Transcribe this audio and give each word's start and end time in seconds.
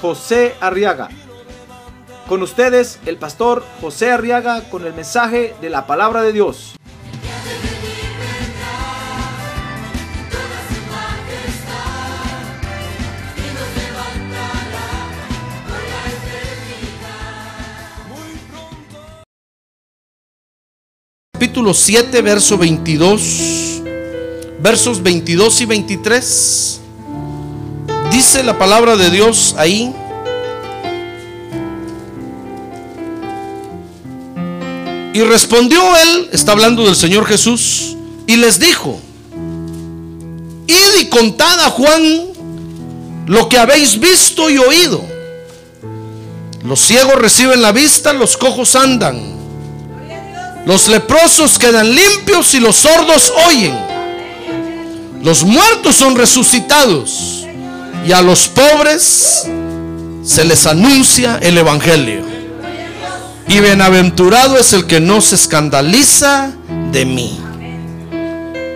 José 0.00 0.54
Arriaga. 0.60 1.08
Con 2.28 2.42
ustedes, 2.42 2.98
el 3.06 3.16
pastor 3.16 3.64
José 3.80 4.10
Arriaga 4.10 4.62
con 4.70 4.84
el 4.84 4.94
mensaje 4.94 5.54
de 5.60 5.70
la 5.70 5.86
palabra 5.86 6.22
de 6.22 6.32
Dios. 6.32 6.76
capítulo 21.56 21.72
7, 21.72 22.20
verso 22.22 22.58
22, 22.58 23.82
versos 24.60 25.02
22 25.02 25.60
y 25.62 25.64
23. 25.64 26.80
Dice 28.10 28.42
la 28.42 28.58
palabra 28.58 28.96
de 28.96 29.10
Dios 29.10 29.54
ahí. 29.58 29.92
Y 35.12 35.22
respondió 35.22 35.80
él, 35.96 36.28
está 36.32 36.52
hablando 36.52 36.84
del 36.84 36.94
Señor 36.94 37.24
Jesús, 37.26 37.96
y 38.26 38.36
les 38.36 38.58
dijo, 38.58 39.00
id 40.66 41.00
y 41.00 41.06
contad 41.06 41.58
a 41.60 41.70
Juan 41.70 42.26
lo 43.26 43.48
que 43.48 43.58
habéis 43.58 43.98
visto 43.98 44.50
y 44.50 44.58
oído. 44.58 45.02
Los 46.64 46.80
ciegos 46.80 47.14
reciben 47.14 47.62
la 47.62 47.72
vista, 47.72 48.12
los 48.12 48.36
cojos 48.36 48.76
andan. 48.76 49.36
Los 50.66 50.88
leprosos 50.88 51.58
quedan 51.58 51.94
limpios 51.94 52.52
y 52.54 52.60
los 52.60 52.76
sordos 52.76 53.32
oyen. 53.48 53.74
Los 55.22 55.44
muertos 55.44 55.94
son 55.96 56.16
resucitados 56.16 57.35
y 58.06 58.12
a 58.12 58.22
los 58.22 58.48
pobres 58.48 59.48
se 60.24 60.44
les 60.44 60.66
anuncia 60.66 61.38
el 61.42 61.58
Evangelio. 61.58 62.24
Y 63.48 63.60
bienaventurado 63.60 64.58
es 64.58 64.72
el 64.72 64.86
que 64.86 65.00
no 65.00 65.20
se 65.20 65.34
escandaliza 65.34 66.52
de 66.92 67.04
mí. 67.04 67.40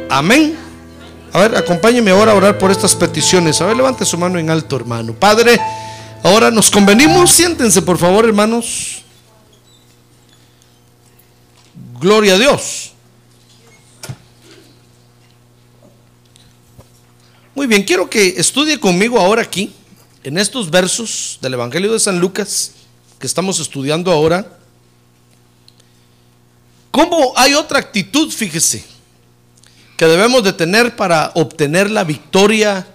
Amén. 0.09 0.57
A 1.33 1.41
ver, 1.41 1.57
acompáñeme 1.57 2.11
ahora 2.11 2.33
a 2.33 2.35
orar 2.35 2.59
por 2.59 2.71
estas 2.71 2.95
peticiones. 2.97 3.61
A 3.61 3.67
ver, 3.67 3.77
levante 3.77 4.05
su 4.05 4.19
mano 4.19 4.39
en 4.39 4.51
alto, 4.51 4.77
hermano. 4.77 5.13
Padre, 5.13 5.61
ahora 6.25 6.51
nos 6.51 6.71
convenimos. 6.71 7.31
Siéntense, 7.31 7.83
por 7.83 7.99
favor, 7.99 8.25
hermanos. 8.25 9.05
Gloria 12.01 12.35
a 12.35 12.39
Dios. 12.39 12.90
Muy 17.61 17.67
bien, 17.67 17.83
quiero 17.83 18.09
que 18.09 18.37
estudie 18.39 18.81
conmigo 18.81 19.21
ahora 19.21 19.43
aquí, 19.43 19.71
en 20.25 20.39
estos 20.39 20.71
versos 20.71 21.39
del 21.43 21.53
Evangelio 21.53 21.93
de 21.93 22.01
San 22.01 22.19
Lucas, 22.19 22.73
que 23.19 23.27
estamos 23.27 23.61
estudiando 23.61 24.11
ahora, 24.11 24.57
cómo 26.91 27.35
hay 27.37 27.53
otra 27.53 27.79
actitud, 27.79 28.33
fíjese, 28.33 28.83
que 29.99 30.07
debemos 30.07 30.43
de 30.43 30.55
tener 30.55 30.97
para 30.97 31.33
obtener 31.35 31.91
la 31.91 32.03
victoria 32.03 32.87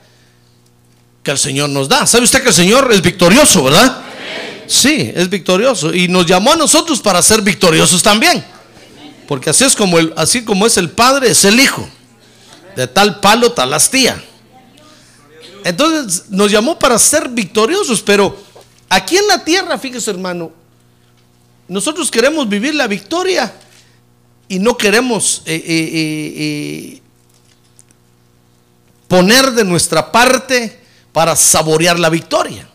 que 1.22 1.30
el 1.30 1.38
Señor 1.38 1.70
nos 1.70 1.88
da. 1.88 2.08
¿Sabe 2.08 2.24
usted 2.24 2.42
que 2.42 2.50
el 2.50 2.56
Señor 2.56 2.92
es 2.92 3.04
victorioso, 3.04 3.66
verdad? 3.66 4.02
Sí, 4.66 5.12
es 5.14 5.30
victorioso. 5.30 5.94
Y 5.94 6.08
nos 6.08 6.26
llamó 6.26 6.54
a 6.54 6.56
nosotros 6.56 7.02
para 7.02 7.22
ser 7.22 7.44
victoriosos 7.44 8.02
también. 8.02 8.44
Porque 9.28 9.52
así 9.52 9.64
es 9.64 9.76
como 9.76 10.00
el, 10.00 10.12
así 10.18 10.44
como 10.44 10.66
es 10.66 10.76
el 10.78 10.90
padre, 10.90 11.30
es 11.30 11.46
el 11.46 11.60
hijo. 11.60 11.88
De 12.76 12.88
tal 12.88 13.20
palo, 13.20 13.52
tal 13.52 13.72
astilla. 13.72 14.20
Entonces 15.66 16.26
nos 16.30 16.52
llamó 16.52 16.78
para 16.78 17.00
ser 17.00 17.28
victoriosos, 17.28 18.00
pero 18.04 18.38
aquí 18.88 19.18
en 19.18 19.28
la 19.28 19.44
tierra, 19.44 19.80
fíjese 19.80 20.12
hermano, 20.12 20.52
nosotros 21.68 22.12
queremos 22.12 22.48
vivir 22.48 22.76
la 22.76 22.86
victoria 22.86 23.52
y 24.48 24.60
no 24.60 24.78
queremos 24.78 25.42
eh, 25.48 25.56
eh, 25.56 26.34
eh, 26.38 27.02
poner 29.08 29.54
de 29.54 29.64
nuestra 29.64 30.12
parte 30.12 30.82
para 31.12 31.36
saborear 31.36 31.98
la 31.98 32.10
victoria. 32.10 32.70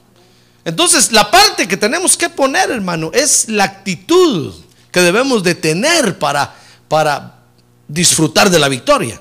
Entonces 0.64 1.12
la 1.12 1.30
parte 1.30 1.68
que 1.68 1.76
tenemos 1.76 2.16
que 2.16 2.28
poner, 2.28 2.72
hermano, 2.72 3.12
es 3.14 3.48
la 3.48 3.62
actitud 3.62 4.52
que 4.90 5.00
debemos 5.00 5.44
de 5.44 5.54
tener 5.54 6.18
para, 6.18 6.56
para 6.88 7.38
disfrutar 7.86 8.50
de 8.50 8.58
la 8.58 8.68
victoria. 8.68 9.20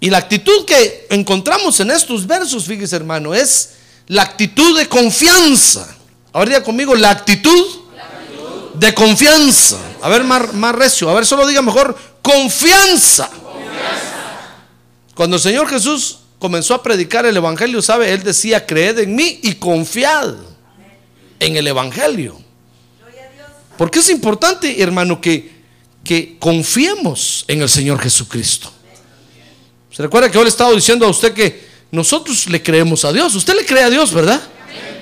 Y 0.00 0.10
la 0.10 0.18
actitud 0.18 0.64
que 0.64 1.06
encontramos 1.10 1.80
en 1.80 1.90
estos 1.90 2.26
versos, 2.26 2.64
fíjese 2.64 2.96
hermano, 2.96 3.34
es 3.34 3.70
la 4.06 4.22
actitud 4.22 4.78
de 4.78 4.88
confianza. 4.88 5.96
Ahora 6.32 6.50
diga 6.50 6.62
conmigo, 6.62 6.94
la 6.94 7.10
actitud, 7.10 7.78
de 8.78 8.94
confianza. 8.94 9.76
A 10.00 10.08
ver, 10.08 10.24
más, 10.24 10.52
más 10.54 10.74
recio. 10.74 11.10
A 11.10 11.14
ver, 11.14 11.26
solo 11.26 11.46
diga 11.46 11.62
mejor, 11.62 11.96
confianza. 12.22 13.28
Cuando 15.14 15.36
el 15.36 15.42
Señor 15.42 15.68
Jesús 15.68 16.20
comenzó 16.38 16.74
a 16.74 16.82
predicar 16.82 17.26
el 17.26 17.36
Evangelio, 17.36 17.82
¿sabe? 17.82 18.12
Él 18.12 18.22
decía, 18.22 18.64
creed 18.64 19.00
en 19.00 19.16
mí 19.16 19.40
y 19.42 19.54
confiad 19.54 20.34
en 21.40 21.56
el 21.56 21.66
Evangelio. 21.66 22.38
Porque 23.76 23.98
es 24.00 24.10
importante, 24.10 24.80
hermano, 24.80 25.20
que, 25.20 25.62
que 26.04 26.36
confiemos 26.38 27.44
en 27.48 27.62
el 27.62 27.68
Señor 27.68 28.00
Jesucristo. 28.00 28.72
¿Se 29.90 30.02
recuerda 30.02 30.28
que 30.28 30.34
yo 30.34 30.42
le 30.42 30.48
estaba 30.48 30.72
diciendo 30.72 31.06
a 31.06 31.10
usted 31.10 31.32
que 31.32 31.66
nosotros 31.90 32.48
le 32.48 32.62
creemos 32.62 33.04
a 33.04 33.12
Dios? 33.12 33.34
Usted 33.34 33.54
le 33.54 33.64
cree 33.64 33.84
a 33.84 33.90
Dios, 33.90 34.12
¿verdad? 34.12 34.40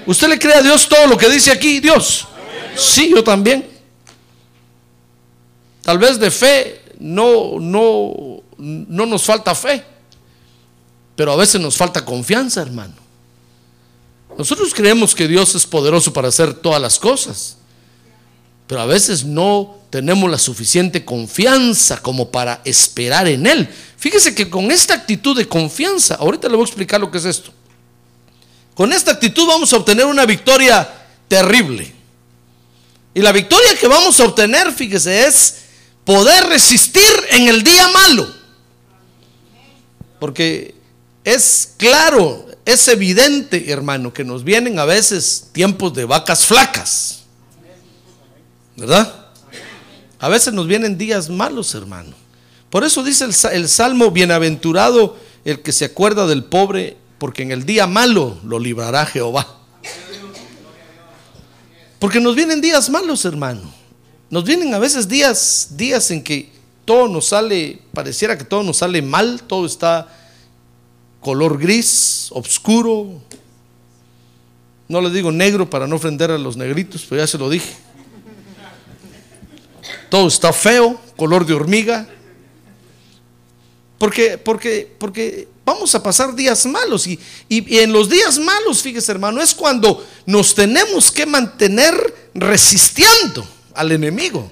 ¿Usted 0.06 0.28
le 0.28 0.38
cree 0.38 0.54
a 0.54 0.62
Dios 0.62 0.88
todo 0.88 1.06
lo 1.06 1.16
que 1.16 1.28
dice 1.28 1.50
aquí 1.50 1.80
Dios? 1.80 2.26
Sí, 2.76 3.10
yo 3.14 3.24
también. 3.24 3.68
Tal 5.82 5.98
vez 5.98 6.18
de 6.18 6.30
fe 6.30 6.80
no, 6.98 7.58
no, 7.60 8.42
no 8.58 9.06
nos 9.06 9.22
falta 9.22 9.54
fe, 9.54 9.84
pero 11.14 11.32
a 11.32 11.36
veces 11.36 11.60
nos 11.60 11.76
falta 11.76 12.04
confianza, 12.04 12.62
hermano. 12.62 12.94
Nosotros 14.36 14.74
creemos 14.74 15.14
que 15.14 15.26
Dios 15.26 15.54
es 15.54 15.64
poderoso 15.64 16.12
para 16.12 16.28
hacer 16.28 16.54
todas 16.54 16.80
las 16.80 16.98
cosas. 16.98 17.56
Pero 18.66 18.80
a 18.80 18.86
veces 18.86 19.24
no 19.24 19.76
tenemos 19.90 20.30
la 20.30 20.38
suficiente 20.38 21.04
confianza 21.04 22.02
como 22.02 22.30
para 22.30 22.60
esperar 22.64 23.28
en 23.28 23.46
Él. 23.46 23.68
Fíjese 23.96 24.34
que 24.34 24.50
con 24.50 24.70
esta 24.70 24.94
actitud 24.94 25.36
de 25.36 25.48
confianza, 25.48 26.16
ahorita 26.16 26.48
le 26.48 26.56
voy 26.56 26.64
a 26.64 26.68
explicar 26.68 27.00
lo 27.00 27.10
que 27.10 27.18
es 27.18 27.24
esto. 27.24 27.52
Con 28.74 28.92
esta 28.92 29.12
actitud 29.12 29.46
vamos 29.46 29.72
a 29.72 29.76
obtener 29.76 30.04
una 30.06 30.26
victoria 30.26 30.88
terrible. 31.28 31.92
Y 33.14 33.22
la 33.22 33.32
victoria 33.32 33.74
que 33.80 33.88
vamos 33.88 34.20
a 34.20 34.24
obtener, 34.24 34.70
fíjese, 34.72 35.26
es 35.26 35.56
poder 36.04 36.46
resistir 36.48 37.02
en 37.30 37.48
el 37.48 37.62
día 37.62 37.88
malo. 37.88 38.28
Porque 40.20 40.74
es 41.24 41.70
claro, 41.78 42.46
es 42.64 42.86
evidente, 42.88 43.70
hermano, 43.70 44.12
que 44.12 44.24
nos 44.24 44.44
vienen 44.44 44.78
a 44.78 44.84
veces 44.84 45.48
tiempos 45.52 45.94
de 45.94 46.04
vacas 46.04 46.44
flacas. 46.44 47.25
¿Verdad? 48.76 49.26
A 50.18 50.28
veces 50.28 50.52
nos 50.52 50.66
vienen 50.66 50.98
días 50.98 51.28
malos, 51.28 51.74
hermano. 51.74 52.14
Por 52.70 52.84
eso 52.84 53.02
dice 53.02 53.24
el, 53.52 53.68
Salmo, 53.68 54.10
bienaventurado 54.10 55.16
el 55.44 55.62
que 55.62 55.72
se 55.72 55.84
acuerda 55.84 56.26
del 56.26 56.44
pobre, 56.44 56.96
porque 57.18 57.42
en 57.42 57.52
el 57.52 57.64
día 57.64 57.86
malo 57.86 58.38
lo 58.44 58.58
librará 58.58 59.06
Jehová. 59.06 59.46
Porque 61.98 62.20
nos 62.20 62.34
vienen 62.34 62.60
días 62.60 62.90
malos, 62.90 63.24
hermano. 63.24 63.72
Nos 64.28 64.44
vienen 64.44 64.74
a 64.74 64.78
veces 64.78 65.08
días, 65.08 65.68
días 65.70 66.10
en 66.10 66.22
que 66.22 66.52
todo 66.84 67.08
nos 67.08 67.28
sale, 67.28 67.80
pareciera 67.92 68.36
que 68.36 68.44
todo 68.44 68.62
nos 68.62 68.78
sale 68.78 69.00
mal, 69.00 69.42
todo 69.42 69.64
está 69.64 70.08
color 71.20 71.58
gris, 71.58 72.28
oscuro. 72.32 73.22
No 74.88 75.00
le 75.00 75.10
digo 75.10 75.32
negro 75.32 75.68
para 75.70 75.86
no 75.86 75.96
ofender 75.96 76.30
a 76.30 76.38
los 76.38 76.56
negritos, 76.56 77.06
pero 77.08 77.22
ya 77.22 77.26
se 77.26 77.38
lo 77.38 77.48
dije. 77.48 77.85
Todo 80.08 80.28
está 80.28 80.52
feo, 80.52 81.00
color 81.16 81.44
de 81.46 81.54
hormiga. 81.54 82.08
Porque, 83.98 84.36
porque, 84.38 84.94
porque 84.98 85.48
vamos 85.64 85.94
a 85.94 86.02
pasar 86.02 86.34
días 86.34 86.66
malos. 86.66 87.06
Y, 87.06 87.18
y- 87.48 87.76
y 87.76 87.78
en 87.80 87.92
los 87.92 88.08
días 88.08 88.38
malos, 88.38 88.82
fíjese 88.82 89.12
hermano, 89.12 89.40
es 89.42 89.54
cuando 89.54 90.06
nos 90.26 90.54
tenemos 90.54 91.10
que 91.10 91.24
mantener 91.26 91.94
resistiendo 92.34 93.46
al 93.74 93.92
enemigo. 93.92 94.50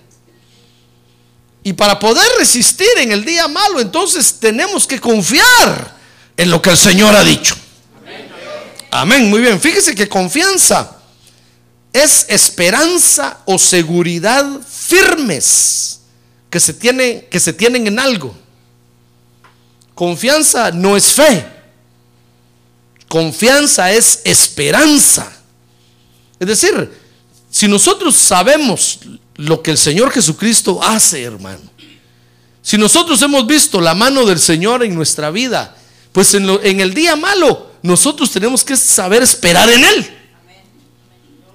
Y 1.63 1.73
para 1.75 1.99
poder 1.99 2.27
resistir 2.39 2.89
en 2.99 3.13
el 3.13 3.25
día 3.25 3.49
malo, 3.49 3.81
entonces 3.81 4.39
tenemos 4.41 4.87
que 4.87 4.99
confiar 5.01 5.97
en 6.37 6.51
lo 6.51 6.61
que 6.61 6.71
el 6.71 6.77
Señor 6.77 7.15
ha 7.15 7.25
dicho. 7.25 7.55
Amén, 8.91 9.29
muy 9.29 9.41
bien. 9.41 9.61
Fíjese 9.61 9.95
que 9.95 10.09
confianza 10.09 10.99
es 11.95 12.27
esperanza 12.29 13.39
o 13.47 13.59
seguridad 13.59 14.45
firmes 14.69 16.01
que 16.51 16.59
se, 16.61 16.75
tiene, 16.75 17.27
que 17.31 17.39
se 17.41 17.53
tienen 17.55 17.87
en 17.87 17.99
algo. 17.99 18.37
Confianza 19.95 20.71
no 20.73 20.97
es 20.97 21.13
fe. 21.13 21.47
Confianza 23.09 23.93
es 23.93 24.21
esperanza. 24.25 25.33
Es 26.41 26.49
decir, 26.49 26.91
si 27.51 27.69
nosotros 27.69 28.17
sabemos 28.17 28.99
lo 29.37 29.63
que 29.63 29.71
el 29.71 29.79
Señor 29.79 30.11
Jesucristo 30.11 30.83
hace, 30.83 31.23
hermano, 31.23 31.71
si 32.61 32.77
nosotros 32.77 33.21
hemos 33.23 33.47
visto 33.47 33.81
la 33.81 33.95
mano 33.95 34.25
del 34.27 34.41
Señor 34.41 34.83
en 34.83 34.95
nuestra 34.95 35.31
vida, 35.31 35.77
pues 36.13 36.35
en, 36.35 36.47
lo- 36.47 36.63
en 36.63 36.81
el 36.81 36.93
día 36.93 37.15
malo 37.15 37.71
nosotros 37.83 38.31
tenemos 38.33 38.65
que 38.65 38.77
saber 38.77 39.23
esperar 39.23 39.69
en 39.71 39.85
Él. 39.85 40.19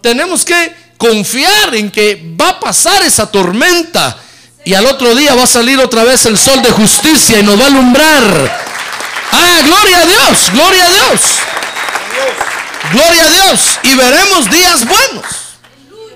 Tenemos 0.01 0.45
que 0.45 0.73
confiar 0.97 1.75
en 1.75 1.91
que 1.91 2.35
va 2.39 2.49
a 2.49 2.59
pasar 2.59 3.03
esa 3.03 3.29
tormenta 3.29 4.17
y 4.65 4.73
al 4.73 4.85
otro 4.85 5.15
día 5.15 5.35
va 5.35 5.43
a 5.43 5.47
salir 5.47 5.79
otra 5.79 6.03
vez 6.03 6.25
el 6.25 6.37
sol 6.37 6.61
de 6.61 6.71
justicia 6.71 7.39
y 7.39 7.43
nos 7.43 7.59
va 7.59 7.63
a 7.63 7.67
alumbrar. 7.67 8.67
Ah, 9.31 9.61
gloria 9.65 10.01
a 10.01 10.05
Dios, 10.05 10.51
gloria 10.53 10.85
a 10.85 10.89
Dios. 10.89 11.21
Gloria 12.91 13.25
a 13.25 13.29
Dios. 13.29 13.79
Y 13.83 13.95
veremos 13.95 14.49
días 14.49 14.85
buenos. 14.85 15.25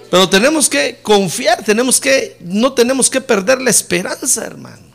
Pero 0.09 0.29
tenemos 0.29 0.69
que 0.69 0.99
confiar, 1.01 1.63
tenemos 1.63 1.99
que, 1.99 2.37
no 2.41 2.73
tenemos 2.73 3.09
que 3.09 3.19
perder 3.19 3.61
la 3.61 3.69
esperanza, 3.69 4.45
hermano. 4.45 4.93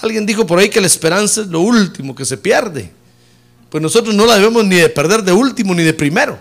Alguien 0.00 0.26
dijo 0.26 0.46
por 0.46 0.58
ahí 0.58 0.68
que 0.68 0.80
la 0.80 0.86
esperanza 0.86 1.42
es 1.42 1.46
lo 1.48 1.60
último 1.60 2.14
que 2.14 2.24
se 2.24 2.36
pierde. 2.36 2.90
Pues 3.70 3.82
nosotros 3.82 4.14
no 4.14 4.26
la 4.26 4.36
debemos 4.36 4.64
ni 4.64 4.76
de 4.76 4.88
perder 4.88 5.22
de 5.22 5.32
último 5.32 5.74
ni 5.74 5.82
de 5.82 5.92
primero. 5.92 6.38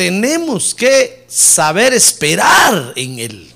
Tenemos 0.00 0.74
que 0.74 1.26
saber 1.28 1.92
esperar 1.92 2.94
en 2.96 3.18
Él. 3.18 3.50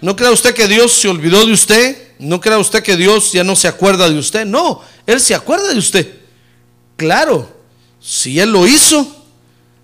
No 0.00 0.16
crea 0.16 0.32
usted 0.32 0.52
que 0.52 0.66
Dios 0.66 0.90
se 0.90 1.06
olvidó 1.06 1.46
de 1.46 1.52
usted. 1.52 1.96
No 2.18 2.40
crea 2.40 2.58
usted 2.58 2.82
que 2.82 2.96
Dios 2.96 3.30
ya 3.30 3.44
no 3.44 3.54
se 3.54 3.68
acuerda 3.68 4.10
de 4.10 4.18
usted. 4.18 4.44
No, 4.44 4.80
Él 5.06 5.20
se 5.20 5.36
acuerda 5.36 5.72
de 5.72 5.78
usted. 5.78 6.12
Claro, 6.96 7.48
si 8.00 8.40
Él 8.40 8.50
lo 8.50 8.66
hizo, 8.66 9.06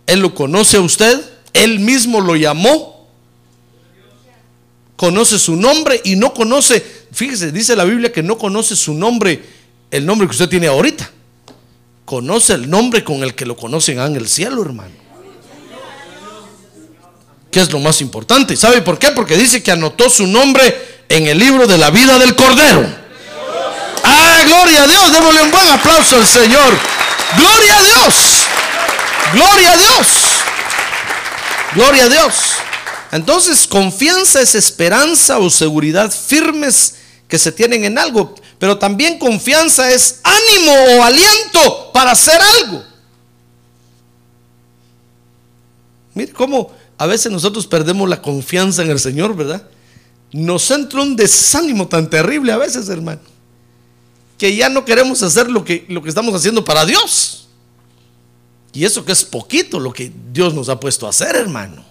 Él 0.09 0.19
lo 0.19 0.35
conoce 0.35 0.77
a 0.77 0.81
usted. 0.81 1.21
Él 1.53 1.79
mismo 1.79 2.21
lo 2.21 2.35
llamó. 2.35 3.07
Conoce 4.97 5.39
su 5.39 5.55
nombre 5.55 6.01
y 6.03 6.17
no 6.17 6.35
conoce, 6.35 6.85
fíjese, 7.13 7.53
dice 7.53 7.77
la 7.77 7.85
Biblia 7.85 8.11
que 8.11 8.25
no 8.25 8.37
conoce 8.39 8.75
su 8.75 8.93
nombre, 8.93 9.41
el 9.93 10.05
nombre 10.05 10.27
que 10.27 10.33
usted 10.33 10.49
tiene 10.49 10.67
ahorita. 10.67 11.09
Conoce 12.05 12.55
el 12.55 12.69
nombre 12.69 13.05
con 13.05 13.23
el 13.23 13.37
que 13.37 13.47
lo 13.47 13.57
conocen 13.57 14.01
en 14.01 14.17
el 14.17 14.27
cielo, 14.27 14.61
hermano. 14.61 15.04
¿Qué 17.55 17.61
es 17.61 17.71
lo 17.71 17.79
más 17.79 18.01
importante? 18.01 18.57
¿Sabe 18.57 18.83
por 18.83 18.99
qué? 18.99 19.13
Porque 19.13 19.37
dice 19.37 19.63
que 19.63 19.71
anotó 19.71 20.11
su 20.11 20.27
nombre 20.27 21.05
en 21.09 21.29
el 21.29 21.39
libro 21.39 21.69
de 21.69 21.79
la 21.79 21.91
vida 21.91 22.19
del 22.19 22.35
Cordero. 22.35 22.85
¡Ah, 24.03 24.43
gloria 24.45 24.83
a 24.83 24.87
Dios! 24.89 25.13
Démosle 25.13 25.43
un 25.43 25.53
buen 25.53 25.69
aplauso 25.69 26.17
al 26.17 26.27
Señor. 26.27 26.77
¡Gloria 27.37 27.79
a 27.79 27.83
Dios! 27.85 28.15
¡Gloria 29.35 29.71
a 29.71 29.77
Dios! 29.77 30.07
¡Gloria 31.77 32.05
a 32.07 32.09
Dios! 32.09 32.35
Entonces, 33.13 33.69
confianza 33.69 34.41
es 34.41 34.57
esperanza 34.57 35.39
o 35.39 35.49
seguridad 35.49 36.11
firmes 36.11 36.97
que 37.29 37.39
se 37.39 37.53
tienen 37.53 37.85
en 37.85 37.99
algo. 37.99 38.35
Pero 38.59 38.79
también 38.79 39.17
confianza 39.17 39.93
es 39.93 40.19
ánimo 40.25 40.73
o 40.73 41.05
aliento 41.05 41.93
para 41.93 42.11
hacer 42.11 42.41
algo. 42.59 42.83
Mire 46.15 46.33
cómo 46.33 46.73
a 46.97 47.07
veces 47.07 47.33
nosotros 47.33 47.67
perdemos 47.67 48.09
la 48.09 48.23
confianza 48.23 48.83
en 48.83 48.91
el 48.91 49.01
Señor, 49.01 49.35
¿verdad? 49.35 49.67
Nos 50.33 50.71
entra 50.71 51.03
un 51.03 51.17
desánimo 51.17 51.89
tan 51.89 52.09
terrible 52.09 52.53
a 52.53 52.57
veces, 52.57 52.89
hermano, 52.89 53.21
que 54.39 54.55
ya 54.55 54.69
no 54.69 54.85
queremos 54.85 55.23
hacer 55.23 55.51
lo 55.51 55.65
que, 55.65 55.85
lo 55.89 56.03
que 56.03 56.09
estamos 56.09 56.35
haciendo 56.35 56.65
para 56.65 56.85
Dios. 56.85 57.49
Y 58.73 58.85
eso 58.85 59.05
que 59.05 59.13
es 59.13 59.25
poquito 59.25 59.79
lo 59.79 59.93
que 59.93 60.13
Dios 60.33 60.53
nos 60.53 60.69
ha 60.69 60.79
puesto 60.81 61.07
a 61.07 61.11
hacer, 61.11 61.37
hermano. 61.37 61.85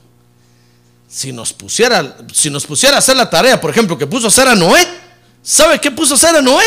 Si 1.07 1.31
nos 1.31 1.53
pusiera, 1.53 2.17
si 2.33 2.49
nos 2.49 2.65
pusiera 2.65 2.97
a 2.97 2.99
hacer 2.99 3.15
la 3.15 3.29
tarea, 3.29 3.59
por 3.61 3.69
ejemplo, 3.69 3.97
que 3.97 4.07
puso 4.07 4.25
a 4.25 4.29
hacer 4.29 4.47
a 4.47 4.55
Noé, 4.55 4.85
¿sabe 5.41 5.79
qué 5.79 5.91
puso 5.91 6.13
a 6.13 6.17
hacer 6.17 6.35
a 6.35 6.41
Noé? 6.41 6.65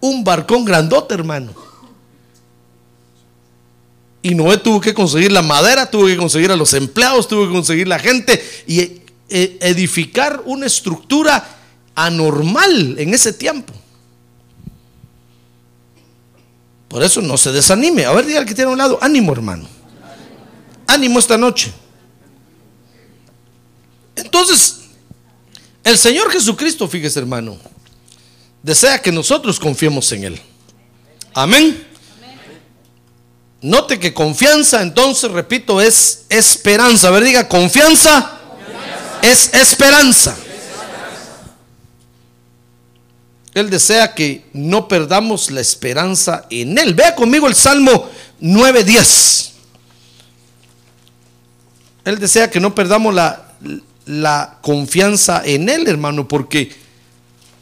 Un 0.00 0.24
barcón 0.24 0.64
grandote, 0.64 1.14
hermano. 1.14 1.52
Y 4.26 4.34
Noé 4.34 4.56
tuvo 4.56 4.80
que 4.80 4.92
conseguir 4.92 5.30
la 5.30 5.40
madera, 5.40 5.88
tuvo 5.88 6.06
que 6.06 6.16
conseguir 6.16 6.50
a 6.50 6.56
los 6.56 6.74
empleados, 6.74 7.28
tuvo 7.28 7.46
que 7.46 7.52
conseguir 7.52 7.86
la 7.86 8.00
gente 8.00 8.42
y 8.66 8.80
eh, 8.80 9.56
edificar 9.60 10.42
una 10.46 10.66
estructura 10.66 11.48
anormal 11.94 12.96
en 12.98 13.14
ese 13.14 13.32
tiempo. 13.32 13.72
Por 16.88 17.04
eso 17.04 17.22
no 17.22 17.36
se 17.38 17.52
desanime. 17.52 18.04
A 18.04 18.10
ver, 18.14 18.26
diga 18.26 18.40
al 18.40 18.46
que 18.46 18.54
tiene 18.56 18.68
a 18.68 18.72
un 18.72 18.78
lado, 18.78 18.98
ánimo 19.00 19.30
hermano. 19.32 19.68
Ánimo 20.88 21.20
esta 21.20 21.38
noche. 21.38 21.72
Entonces, 24.16 24.86
el 25.84 25.96
Señor 25.96 26.32
Jesucristo, 26.32 26.88
fíjese 26.88 27.20
hermano, 27.20 27.58
desea 28.60 29.00
que 29.00 29.12
nosotros 29.12 29.60
confiemos 29.60 30.10
en 30.10 30.24
Él. 30.24 30.40
Amén. 31.32 31.85
Note 33.62 33.98
que 33.98 34.12
confianza, 34.12 34.82
entonces, 34.82 35.30
repito, 35.30 35.80
es 35.80 36.26
esperanza. 36.28 37.08
A 37.08 37.10
ver, 37.10 37.24
diga, 37.24 37.48
confianza, 37.48 38.38
es 39.22 39.52
esperanza. 39.54 40.36
Él 43.54 43.70
desea 43.70 44.14
que 44.14 44.44
no 44.52 44.86
perdamos 44.86 45.50
la 45.50 45.62
esperanza 45.62 46.44
en 46.50 46.76
Él. 46.76 46.92
Vea 46.92 47.14
conmigo 47.14 47.46
el 47.48 47.54
Salmo 47.54 48.10
9.10. 48.42 49.50
Él 52.04 52.18
desea 52.18 52.50
que 52.50 52.60
no 52.60 52.74
perdamos 52.74 53.14
la, 53.14 53.54
la 54.04 54.58
confianza 54.60 55.40
en 55.44 55.70
Él, 55.70 55.88
hermano, 55.88 56.28
porque 56.28 56.70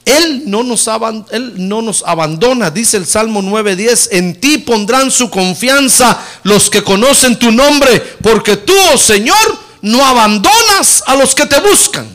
Él 0.04 0.42
no, 0.46 0.62
nos 0.62 0.88
Él 1.30 1.54
no 1.56 1.80
nos 1.80 2.02
abandona, 2.06 2.70
dice 2.70 2.98
el 2.98 3.06
Salmo 3.06 3.40
9.10, 3.42 4.08
en 4.12 4.38
ti 4.38 4.58
pondrán 4.58 5.10
su 5.10 5.30
confianza 5.30 6.22
los 6.42 6.68
que 6.68 6.82
conocen 6.82 7.38
tu 7.38 7.50
nombre, 7.50 8.00
porque 8.22 8.56
tú, 8.56 8.74
oh 8.92 8.98
Señor, 8.98 9.58
no 9.80 10.04
abandonas 10.04 11.02
a 11.06 11.14
los 11.14 11.34
que 11.34 11.46
te 11.46 11.58
buscan. 11.60 12.06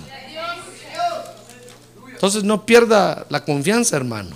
Entonces 2.11 2.43
no 2.43 2.65
pierda 2.65 3.25
la 3.29 3.43
confianza, 3.43 3.95
hermano. 3.95 4.35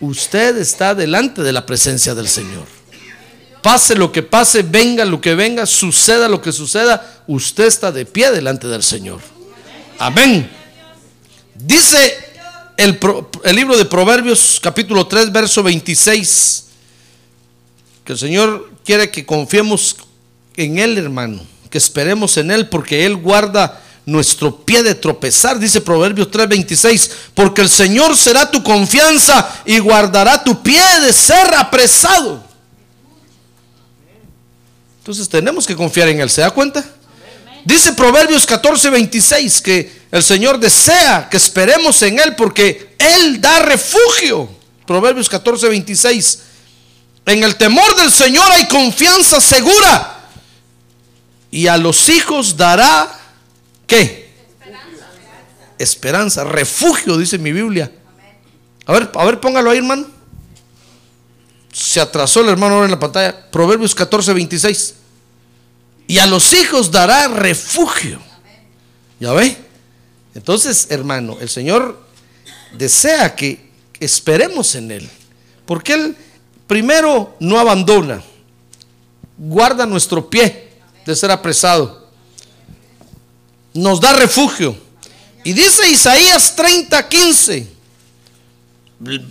Usted 0.00 0.56
está 0.58 0.94
delante 0.94 1.42
de 1.42 1.52
la 1.52 1.66
presencia 1.66 2.14
del 2.14 2.28
Señor. 2.28 2.64
Pase 3.62 3.96
lo 3.96 4.12
que 4.12 4.22
pase, 4.22 4.62
venga 4.62 5.04
lo 5.04 5.20
que 5.20 5.34
venga, 5.34 5.66
suceda 5.66 6.28
lo 6.28 6.40
que 6.40 6.52
suceda, 6.52 7.24
usted 7.26 7.64
está 7.64 7.90
de 7.90 8.06
pie 8.06 8.30
delante 8.30 8.68
del 8.68 8.82
Señor. 8.82 9.20
Amén. 9.98 10.48
Dice 11.54 12.25
el, 12.76 12.98
libro 13.56 13.76
de 13.76 13.84
Proverbios 13.84 14.58
capítulo 14.62 15.06
3, 15.06 15.32
verso 15.32 15.62
26, 15.62 16.64
que 18.04 18.12
el 18.12 18.18
Señor 18.18 18.70
quiere 18.84 19.10
que 19.10 19.24
confiemos 19.24 19.96
en 20.56 20.78
Él, 20.78 20.98
hermano, 20.98 21.42
que 21.70 21.78
esperemos 21.78 22.36
en 22.36 22.50
Él, 22.50 22.68
porque 22.68 23.06
Él 23.06 23.16
guarda 23.16 23.82
nuestro 24.04 24.64
pie 24.64 24.82
de 24.82 24.94
tropezar, 24.94 25.58
dice 25.58 25.80
Proverbios 25.80 26.30
3, 26.30 26.48
26, 26.48 27.10
porque 27.34 27.62
el 27.62 27.68
Señor 27.68 28.16
será 28.16 28.50
tu 28.50 28.62
confianza 28.62 29.62
y 29.64 29.78
guardará 29.78 30.42
tu 30.42 30.62
pie 30.62 30.82
de 31.00 31.12
ser 31.12 31.54
apresado. 31.54 32.44
Entonces 34.98 35.28
tenemos 35.28 35.66
que 35.66 35.76
confiar 35.76 36.08
en 36.08 36.20
Él, 36.20 36.30
¿se 36.30 36.40
da 36.40 36.50
cuenta? 36.50 36.84
Dice 37.66 37.94
Proverbios 37.94 38.46
14, 38.46 38.90
26 38.90 39.60
que 39.60 39.92
el 40.12 40.22
Señor 40.22 40.60
desea 40.60 41.28
que 41.28 41.36
esperemos 41.36 42.00
en 42.02 42.20
Él 42.20 42.36
porque 42.36 42.94
Él 42.96 43.40
da 43.40 43.58
refugio. 43.58 44.48
Proverbios 44.86 45.28
14, 45.28 45.68
26. 45.68 46.38
En 47.26 47.42
el 47.42 47.56
temor 47.56 47.96
del 47.96 48.12
Señor 48.12 48.48
hay 48.52 48.68
confianza 48.68 49.40
segura. 49.40 50.28
Y 51.50 51.66
a 51.66 51.76
los 51.76 52.08
hijos 52.08 52.56
dará, 52.56 53.18
¿qué? 53.88 54.30
Esperanza. 55.76 56.44
refugio, 56.44 57.18
dice 57.18 57.36
mi 57.36 57.50
Biblia. 57.50 57.90
A 58.86 58.92
ver, 58.92 59.10
a 59.12 59.24
ver, 59.24 59.40
póngalo 59.40 59.72
ahí, 59.72 59.78
hermano. 59.78 60.06
se 61.72 62.00
atrasó 62.00 62.42
el 62.42 62.48
hermano 62.48 62.76
ahora 62.76 62.84
en 62.84 62.92
la 62.92 63.00
pantalla. 63.00 63.50
Proverbios 63.50 63.92
14, 63.92 64.32
26. 64.32 64.94
Y 66.06 66.18
a 66.18 66.26
los 66.26 66.52
hijos 66.52 66.90
dará 66.90 67.28
refugio. 67.28 68.20
¿Ya 69.18 69.32
ve? 69.32 69.56
Entonces, 70.34 70.86
hermano, 70.90 71.38
el 71.40 71.48
Señor 71.48 72.00
desea 72.72 73.34
que 73.34 73.70
esperemos 73.98 74.74
en 74.74 74.90
Él. 74.90 75.10
Porque 75.64 75.94
Él 75.94 76.16
primero 76.66 77.36
no 77.40 77.58
abandona. 77.58 78.22
Guarda 79.38 79.86
nuestro 79.86 80.28
pie 80.28 80.68
de 81.04 81.16
ser 81.16 81.30
apresado. 81.30 82.06
Nos 83.74 84.00
da 84.00 84.12
refugio. 84.12 84.76
Y 85.44 85.52
dice 85.52 85.88
Isaías 85.88 86.54
30, 86.56 87.08
15. 87.08 87.68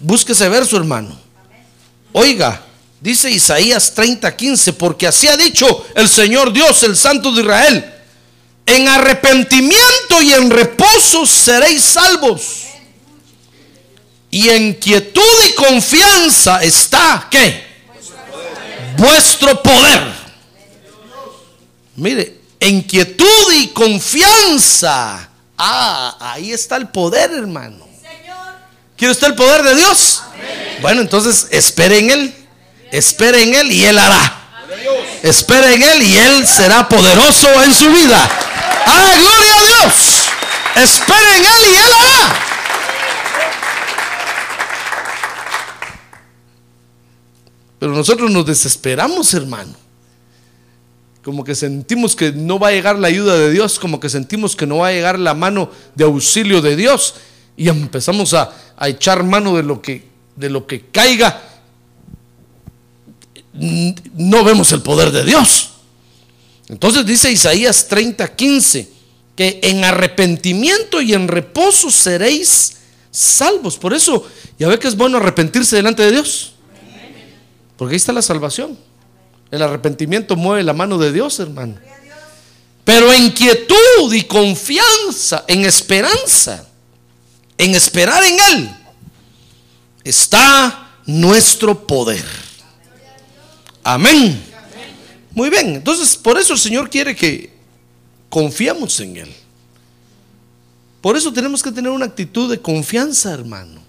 Busque 0.02 0.32
ese 0.32 0.48
verso, 0.50 0.78
hermano. 0.78 1.20
Oiga, 2.14 2.65
dice 3.06 3.30
Isaías 3.30 3.94
30, 3.94 4.36
15, 4.36 4.74
porque 4.74 5.06
así 5.06 5.28
ha 5.28 5.38
dicho 5.38 5.86
el 5.94 6.10
Señor 6.10 6.52
Dios, 6.52 6.82
el 6.82 6.98
Santo 6.98 7.32
de 7.32 7.42
Israel. 7.44 7.94
En 8.66 8.88
arrepentimiento 8.88 10.24
y 10.24 10.34
en 10.34 10.50
reposo 10.50 11.24
seréis 11.28 11.84
salvos. 11.84 12.64
Y 14.32 14.50
en 14.50 14.74
quietud 14.74 15.22
y 15.48 15.54
confianza 15.54 16.64
está, 16.64 17.28
¿qué? 17.30 17.64
Vuestro 18.98 19.62
poder. 19.62 20.12
Mire, 21.98 22.40
en 22.60 22.82
quietud 22.82 23.54
y 23.54 23.68
confianza. 23.68 25.30
Ah, 25.60 26.18
ahí 26.20 26.52
está 26.52 26.78
el 26.78 26.88
poder, 26.88 27.30
hermano. 27.32 27.88
¿Quiere 28.98 29.12
usted 29.12 29.28
el 29.28 29.36
poder 29.36 29.62
de 29.62 29.76
Dios? 29.76 30.24
Bueno, 30.82 31.02
entonces 31.02 31.48
espere 31.52 32.00
en 32.00 32.10
Él. 32.10 32.45
Espere 32.96 33.44
en 33.44 33.54
Él 33.54 33.72
y 33.74 33.84
Él 33.84 34.00
hará. 34.00 34.42
Espere 35.22 35.74
en 35.74 35.84
Él 35.84 36.02
y 36.02 36.16
Él 36.16 36.48
será 36.48 36.88
poderoso 36.88 37.50
en 37.62 37.74
su 37.74 37.92
vida. 37.92 38.18
¡Ah, 38.88 39.12
gloria 39.20 39.54
a 39.54 39.84
Dios! 39.84 39.94
Espere 40.76 41.38
en 41.38 41.44
Él 41.44 41.72
y 41.72 41.76
Él 41.76 41.92
hará. 42.00 42.40
Pero 47.80 47.92
nosotros 47.92 48.32
nos 48.32 48.46
desesperamos, 48.46 49.34
hermano. 49.34 49.76
Como 51.22 51.44
que 51.44 51.54
sentimos 51.54 52.16
que 52.16 52.32
no 52.32 52.60
va 52.60 52.70
a 52.70 52.72
llegar 52.72 52.98
la 52.98 53.10
ayuda 53.10 53.36
de 53.38 53.52
Dios, 53.52 53.78
como 53.78 54.00
que 54.00 54.08
sentimos 54.08 54.56
que 54.56 54.66
no 54.66 54.78
va 54.78 54.88
a 54.88 54.92
llegar 54.94 55.20
la 55.20 55.34
mano 55.34 55.70
de 55.96 56.06
auxilio 56.06 56.62
de 56.62 56.78
Dios. 56.78 57.16
Y 57.58 57.68
empezamos 57.68 58.34
a, 58.34 58.54
a 58.78 58.88
echar 58.88 59.22
mano 59.24 59.58
de 59.58 59.64
lo 59.64 59.82
que, 59.82 60.08
de 60.38 60.50
lo 60.50 60.66
que 60.66 60.86
caiga. 60.86 61.55
No 63.56 64.44
vemos 64.44 64.72
el 64.72 64.82
poder 64.82 65.12
de 65.12 65.24
Dios. 65.24 65.70
Entonces 66.68 67.06
dice 67.06 67.32
Isaías 67.32 67.88
30, 67.88 68.36
15, 68.36 68.90
que 69.36 69.60
en 69.64 69.84
arrepentimiento 69.84 71.02
y 71.02 71.14
en 71.14 71.28
reposo 71.28 71.92
seréis 71.92 72.78
salvos. 73.12 73.78
Por 73.78 73.94
eso, 73.94 74.26
ya 74.58 74.68
ve 74.68 74.80
que 74.80 74.88
es 74.88 74.96
bueno 74.96 75.18
arrepentirse 75.18 75.76
delante 75.76 76.04
de 76.04 76.12
Dios. 76.12 76.54
Porque 77.78 77.94
ahí 77.94 77.98
está 77.98 78.14
la 78.14 78.22
salvación. 78.22 78.78
El 79.52 79.62
arrepentimiento 79.62 80.36
mueve 80.36 80.64
la 80.64 80.74
mano 80.74 80.98
de 80.98 81.12
Dios, 81.12 81.40
hermano. 81.40 81.76
Pero 82.84 83.12
en 83.12 83.32
quietud 83.32 84.14
y 84.14 84.24
confianza, 84.24 85.44
en 85.48 85.66
esperanza, 85.66 86.68
en 87.58 87.74
esperar 87.74 88.24
en 88.24 88.38
Él, 88.52 88.70
está 90.04 90.92
nuestro 91.06 91.86
poder. 91.88 92.45
Amén. 93.86 94.44
Muy 95.32 95.52
bien, 95.52 95.76
entonces 95.76 96.18
por 96.18 96.40
eso 96.40 96.54
el 96.54 96.60
Señor 96.60 96.90
quiere 96.90 97.16
que 97.16 97.52
confiamos 98.30 99.00
en 99.00 99.18
Él. 99.18 99.34
Por 101.02 101.16
eso 101.16 101.32
tenemos 101.32 101.62
que 101.62 101.72
tener 101.72 101.92
una 101.92 102.08
actitud 102.08 102.50
de 102.50 102.60
confianza, 102.60 103.32
hermano. 103.32 103.80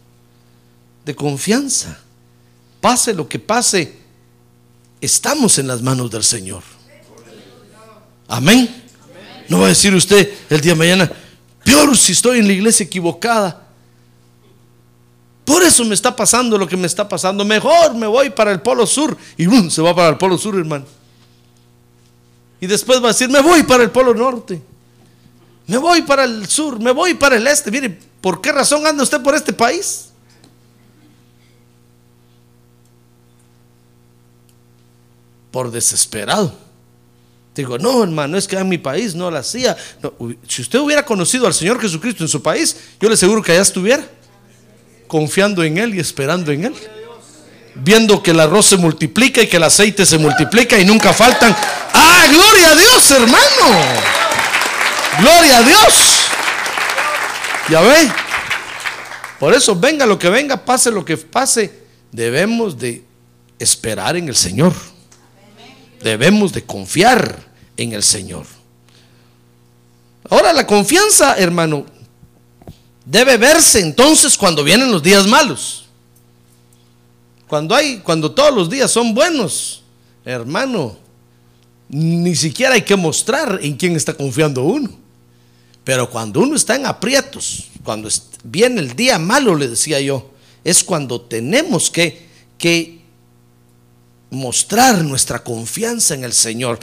De 1.03 1.17
confianza. 1.17 1.99
Pase 2.79 3.15
lo 3.15 3.27
que 3.27 3.39
pase, 3.39 3.97
estamos 5.01 5.57
en 5.57 5.67
las 5.67 5.81
manos 5.81 6.11
del 6.11 6.25
Señor. 6.25 6.63
Amén. 8.29 8.69
No 9.49 9.61
va 9.61 9.65
a 9.65 9.69
decir 9.69 9.95
usted 9.95 10.31
el 10.51 10.61
día 10.61 10.73
de 10.73 10.79
mañana, 10.79 11.11
peor 11.65 11.97
si 11.97 12.13
estoy 12.13 12.41
en 12.41 12.49
la 12.49 12.53
iglesia 12.53 12.85
equivocada. 12.85 13.66
Por 15.47 15.63
eso 15.63 15.85
me 15.85 15.95
está 15.95 16.15
pasando 16.15 16.59
lo 16.59 16.67
que 16.67 16.77
me 16.77 16.89
está 16.89 17.09
pasando. 17.09 17.45
Mejor 17.45 17.95
me 17.95 18.09
voy 18.09 18.31
para 18.31 18.51
el 18.51 18.61
Polo 18.61 18.85
Sur. 18.85 19.17
Y 19.39 19.47
¡bum! 19.47 19.71
se 19.71 19.81
va 19.81 19.95
para 19.95 20.09
el 20.09 20.19
Polo 20.19 20.37
Sur, 20.37 20.57
hermano. 20.57 20.85
Y 22.61 22.67
después 22.67 23.01
va 23.01 23.07
a 23.07 23.13
decir, 23.13 23.29
me 23.31 23.41
voy 23.41 23.63
para 23.63 23.85
el 23.85 23.91
Polo 23.91 24.13
Norte. 24.13 24.61
Me 25.69 25.79
voy 25.79 26.03
para 26.03 26.25
el 26.25 26.47
sur, 26.47 26.81
me 26.81 26.93
voy 26.93 27.15
para 27.15 27.37
el 27.37 27.47
este. 27.47 27.71
Mire, 27.71 27.99
¿por 28.21 28.41
qué 28.41 28.53
razón 28.53 28.87
anda 28.87 29.03
usted 29.03 29.21
por 29.23 29.35
este 29.35 29.53
país? 29.53 30.11
Por 35.51 35.71
desesperado. 35.71 36.55
Digo, 37.55 37.79
no, 37.79 38.03
hermano, 38.03 38.37
es 38.37 38.47
que 38.47 38.57
en 38.57 38.69
mi 38.69 38.79
país 38.79 39.15
no 39.15 39.31
la 39.31 39.39
hacía. 39.39 39.77
Si 40.47 40.63
usted 40.63 40.79
hubiera 40.79 41.05
conocido 41.05 41.47
al 41.47 41.55
Señor 41.55 41.81
Jesucristo 41.81 42.23
en 42.23 42.29
su 42.29 42.43
país, 42.43 42.77
yo 43.01 43.09
le 43.09 43.15
aseguro 43.15 43.43
que 43.43 43.53
allá 43.53 43.63
estuviera, 43.63 44.07
confiando 45.07 45.63
en 45.63 45.79
Él 45.79 45.95
y 45.95 46.01
esperando 46.01 46.53
en 46.53 46.67
Él. 46.67 46.75
Viendo 47.75 48.23
que 48.23 48.31
el 48.31 48.41
arroz 48.41 48.67
se 48.67 48.77
multiplica 48.77 49.43
y 49.43 49.47
que 49.47 49.59
el 49.59 49.63
aceite 49.63 50.07
se 50.07 50.19
multiplica 50.19 50.79
y 50.79 50.85
nunca 50.85 51.13
faltan. 51.13 51.55
¡Ah, 51.93 52.25
gloria 52.31 52.71
a 52.71 52.75
Dios, 52.75 53.11
hermano! 53.11 53.83
¡Gloria 55.21 55.59
a 55.59 55.63
Dios! 55.63 56.27
Ya 57.69 57.81
ve. 57.81 58.11
Por 59.39 59.53
eso, 59.53 59.77
venga 59.77 60.07
lo 60.07 60.19
que 60.19 60.31
venga, 60.31 60.57
pase 60.65 60.91
lo 60.91 61.05
que 61.05 61.17
pase, 61.17 61.83
debemos 62.11 62.79
de 62.79 63.05
esperar 63.59 64.17
en 64.17 64.29
el 64.29 64.37
Señor. 64.37 64.73
Debemos 66.03 66.53
de 66.53 66.65
confiar 66.65 67.37
en 67.77 67.93
el 67.93 68.03
Señor. 68.03 68.47
Ahora 70.29 70.53
la 70.53 70.67
confianza, 70.67 71.37
hermano, 71.37 71.87
debe 73.07 73.39
verse 73.39 73.81
entonces 73.81 74.37
cuando 74.37 74.63
vienen 74.63 74.93
los 74.93 75.03
días 75.03 75.27
malos. 75.27 75.87
Cuando 77.49 77.75
hay, 77.75 77.99
cuando 77.99 78.33
todos 78.33 78.53
los 78.53 78.69
días 78.69 78.91
son 78.91 79.15
buenos, 79.15 79.83
hermano, 80.25 80.99
ni 81.89 82.35
siquiera 82.35 82.75
hay 82.75 82.83
que 82.83 82.97
mostrar 82.97 83.61
en 83.63 83.77
quién 83.77 83.95
está 83.95 84.13
confiando 84.13 84.65
uno. 84.65 84.91
Pero 85.85 86.11
cuando 86.11 86.41
uno 86.41 86.57
está 86.57 86.75
en 86.75 86.85
aprietos, 86.85 87.69
cuando 87.85 88.09
viene 88.43 88.81
el 88.81 88.97
día 88.97 89.21
malo, 89.21 89.55
le 89.55 89.69
decía 89.69 90.01
yo, 90.01 90.33
es 90.65 90.83
cuando 90.83 91.21
tenemos 91.21 91.89
que, 91.89 92.27
que 92.59 93.03
mostrar 94.31 95.05
nuestra 95.05 95.45
confianza 95.45 96.15
en 96.15 96.25
el 96.25 96.33
Señor. 96.33 96.81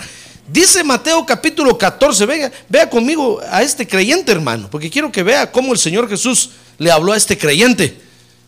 Dice 0.48 0.84
Mateo 0.84 1.26
capítulo 1.26 1.78
14, 1.78 2.26
vea, 2.26 2.52
vea 2.68 2.90
conmigo 2.90 3.40
a 3.50 3.64
este 3.64 3.88
creyente 3.88 4.32
hermano, 4.32 4.68
porque 4.70 4.90
quiero 4.90 5.12
que 5.12 5.24
vea 5.24 5.52
cómo 5.52 5.72
el 5.72 5.80
Señor 5.80 6.10
Jesús 6.10 6.50
le 6.78 6.92
habló 6.92 7.14
a 7.14 7.18
este 7.18 7.38
creyente, 7.38 8.00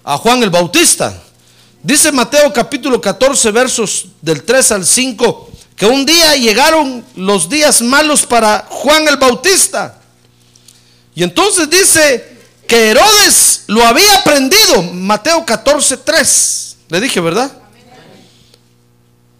a 0.04 0.18
Juan 0.18 0.44
el 0.44 0.50
Bautista. 0.50 1.22
Dice 1.82 2.12
Mateo 2.12 2.52
capítulo 2.52 3.00
14 3.00 3.52
versos 3.52 4.08
del 4.22 4.44
3 4.44 4.72
al 4.72 4.86
5, 4.86 5.52
que 5.75 5.86
un 5.86 6.06
día 6.06 6.36
llegaron 6.36 7.06
los 7.16 7.48
días 7.48 7.82
malos 7.82 8.25
para 8.25 8.66
Juan 8.70 9.08
el 9.08 9.18
Bautista. 9.18 10.00
Y 11.14 11.24
entonces 11.24 11.70
dice 11.70 12.36
que 12.68 12.90
Herodes 12.90 13.64
lo 13.68 13.86
había 13.86 14.18
aprendido, 14.18 14.84
Mateo 14.94 15.46
14, 15.46 15.98
3. 15.98 16.78
Le 16.90 17.00
dije, 17.00 17.22
¿verdad? 17.22 17.52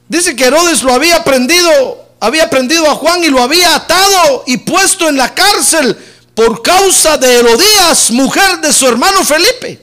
Dice 0.08 0.36
que 0.36 0.46
Herodes 0.46 0.84
lo 0.84 0.94
había 0.94 1.18
aprendido, 1.18 2.05
había 2.20 2.46
aprendido 2.46 2.90
a 2.90 2.96
Juan 2.96 3.24
y 3.24 3.30
lo 3.30 3.42
había 3.42 3.76
atado 3.76 4.44
y 4.48 4.58
puesto 4.58 5.08
en 5.10 5.18
la 5.18 5.34
cárcel 5.34 5.98
por 6.34 6.62
causa 6.62 7.18
de 7.18 7.40
Herodías, 7.40 8.12
mujer 8.12 8.60
de 8.62 8.74
su 8.74 8.88
hermano 8.88 9.24
Felipe. 9.24 9.82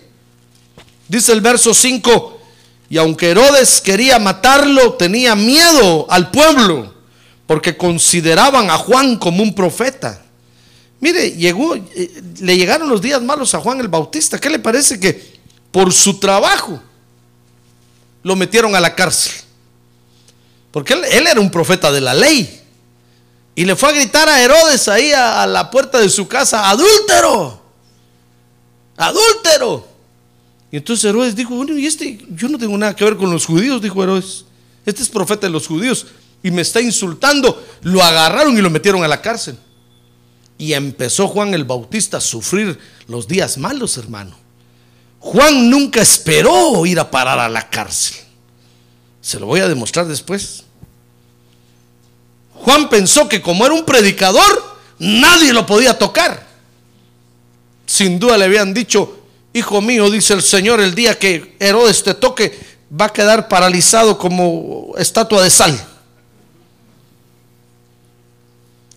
Dice 1.08 1.32
el 1.32 1.40
verso 1.40 1.72
5, 1.74 2.40
y 2.90 2.98
aunque 2.98 3.30
Herodes 3.30 3.80
quería 3.80 4.18
matarlo, 4.18 4.94
tenía 4.94 5.34
miedo 5.34 6.06
al 6.10 6.30
pueblo, 6.30 6.94
porque 7.46 7.76
consideraban 7.76 8.70
a 8.70 8.76
Juan 8.76 9.16
como 9.16 9.42
un 9.42 9.54
profeta. 9.54 10.22
Mire, 11.00 11.32
llegó, 11.32 11.74
eh, 11.74 12.22
le 12.40 12.56
llegaron 12.56 12.88
los 12.88 13.02
días 13.02 13.20
malos 13.20 13.54
a 13.54 13.60
Juan 13.60 13.80
el 13.80 13.88
Bautista. 13.88 14.38
¿Qué 14.38 14.48
le 14.48 14.58
parece 14.58 15.00
que 15.00 15.40
por 15.70 15.92
su 15.92 16.20
trabajo 16.20 16.80
lo 18.22 18.36
metieron 18.36 18.76
a 18.76 18.80
la 18.80 18.94
cárcel? 18.94 19.32
Porque 20.73 20.95
él, 20.95 21.26
era 21.26 21.41
un 21.41 21.50
profeta 21.50 21.93
de 21.93 22.00
la 22.00 22.14
ley. 22.14 22.61
Y 23.55 23.64
le 23.64 23.76
fue 23.76 23.91
a 23.91 23.93
gritar 23.93 24.29
a 24.29 24.43
Herodes 24.43 24.88
ahí 24.88 25.12
a, 25.12 25.47
la 25.47 25.71
puerta 25.71 25.99
de 25.99 26.09
su 26.09 26.26
casa, 26.26 26.71
adúltero, 26.71 27.62
adúltero. 28.97 29.87
Y 30.71 30.79
entonces 30.79 31.05
Herodes 31.05 31.37
dijo, 31.37 31.55
bueno, 31.55 31.76
y 31.79 31.87
este, 31.87 32.19
yo 32.31 32.49
no 32.49 32.57
tengo 32.57 32.76
nada 32.79 32.97
que 32.97 33.05
ver 33.05 33.17
con 33.17 33.31
los 33.31 33.45
judíos, 33.45 33.83
dijo 33.83 34.02
Herodes. 34.02 34.47
Este 34.87 35.02
es 35.02 35.09
profeta 35.11 35.47
de 35.47 35.52
los 35.52 35.67
judíos 35.67 36.07
y 36.43 36.50
me 36.50 36.62
está 36.62 36.81
insultando. 36.81 37.62
Lo 37.83 38.02
agarraron 38.02 38.57
y 38.57 38.62
lo 38.62 38.71
metieron 38.71 39.05
a 39.05 39.09
la 39.09 39.21
cárcel. 39.21 39.59
Y 40.57 40.73
empezó 40.73 41.29
Juan 41.29 41.52
el 41.52 41.64
Bautista 41.64 42.17
a 42.17 42.21
sufrir 42.21 42.79
los 43.07 43.29
días 43.29 43.59
malos, 43.59 43.99
hermano. 43.99 44.37
Juan 45.19 45.69
nunca 45.69 46.00
esperó 46.00 46.85
ir 46.87 46.99
a 46.99 47.11
parar 47.11 47.38
a 47.38 47.49
la 47.49 47.69
cárcel. 47.69 48.17
Se 49.21 49.38
lo 49.38 49.47
voy 49.47 49.61
a 49.61 49.69
demostrar 49.69 50.07
después. 50.07 50.62
Juan 52.62 52.88
pensó 52.88 53.28
que 53.28 53.42
como 53.42 53.66
era 53.66 53.75
un 53.75 53.85
predicador, 53.85 54.76
nadie 54.99 55.52
lo 55.52 55.66
podía 55.66 55.99
tocar. 55.99 56.47
Sin 57.87 58.21
duda 58.21 58.38
le 58.38 58.45
habían 58.45 58.73
dicho, 58.73 59.26
hijo 59.52 59.81
mío, 59.81 60.09
dice 60.09 60.35
el 60.35 60.42
Señor, 60.42 60.81
el 60.81 60.95
día 60.95 61.19
que 61.19 61.57
Herodes 61.59 62.04
te 62.04 62.14
toque, 62.14 62.57
va 62.88 63.07
a 63.07 63.12
quedar 63.12 63.49
paralizado 63.49 64.16
como 64.16 64.92
estatua 64.97 65.42
de 65.42 65.50
sal. 65.50 65.88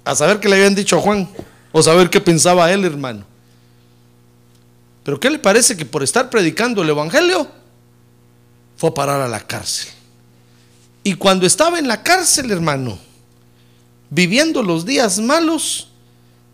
A 0.03 0.13
saber 0.13 0.39
qué 0.39 0.48
le 0.48 0.57
habían 0.57 0.75
dicho 0.75 0.98
a 0.98 1.01
Juan, 1.01 1.27
o 1.72 1.81
saber 1.81 2.12
qué 2.12 2.22
pensaba 2.22 2.72
él, 2.72 2.86
hermano. 2.86 3.25
Pero 5.03 5.19
¿qué 5.19 5.31
le 5.31 5.39
parece 5.39 5.75
que 5.75 5.86
por 5.86 6.03
estar 6.03 6.29
predicando 6.29 6.84
el 6.84 6.89
Evangelio 6.89 7.48
fue 8.77 8.91
a 8.91 8.93
parar 8.93 9.22
a 9.22 9.27
la 9.27 9.39
cárcel? 9.39 9.89
Y 11.03 11.15
cuando 11.15 11.48
estaba 11.48 11.79
en 11.79 11.88
la 11.88 12.03
cárcel, 12.03 12.51
hermano, 12.51 13.00
viviendo 14.09 14.63
los 14.63 14.85
días 14.85 15.19
malos, 15.19 15.88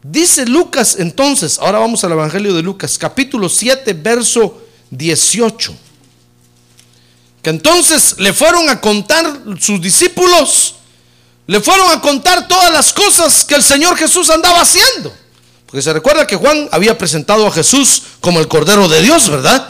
dice 0.04 0.46
Lucas 0.46 0.96
entonces, 0.98 1.60
ahora 1.60 1.80
vamos 1.80 2.04
al 2.04 2.14
Evangelio 2.14 2.54
de 2.54 2.62
Lucas, 2.62 2.98
capítulo 2.98 3.50
7, 3.50 3.94
verso 3.94 4.62
18, 4.90 5.74
que 7.42 7.50
entonces 7.50 8.16
le 8.20 8.34
fueron 8.34 8.70
a 8.70 8.80
contar 8.80 9.42
sus 9.60 9.82
discípulos, 9.82 10.76
le 11.48 11.60
fueron 11.60 11.92
a 11.92 12.02
contar 12.02 12.48
todas 12.48 12.72
las 12.72 12.94
cosas 12.94 13.44
que 13.44 13.56
el 13.56 13.64
Señor 13.64 13.98
Jesús 13.98 14.30
andaba 14.30 14.62
haciendo. 14.62 15.14
Porque 15.66 15.82
se 15.82 15.94
recuerda 15.94 16.28
que 16.28 16.36
Juan 16.36 16.68
había 16.72 16.98
presentado 16.98 17.48
a 17.48 17.52
Jesús 17.52 18.04
como 18.20 18.42
el 18.42 18.50
Cordero 18.50 18.90
de 18.90 19.02
Dios, 19.02 19.30
¿verdad? 19.30 19.70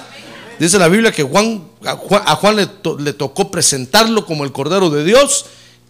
Dice 0.59 0.79
la 0.79 0.87
Biblia 0.87 1.11
que 1.11 1.21
Juan, 1.21 1.63
a 1.85 2.35
Juan, 2.35 2.55
le, 2.55 2.67
le 2.99 3.13
tocó 3.13 3.51
presentarlo 3.51 4.25
como 4.25 4.43
el 4.43 4.51
Cordero 4.51 4.89
de 4.89 5.03
Dios 5.03 5.45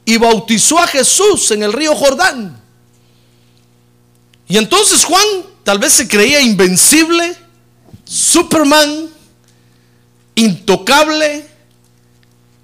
y 0.05 0.17
bautizó 0.17 0.79
a 0.79 0.87
Jesús 0.87 1.51
en 1.51 1.63
el 1.63 1.73
río 1.73 1.95
Jordán. 1.95 2.59
Y 4.47 4.57
entonces 4.57 5.05
Juan 5.05 5.25
tal 5.63 5.79
vez 5.79 5.93
se 5.93 6.07
creía 6.07 6.41
invencible, 6.41 7.35
Superman, 8.03 9.09
intocable. 10.35 11.45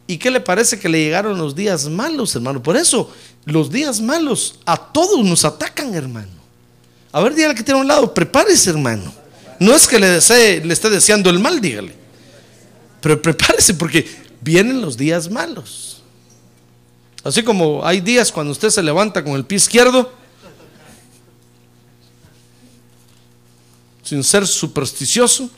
¿Y 0.06 0.17
qué 0.17 0.32
le 0.32 0.39
parece 0.39 0.79
que 0.79 0.89
le 0.89 1.00
llegaron 1.00 1.38
los 1.38 1.56
días 1.56 1.88
malos, 1.88 2.36
hermano? 2.36 2.62
Por 2.62 2.77
eso, 2.77 3.12
los 3.46 3.72
días 3.72 4.01
malos 4.01 4.60
a 4.65 4.77
todos 4.77 5.24
nos 5.24 5.46
atacan, 5.46 5.94
hermano. 5.94 6.38
A 7.12 7.22
ver, 7.22 7.34
dígale 7.34 7.56
que 7.56 7.63
tiene 7.63 7.79
a 7.79 7.82
un 7.82 7.88
lado, 7.88 8.13
prepárese, 8.13 8.70
hermano. 8.70 9.13
No 9.60 9.74
es 9.74 9.88
que 9.88 10.00
le, 10.00 10.08
desee, 10.08 10.63
le 10.63 10.74
esté 10.74 10.89
deseando 10.89 11.29
el 11.29 11.39
mal, 11.39 11.60
dígale. 11.62 11.94
Pero 13.01 13.22
prepárese 13.22 13.74
porque 13.74 14.06
vienen 14.41 14.82
los 14.82 14.98
días 14.98 15.29
malos. 15.29 15.97
Así 17.27 17.43
como 17.43 17.86
hay 17.86 18.00
días 18.00 18.31
cuando 18.31 18.53
usted 18.53 18.69
se 18.69 18.81
levanta 18.81 19.22
con 19.22 19.34
el 19.34 19.43
pie 19.43 19.57
izquierdo, 19.57 20.13
sin 24.01 24.24
ser 24.24 24.48
supersticioso, 24.48 25.50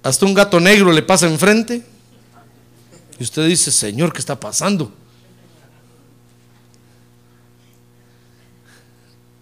hasta 0.00 0.24
un 0.24 0.32
gato 0.32 0.60
negro 0.60 0.92
le 0.92 1.02
pasa 1.02 1.26
enfrente 1.26 1.84
y 3.18 3.22
usted 3.24 3.48
dice, 3.48 3.72
Señor, 3.72 4.12
¿qué 4.12 4.20
está 4.20 4.38
pasando? 4.38 4.92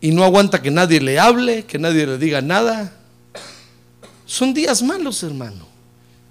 y 0.00 0.12
no 0.12 0.24
aguanta 0.24 0.62
que 0.62 0.70
nadie 0.70 0.98
le 0.98 1.18
hable, 1.18 1.66
que 1.66 1.78
nadie 1.78 2.06
le 2.06 2.16
diga 2.16 2.40
nada. 2.40 2.96
Son 4.24 4.54
días 4.54 4.82
malos, 4.82 5.22
hermano. 5.22 5.66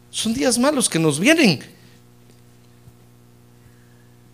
Son 0.09 0.33
días 0.33 0.57
malos 0.57 0.89
que 0.89 0.97
nos 0.97 1.19
vienen. 1.19 1.74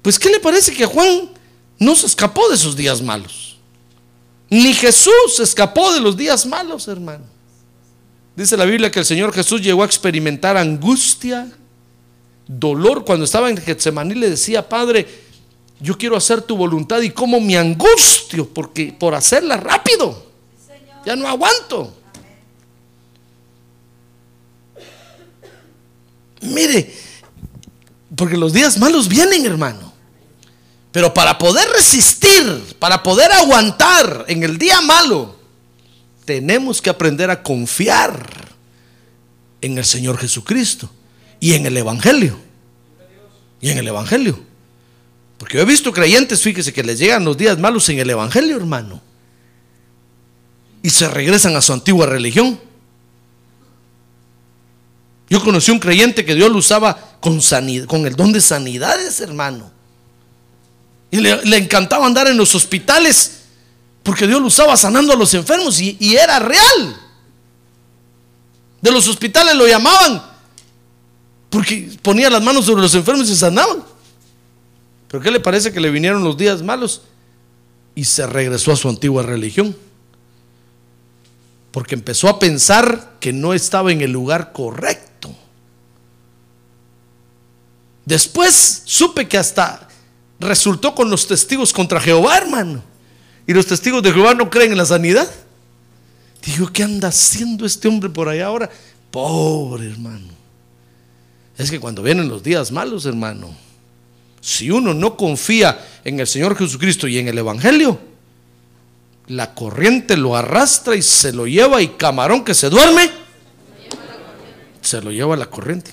Pues 0.01 0.17
¿qué 0.17 0.29
le 0.29 0.39
parece 0.39 0.73
que 0.73 0.85
Juan 0.85 1.29
no 1.77 1.95
se 1.95 2.07
escapó 2.07 2.49
de 2.49 2.55
esos 2.55 2.75
días 2.75 3.01
malos? 3.01 3.57
Ni 4.49 4.73
Jesús 4.73 5.35
se 5.35 5.43
escapó 5.43 5.93
de 5.93 6.01
los 6.01 6.17
días 6.17 6.45
malos, 6.45 6.87
hermano. 6.87 7.23
Dice 8.35 8.57
la 8.57 8.65
Biblia 8.65 8.91
que 8.91 8.99
el 8.99 9.05
Señor 9.05 9.33
Jesús 9.33 9.61
llegó 9.61 9.83
a 9.83 9.85
experimentar 9.85 10.57
angustia, 10.57 11.49
dolor. 12.47 13.05
Cuando 13.05 13.25
estaba 13.25 13.49
en 13.49 13.57
Getsemaní 13.57 14.15
le 14.15 14.29
decía, 14.29 14.67
Padre, 14.67 15.07
yo 15.79 15.97
quiero 15.97 16.17
hacer 16.17 16.41
tu 16.41 16.55
voluntad 16.57 17.01
y 17.01 17.11
como 17.11 17.39
me 17.39 17.57
angustio 17.57 18.47
porque 18.47 18.95
por 18.97 19.15
hacerla 19.15 19.57
rápido. 19.57 20.31
Ya 21.05 21.15
no 21.15 21.27
aguanto. 21.27 21.95
Mire, 26.41 26.93
porque 28.15 28.37
los 28.37 28.53
días 28.53 28.77
malos 28.77 29.07
vienen, 29.07 29.45
hermano. 29.45 29.90
Pero 30.91 31.13
para 31.13 31.38
poder 31.38 31.69
resistir, 31.69 32.75
para 32.80 33.01
poder 33.01 33.32
aguantar 33.32 34.25
en 34.27 34.43
el 34.43 34.58
día 34.58 34.82
malo, 34.82 35.36
tenemos 36.25 36.82
que 36.82 36.89
aprender 36.89 37.30
a 37.30 37.41
confiar 37.41 38.51
en 39.62 39.77
el 39.77 39.86
Señor 39.86 40.17
Jesucristo 40.17 40.89
y 41.39 41.54
en 41.54 41.65
el 41.65 41.77
Evangelio. 41.77 42.38
Y 43.62 43.69
en 43.69 43.77
el 43.77 43.88
Evangelio. 43.88 44.39
Porque 45.38 45.58
yo 45.58 45.63
he 45.63 45.65
visto 45.65 45.93
creyentes, 45.93 46.41
fíjese, 46.41 46.73
que 46.73 46.84
les 46.84 46.99
llegan 46.99 47.23
los 47.23 47.38
días 47.38 47.58
malos 47.58 47.88
en 47.89 47.99
el 47.99 48.10
Evangelio, 48.10 48.58
hermano. 48.58 49.01
Y 50.84 50.89
se 50.89 51.08
regresan 51.08 51.56
a 51.56 51.62
su 51.62 51.71
antigua 51.71 52.06
religión. 52.06 52.60
Yo 55.30 55.41
conocí 55.41 55.71
un 55.71 55.80
creyente 55.80 56.25
que 56.25 56.36
Dios 56.36 56.51
lo 56.51 56.58
usaba 56.58 57.17
con, 57.21 57.39
con 57.88 58.06
el 58.06 58.15
don 58.15 58.34
de 58.34 58.41
sanidades, 58.41 59.21
hermano. 59.21 59.70
Y 61.12 61.17
le, 61.19 61.58
encantaba 61.58 62.06
andar 62.06 62.28
en 62.28 62.38
los 62.38 62.56
hospitales 62.56 63.41
porque 64.02 64.26
Dios 64.26 64.39
lo 64.39 64.47
usaba 64.47 64.78
sanando 64.78 65.12
a 65.12 65.17
los 65.17 65.34
enfermos 65.34 65.80
y, 65.82 66.15
era 66.15 66.39
real. 66.39 66.97
De 68.82 68.91
los 68.91 69.08
hospitales 69.08 69.54
lo 69.56 69.67
llamaban 69.67 70.24
porque 71.50 71.97
ponía 72.02 72.30
las 72.30 72.41
manos 72.41 72.65
sobre 72.65 72.82
los 72.82 72.95
enfermos 72.95 73.26
y 73.26 73.34
se 73.34 73.36
sanaban. 73.36 73.84
Pero 75.10 75.21
¿qué 75.21 75.30
le 75.30 75.41
parece 75.41 75.74
que 75.74 75.82
le 75.82 75.91
vinieron 75.91 76.24
los 76.24 76.38
días 76.38 76.63
malos? 76.63 77.02
Y 77.93 78.06
se 78.06 78.26
regresó 78.26 78.71
a 78.71 78.78
su 78.78 78.88
antigua 78.88 79.21
religión. 79.21 79.76
Porque 81.71 81.95
empezó 81.95 82.30
a 82.30 82.39
pensar 82.39 83.17
que 83.19 83.34
no 83.34 83.54
estaba 83.54 83.91
en 83.91 84.00
el 84.00 84.12
lugar 84.12 84.54
correcto. 84.54 85.36
Después 88.06 88.84
supe 88.86 89.28
que 89.28 89.38
hasta 89.38 89.89
resultó 90.41 90.93
con 90.93 91.10
los 91.10 91.27
testigos 91.27 91.71
contra 91.71 91.99
Jehová, 91.99 92.38
hermano. 92.38 92.84
Y 93.47 93.54
los 93.54 93.65
testigos 93.65 94.04
de 94.04 94.12
Jehová 94.12 94.34
no 94.34 94.49
creen 94.49 94.71
en 94.71 94.77
la 94.77 94.86
sanidad. 94.86 95.30
Digo, 96.45 96.71
¿qué 96.71 96.84
anda 96.84 97.10
haciendo 97.10 97.65
este 97.65 97.88
hombre 97.88 98.10
por 98.10 98.27
allá 98.27 98.47
ahora? 98.47 98.69
Pobre 99.12 99.89
hermano. 99.89 100.27
Es 101.58 101.69
que 101.69 101.80
cuando 101.80 102.01
vienen 102.01 102.27
los 102.27 102.41
días 102.41 102.71
malos, 102.71 103.06
hermano, 103.06 103.56
si 104.39 104.71
uno 104.71 104.93
no 104.93 105.15
confía 105.15 105.80
en 106.04 106.19
el 106.19 106.27
Señor 106.27 106.58
Jesucristo 106.58 107.08
y 107.08 107.19
en 107.19 107.27
el 107.27 107.38
Evangelio, 107.38 107.99
la 109.27 109.54
corriente 109.54 110.17
lo 110.17 110.36
arrastra 110.36 110.95
y 110.95 111.01
se 111.01 111.32
lo 111.32 111.45
lleva 111.45 111.82
y 111.82 111.89
camarón 111.89 112.43
que 112.43 112.56
se 112.56 112.69
duerme, 112.69 113.12
se 114.82 115.01
lo 115.01 115.12
lleva 115.12 115.36
a 115.36 115.38
la 115.38 115.45
corriente. 115.45 115.91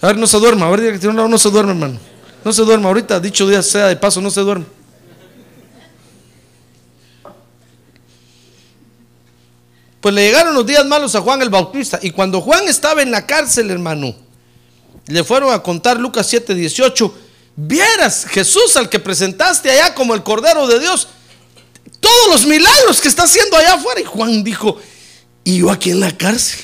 A 0.00 0.08
ver, 0.08 0.16
no 0.16 0.26
se 0.26 0.38
duerma, 0.38 0.66
a 0.66 0.70
ver, 0.70 1.02
no 1.04 1.38
se 1.38 1.50
duerme, 1.50 1.72
hermano. 1.72 2.13
No 2.44 2.52
se 2.52 2.62
duerma, 2.62 2.88
ahorita, 2.88 3.20
dicho 3.20 3.48
día 3.48 3.62
sea 3.62 3.86
de 3.86 3.96
paso, 3.96 4.20
no 4.20 4.30
se 4.30 4.40
duerme. 4.42 4.66
Pues 10.00 10.14
le 10.14 10.26
llegaron 10.26 10.54
los 10.54 10.66
días 10.66 10.84
malos 10.84 11.14
a 11.14 11.22
Juan 11.22 11.40
el 11.40 11.48
Bautista. 11.48 11.98
Y 12.02 12.10
cuando 12.10 12.42
Juan 12.42 12.68
estaba 12.68 13.00
en 13.00 13.10
la 13.10 13.26
cárcel, 13.26 13.70
hermano, 13.70 14.14
le 15.06 15.24
fueron 15.24 15.54
a 15.54 15.62
contar 15.62 15.98
Lucas 15.98 16.26
7, 16.26 16.54
18. 16.54 17.14
Vieras 17.56 18.26
Jesús 18.26 18.76
al 18.76 18.90
que 18.90 18.98
presentaste 18.98 19.70
allá 19.70 19.94
como 19.94 20.14
el 20.14 20.22
Cordero 20.22 20.66
de 20.66 20.80
Dios, 20.80 21.08
todos 22.00 22.28
los 22.28 22.46
milagros 22.46 23.00
que 23.00 23.08
está 23.08 23.22
haciendo 23.22 23.56
allá 23.56 23.74
afuera. 23.74 24.02
Y 24.02 24.04
Juan 24.04 24.44
dijo, 24.44 24.78
y 25.42 25.60
yo 25.60 25.70
aquí 25.70 25.88
en 25.88 26.00
la 26.00 26.14
cárcel, 26.14 26.60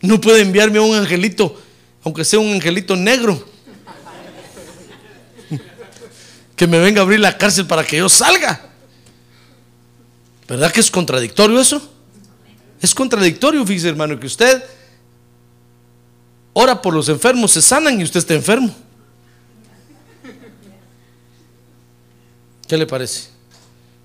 no 0.00 0.20
puede 0.20 0.40
enviarme 0.40 0.78
a 0.78 0.82
un 0.82 0.96
angelito, 0.96 1.60
aunque 2.02 2.24
sea 2.24 2.40
un 2.40 2.52
angelito 2.52 2.96
negro, 2.96 3.46
que 6.56 6.66
me 6.66 6.78
venga 6.78 7.00
a 7.00 7.04
abrir 7.04 7.20
la 7.20 7.36
cárcel 7.36 7.66
para 7.66 7.84
que 7.84 7.98
yo 7.98 8.08
salga. 8.08 8.60
¿Verdad 10.48 10.72
que 10.72 10.80
es 10.80 10.90
contradictorio 10.90 11.60
eso? 11.60 11.86
Es 12.80 12.94
contradictorio, 12.94 13.64
fíjese 13.66 13.90
hermano, 13.90 14.18
que 14.18 14.26
usted 14.26 14.64
ora 16.52 16.80
por 16.80 16.94
los 16.94 17.08
enfermos, 17.10 17.52
se 17.52 17.60
sanan 17.60 18.00
y 18.00 18.04
usted 18.04 18.20
está 18.20 18.34
enfermo. 18.34 18.74
¿Qué 22.66 22.76
le 22.76 22.86
parece? 22.86 23.28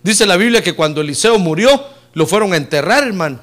Dice 0.03 0.25
la 0.25 0.35
Biblia 0.35 0.61
que 0.61 0.73
cuando 0.73 1.01
Eliseo 1.01 1.39
murió, 1.39 1.83
lo 2.13 2.27
fueron 2.27 2.53
a 2.53 2.57
enterrar, 2.57 3.03
hermano. 3.03 3.39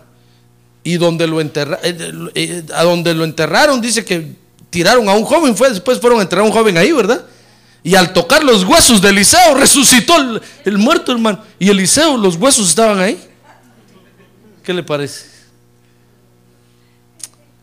Y 0.85 0.97
donde 0.97 1.27
lo 1.27 1.41
enterra, 1.41 1.79
eh, 1.83 2.31
eh, 2.35 2.63
a 2.75 2.85
donde 2.85 3.15
lo 3.15 3.25
enterraron, 3.25 3.81
dice 3.81 4.05
que 4.05 4.37
tiraron 4.71 5.09
a 5.09 5.13
un 5.13 5.25
joven, 5.25 5.57
fue, 5.57 5.71
después 5.71 6.01
fueron 6.01 6.19
a 6.19 6.23
enterrar 6.23 6.45
a 6.45 6.49
un 6.49 6.53
joven 6.53 6.77
ahí, 6.77 6.93
¿verdad? 6.93 7.25
Y 7.83 7.95
al 7.95 8.13
tocar 8.13 8.43
los 8.45 8.65
huesos 8.65 9.01
de 9.01 9.11
Eliseo, 9.11 9.55
resucitó 9.55 10.41
el, 10.65 10.79
muerto, 10.79 11.13
hermano. 11.13 11.43
Y 11.59 11.69
Eliseo, 11.69 12.17
los 12.17 12.37
huesos 12.37 12.69
estaban 12.69 12.99
ahí. 12.99 13.19
¿Qué 14.63 14.75
le 14.75 14.83
parece? 14.83 15.27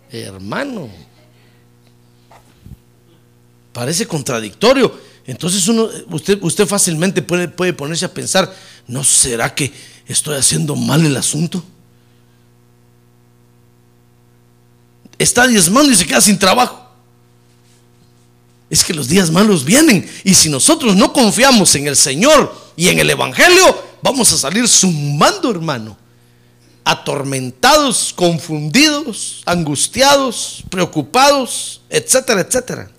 Hermano, 0.10 0.90
parece 3.74 4.08
contradictorio. 4.08 4.98
Entonces 5.28 5.68
uno, 5.68 5.90
usted, 6.10 6.38
usted 6.42 6.66
fácilmente 6.66 7.22
puede, 7.22 7.48
puede 7.48 7.74
ponerse 7.74 8.06
a 8.06 8.14
pensar, 8.14 8.54
¿no 8.88 9.04
será 9.04 9.54
que 9.54 9.74
estoy 10.08 10.38
haciendo 10.38 10.76
mal 10.76 11.06
el 11.06 11.18
asunto? 11.18 11.64
Está 15.18 15.48
diezmando 15.48 15.92
y 15.92 15.96
se 15.96 16.06
queda 16.06 16.22
sin 16.22 16.38
trabajo. 16.38 16.85
Es 18.76 18.84
que 18.84 18.94
los 18.94 19.08
días 19.08 19.32
malos 19.32 19.64
vienen 19.64 20.06
y 20.26 20.34
si 20.34 20.50
nosotros 20.50 20.98
no 20.98 21.14
confiamos 21.14 21.74
en 21.76 21.88
el 21.88 21.96
Señor 21.96 22.54
y 22.76 22.90
en 22.90 23.00
el 23.00 23.10
Evangelio, 23.10 23.82
vamos 24.02 24.34
a 24.34 24.38
salir 24.38 24.68
zumbando, 24.68 25.50
hermano. 25.50 25.98
Atormentados, 26.84 28.12
confundidos, 28.14 29.44
angustiados, 29.46 30.62
preocupados, 30.70 31.84
etcétera, 31.90 32.42
etcétera. 32.42 32.92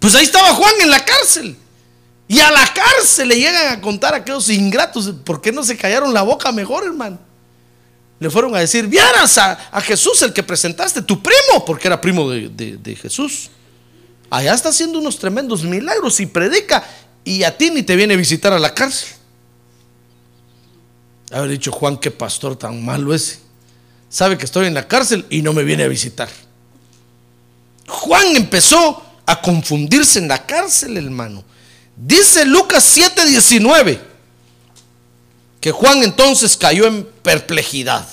Pues 0.00 0.14
ahí 0.14 0.24
estaba 0.24 0.54
Juan 0.54 0.72
en 0.80 0.88
la 0.88 1.04
cárcel. 1.04 1.58
Y 2.26 2.40
a 2.40 2.50
la 2.50 2.66
cárcel 2.72 3.28
le 3.28 3.36
llegan 3.36 3.70
a 3.70 3.82
contar 3.82 4.14
a 4.14 4.16
aquellos 4.16 4.48
ingratos. 4.48 5.12
¿Por 5.24 5.42
qué 5.42 5.52
no 5.52 5.62
se 5.62 5.76
callaron 5.76 6.14
la 6.14 6.22
boca 6.22 6.50
mejor, 6.52 6.84
hermano? 6.84 7.18
Le 8.18 8.30
fueron 8.30 8.56
a 8.56 8.60
decir, 8.60 8.86
vieras 8.86 9.36
a, 9.36 9.58
Jesús, 9.82 10.22
el 10.22 10.32
que 10.32 10.42
presentaste, 10.42 11.02
tu 11.02 11.22
primo, 11.22 11.66
porque 11.66 11.86
era 11.86 12.00
primo 12.00 12.30
de, 12.30 12.48
de 12.48 12.96
Jesús. 12.96 13.50
Allá 14.34 14.52
está 14.52 14.70
haciendo 14.70 14.98
unos 14.98 15.16
tremendos 15.16 15.62
milagros 15.62 16.18
y 16.18 16.26
predica. 16.26 16.84
Y 17.22 17.44
a 17.44 17.56
ti 17.56 17.70
ni 17.70 17.84
te 17.84 17.94
viene 17.94 18.14
a 18.14 18.16
visitar 18.16 18.52
a 18.52 18.58
la 18.58 18.74
cárcel. 18.74 19.10
Haber 21.30 21.50
dicho 21.50 21.70
Juan, 21.70 21.96
qué 21.96 22.10
pastor 22.10 22.56
tan 22.56 22.84
malo 22.84 23.14
ese. 23.14 23.38
Sabe 24.08 24.36
que 24.36 24.44
estoy 24.44 24.66
en 24.66 24.74
la 24.74 24.88
cárcel 24.88 25.24
y 25.30 25.40
no 25.40 25.52
me 25.52 25.62
viene 25.62 25.84
a 25.84 25.88
visitar. 25.88 26.28
Juan 27.86 28.34
empezó 28.34 29.04
a 29.24 29.40
confundirse 29.40 30.18
en 30.18 30.26
la 30.26 30.44
cárcel, 30.44 30.96
hermano. 30.96 31.44
Dice 31.94 32.44
Lucas 32.44 32.84
7:19 32.96 34.00
que 35.60 35.70
Juan 35.70 36.02
entonces 36.02 36.56
cayó 36.56 36.88
en 36.88 37.04
perplejidad. 37.22 38.04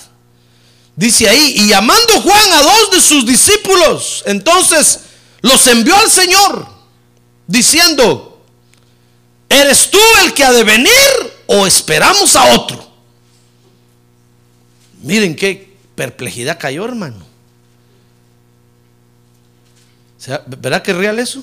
Dice 0.94 1.28
ahí, 1.28 1.54
y 1.56 1.68
llamando 1.68 2.20
Juan 2.20 2.52
a 2.52 2.62
dos 2.62 2.90
de 2.92 3.00
sus 3.00 3.26
discípulos, 3.26 4.22
entonces 4.24 5.00
los 5.42 5.66
envió 5.66 5.96
al 5.96 6.08
Señor, 6.08 6.66
diciendo, 7.46 8.44
¿eres 9.48 9.90
tú 9.90 9.98
el 10.24 10.32
que 10.32 10.44
ha 10.44 10.52
de 10.52 10.64
venir 10.64 10.90
o 11.46 11.66
esperamos 11.66 12.34
a 12.36 12.54
otro? 12.54 12.90
Miren 15.02 15.34
qué 15.34 15.76
perplejidad 15.94 16.58
cayó, 16.58 16.84
hermano. 16.84 17.26
¿Verdad 20.46 20.82
que 20.82 20.92
es 20.92 20.96
real 20.96 21.18
eso? 21.18 21.42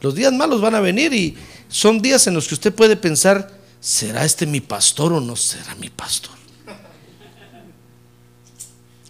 Los 0.00 0.14
días 0.14 0.32
malos 0.32 0.60
van 0.60 0.74
a 0.74 0.80
venir 0.80 1.12
y 1.12 1.36
son 1.68 2.00
días 2.00 2.26
en 2.26 2.34
los 2.34 2.48
que 2.48 2.54
usted 2.54 2.74
puede 2.74 2.96
pensar, 2.96 3.52
¿será 3.78 4.24
este 4.24 4.46
mi 4.46 4.60
pastor 4.60 5.12
o 5.12 5.20
no 5.20 5.36
será 5.36 5.74
mi 5.74 5.90
pastor? 5.90 6.37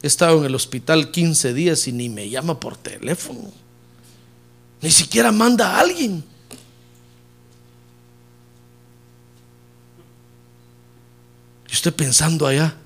He 0.02 0.06
estado 0.06 0.38
en 0.38 0.44
el 0.44 0.54
hospital 0.54 1.10
15 1.10 1.54
días 1.54 1.88
y 1.88 1.92
ni 1.92 2.08
me 2.08 2.28
llama 2.30 2.60
por 2.60 2.76
teléfono. 2.76 3.50
Ni 4.80 4.90
siquiera 4.90 5.32
manda 5.32 5.76
a 5.76 5.80
alguien. 5.80 6.22
Y 11.68 11.72
usted 11.72 11.92
pensando 11.92 12.46
allá, 12.46 12.76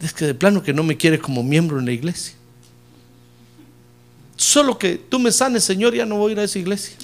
es 0.00 0.12
que 0.12 0.24
de 0.24 0.34
plano 0.34 0.62
que 0.62 0.72
no 0.72 0.82
me 0.82 0.96
quiere 0.96 1.18
como 1.18 1.42
miembro 1.42 1.78
en 1.78 1.86
la 1.86 1.92
iglesia. 1.92 2.34
Solo 4.36 4.78
que 4.78 4.96
tú 4.96 5.18
me 5.18 5.30
sanes, 5.32 5.64
Señor, 5.64 5.94
ya 5.94 6.06
no 6.06 6.16
voy 6.16 6.30
a 6.30 6.32
ir 6.32 6.40
a 6.40 6.44
esa 6.44 6.58
iglesia. 6.58 6.96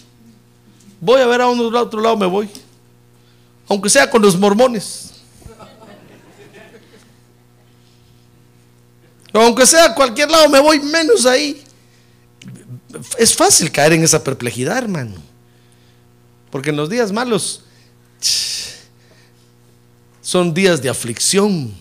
Voy 1.00 1.20
a 1.20 1.26
ver 1.26 1.42
a 1.42 1.48
uno 1.48 1.64
otro 1.78 2.00
lado, 2.00 2.16
me 2.16 2.26
voy. 2.26 2.48
Aunque 3.68 3.90
sea 3.90 4.08
con 4.08 4.22
los 4.22 4.38
mormones. 4.38 5.15
Aunque 9.42 9.66
sea 9.66 9.86
a 9.86 9.94
cualquier 9.94 10.30
lado, 10.30 10.48
me 10.48 10.60
voy 10.60 10.80
menos 10.80 11.26
ahí. 11.26 11.62
Es 13.18 13.34
fácil 13.34 13.70
caer 13.70 13.92
en 13.92 14.04
esa 14.04 14.22
perplejidad, 14.22 14.78
hermano. 14.78 15.14
Porque 16.50 16.70
en 16.70 16.76
los 16.76 16.88
días 16.88 17.12
malos 17.12 17.62
son 20.22 20.54
días 20.54 20.80
de 20.82 20.88
aflicción, 20.88 21.72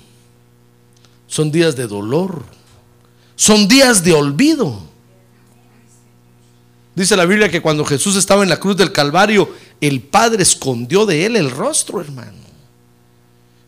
son 1.28 1.52
días 1.52 1.76
de 1.76 1.88
dolor, 1.88 2.44
son 3.36 3.68
días 3.68 4.04
de 4.04 4.14
olvido. 4.14 4.84
Dice 6.96 7.18
la 7.18 7.26
Biblia 7.26 7.50
que 7.50 7.62
cuando 7.62 7.84
Jesús 7.86 8.16
estaba 8.16 8.44
en 8.44 8.50
la 8.50 8.60
cruz 8.60 8.78
del 8.78 8.92
Calvario, 8.92 9.54
el 9.82 10.02
Padre 10.02 10.44
escondió 10.44 11.06
de 11.06 11.26
él 11.26 11.36
el 11.36 11.52
rostro, 11.52 12.00
hermano. 12.00 12.46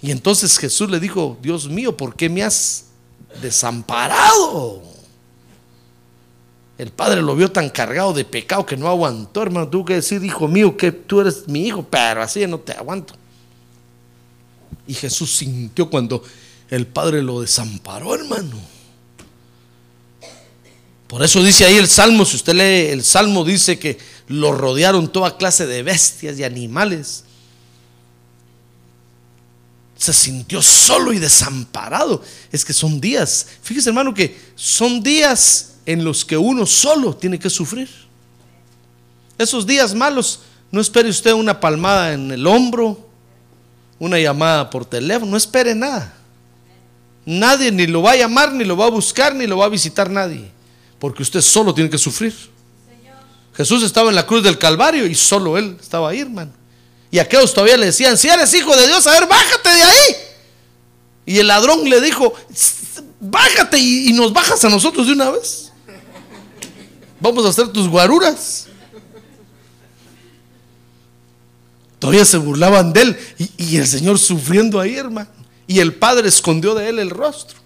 Y 0.02 0.12
entonces 0.12 0.58
Jesús 0.58 0.90
le 0.90 1.00
dijo, 1.00 1.38
Dios 1.42 1.68
mío, 1.68 1.96
¿por 1.98 2.16
qué 2.16 2.30
me 2.30 2.44
has 2.44 2.87
desamparado? 3.42 4.82
El 6.78 6.92
Padre 6.92 7.22
lo 7.22 7.36
vio 7.36 7.52
tan 7.52 7.70
cargado 7.70 8.14
de 8.14 8.24
pecado 8.24 8.66
que 8.66 8.78
no 8.78 8.88
aguantó, 8.88 9.42
hermano. 9.42 9.68
Tuvo 9.68 9.86
que 9.86 9.96
decir, 9.96 10.24
hijo 10.24 10.48
mío, 10.48 10.78
que 10.78 10.92
tú 10.92 11.22
eres 11.22 11.48
mi 11.48 11.66
hijo, 11.66 11.84
pero 11.90 12.22
así 12.22 12.46
no 12.46 12.60
te 12.60 12.74
aguanto. 12.74 13.16
Y 14.86 14.94
Jesús 14.94 15.36
sintió 15.38 15.90
cuando 15.90 16.24
el 16.70 16.86
Padre 16.86 17.24
lo 17.24 17.42
desamparó, 17.42 18.14
hermano. 18.14 18.58
Por 21.08 21.24
eso 21.24 21.42
dice 21.42 21.66
ahí 21.66 21.78
el 21.78 21.88
Salmo, 21.88 22.26
si 22.26 22.36
usted 22.36 22.54
lee 22.54 22.92
el 22.92 23.04
Salmo, 23.04 23.44
dice 23.44 23.80
que 23.80 23.98
lo 24.28 24.52
rodearon 24.52 25.12
toda 25.12 25.38
clase 25.38 25.66
de 25.66 25.82
bestias 25.82 26.38
y 26.38 26.44
animales. 26.44 27.24
Se 29.98 30.14
sintió 30.14 30.62
solo 30.62 31.12
y 31.12 31.20
desamparado. 31.20 32.24
Es 32.52 32.64
que 32.64 32.74
son 32.74 33.02
días, 33.02 33.48
fíjese 33.62 33.90
hermano 33.90 34.14
que 34.14 34.40
son 34.56 35.02
días 35.02 35.76
en 35.86 36.04
los 36.04 36.24
que 36.24 36.38
uno 36.38 36.66
solo 36.66 37.16
tiene 37.16 37.40
que 37.40 37.50
sufrir. 37.50 37.90
Esos 39.38 39.66
días 39.66 39.94
malos, 39.94 40.42
no 40.72 40.82
espere 40.82 41.10
usted 41.10 41.34
una 41.34 41.60
palmada 41.60 42.14
en 42.14 42.32
el 42.32 42.46
hombro, 42.46 43.08
una 44.00 44.20
llamada 44.20 44.70
por 44.70 44.86
teléfono, 44.86 45.32
no 45.32 45.38
espere 45.38 45.74
nada. 45.74 46.14
Nadie 47.26 47.72
ni 47.72 47.88
lo 47.88 48.02
va 48.02 48.12
a 48.12 48.16
llamar, 48.16 48.54
ni 48.54 48.64
lo 48.64 48.78
va 48.78 48.86
a 48.86 48.90
buscar, 48.90 49.36
ni 49.36 49.48
lo 49.48 49.58
va 49.58 49.66
a 49.66 49.70
visitar 49.70 50.10
nadie. 50.10 50.50
Porque 51.00 51.24
usted 51.24 51.42
solo 51.42 51.74
tiene 51.74 51.90
que 51.90 51.98
sufrir. 51.98 52.34
Jesús 53.56 53.84
estaba 53.84 54.10
en 54.10 54.16
la 54.16 54.26
cruz 54.26 54.44
del 54.44 54.58
Calvario 54.58 55.08
y 55.08 55.16
solo 55.16 55.58
él 55.58 55.78
estaba 55.82 56.10
ahí, 56.10 56.20
hermano. 56.20 56.52
Y 57.10 57.20
aquellos 57.20 57.54
todavía 57.54 57.78
le 57.78 57.88
decían, 57.88 58.18
si 58.18 58.28
eres 58.28 58.54
hijo 58.54 58.76
de 58.76 58.88
Dios, 58.88 59.06
a 59.08 59.12
ver, 59.12 59.28
bájate 59.28 59.70
de 59.70 59.84
ahí. 59.84 60.16
Y 61.26 61.40
el 61.40 61.48
ladrón 61.48 61.90
le 61.90 62.02
dijo, 62.02 62.34
bájate 63.20 63.78
y, 63.78 64.12
nos 64.14 64.34
bajas 64.34 64.64
a 64.66 64.70
nosotros 64.70 65.08
de 65.08 65.14
una 65.14 65.30
vez. 65.30 65.72
Vamos 67.20 67.46
a 67.46 67.50
hacer 67.50 67.70
tus 67.70 67.88
guaruras. 67.88 68.68
Todavía 72.00 72.26
se 72.26 72.38
burlaban 72.38 72.94
de 72.94 73.02
él 73.02 73.18
y, 73.38 73.52
y 73.58 73.78
el 73.78 73.88
Señor 73.88 74.20
sufriendo 74.20 74.80
ahí, 74.80 74.96
hermano. 74.96 75.30
Y 75.66 75.80
el 75.80 75.96
Padre 75.96 76.30
escondió 76.30 76.76
de 76.76 76.90
él 76.90 77.00
el 77.00 77.10
rostro. 77.10 77.58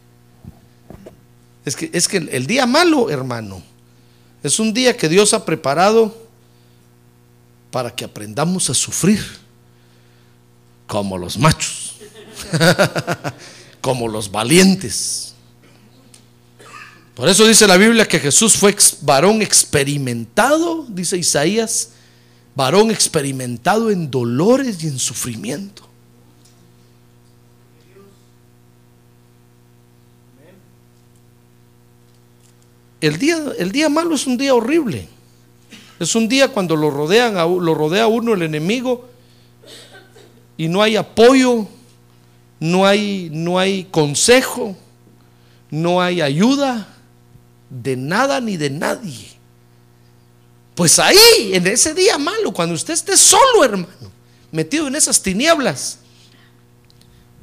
Es 1.66 1.76
que, 1.76 1.90
es 1.94 2.08
que 2.08 2.18
el 2.18 2.48
día 2.48 2.66
malo, 2.66 3.10
hermano, 3.10 3.62
es 4.42 4.60
un 4.60 4.74
día 4.74 4.98
que 4.98 5.10
Dios 5.10 5.34
ha 5.34 5.46
preparado 5.46 6.16
para 7.72 7.96
que 7.96 8.06
aprendamos 8.06 8.70
a 8.70 8.74
sufrir 8.74 9.24
como 10.86 11.18
los 11.18 11.38
machos, 11.38 11.96
como 13.82 14.08
los 14.08 14.30
valientes. 14.30 15.34
Por 17.16 17.30
eso 17.30 17.48
dice 17.48 17.66
la 17.68 17.78
Biblia 17.78 18.08
que 18.08 18.20
Jesús 18.20 18.58
fue 18.58 18.76
varón 19.02 19.42
experimentado, 19.42 20.86
dice 20.90 21.18
Isaías, 21.18 21.92
varón 22.56 22.92
experimentado 22.92 23.90
en 23.90 24.12
dolores 24.12 24.84
y 24.84 24.88
en 24.88 25.00
sufrimiento. 25.00 25.88
El 33.00 33.18
día, 33.18 33.38
el 33.58 33.72
día 33.72 33.90
malo 33.90 34.14
es 34.14 34.28
un 34.28 34.38
día 34.38 34.54
horrible. 34.54 35.08
Es 36.02 36.16
un 36.16 36.28
día 36.28 36.48
cuando 36.48 36.76
lo, 36.76 36.90
rodean 36.90 37.36
lo 37.36 37.76
rodea 37.76 38.06
a 38.06 38.08
uno 38.08 38.34
el 38.34 38.42
enemigo 38.42 39.08
y 40.58 40.68
no 40.68 40.82
hay 40.82 40.96
apoyo, 40.96 41.68
no 42.60 42.88
hay, 42.88 43.30
no 43.32 43.60
hay 43.60 43.84
consejo, 43.84 44.76
no 45.70 46.02
hay 46.02 46.22
ayuda 46.22 46.88
de 47.70 47.96
nada 47.98 48.42
ni 48.42 48.58
de 48.58 48.72
nadie. 48.72 49.28
Pues 50.74 50.98
ahí, 50.98 51.52
en 51.52 51.68
ese 51.68 51.94
día 51.94 52.18
malo, 52.18 52.52
cuando 52.52 52.74
usted 52.74 52.96
esté 52.96 53.16
solo, 53.16 53.64
hermano, 53.64 54.12
metido 54.52 54.88
en 54.88 54.96
esas 54.96 55.22
tinieblas, 55.22 56.00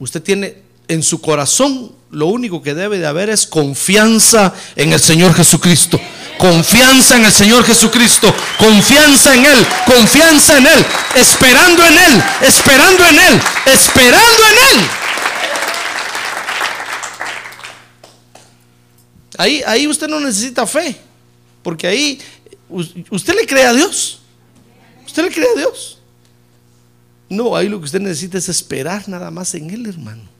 usted 0.00 0.20
tiene 0.20 0.62
en 0.88 1.04
su 1.04 1.20
corazón 1.20 1.92
lo 2.10 2.26
único 2.26 2.60
que 2.60 2.74
debe 2.74 2.98
de 2.98 3.06
haber 3.06 3.30
es 3.30 3.46
confianza 3.46 4.52
en 4.74 4.92
el 4.92 4.98
Señor 4.98 5.32
Jesucristo. 5.32 6.00
Confianza 6.38 7.16
en 7.16 7.24
el 7.24 7.32
Señor 7.32 7.64
Jesucristo. 7.64 8.32
Confianza 8.58 9.34
en 9.34 9.44
Él. 9.44 9.66
Confianza 9.86 10.58
en 10.58 10.66
Él. 10.66 10.86
Esperando 11.14 11.84
en 11.84 11.92
Él. 11.92 12.22
Esperando 12.42 13.04
en 13.06 13.18
Él. 13.18 13.40
Esperando 13.66 14.42
en 14.50 14.78
Él. 14.78 14.86
Ahí, 19.36 19.62
ahí 19.66 19.86
usted 19.86 20.08
no 20.08 20.20
necesita 20.20 20.66
fe. 20.66 20.96
Porque 21.62 21.86
ahí 21.86 22.20
usted 23.10 23.34
le 23.34 23.46
cree 23.46 23.64
a 23.64 23.72
Dios. 23.72 24.20
Usted 25.06 25.24
le 25.24 25.30
cree 25.30 25.48
a 25.54 25.58
Dios. 25.58 25.98
No, 27.28 27.54
ahí 27.54 27.68
lo 27.68 27.78
que 27.78 27.84
usted 27.84 28.00
necesita 28.00 28.38
es 28.38 28.48
esperar 28.48 29.08
nada 29.08 29.30
más 29.30 29.54
en 29.54 29.70
Él, 29.70 29.86
hermano 29.86 30.38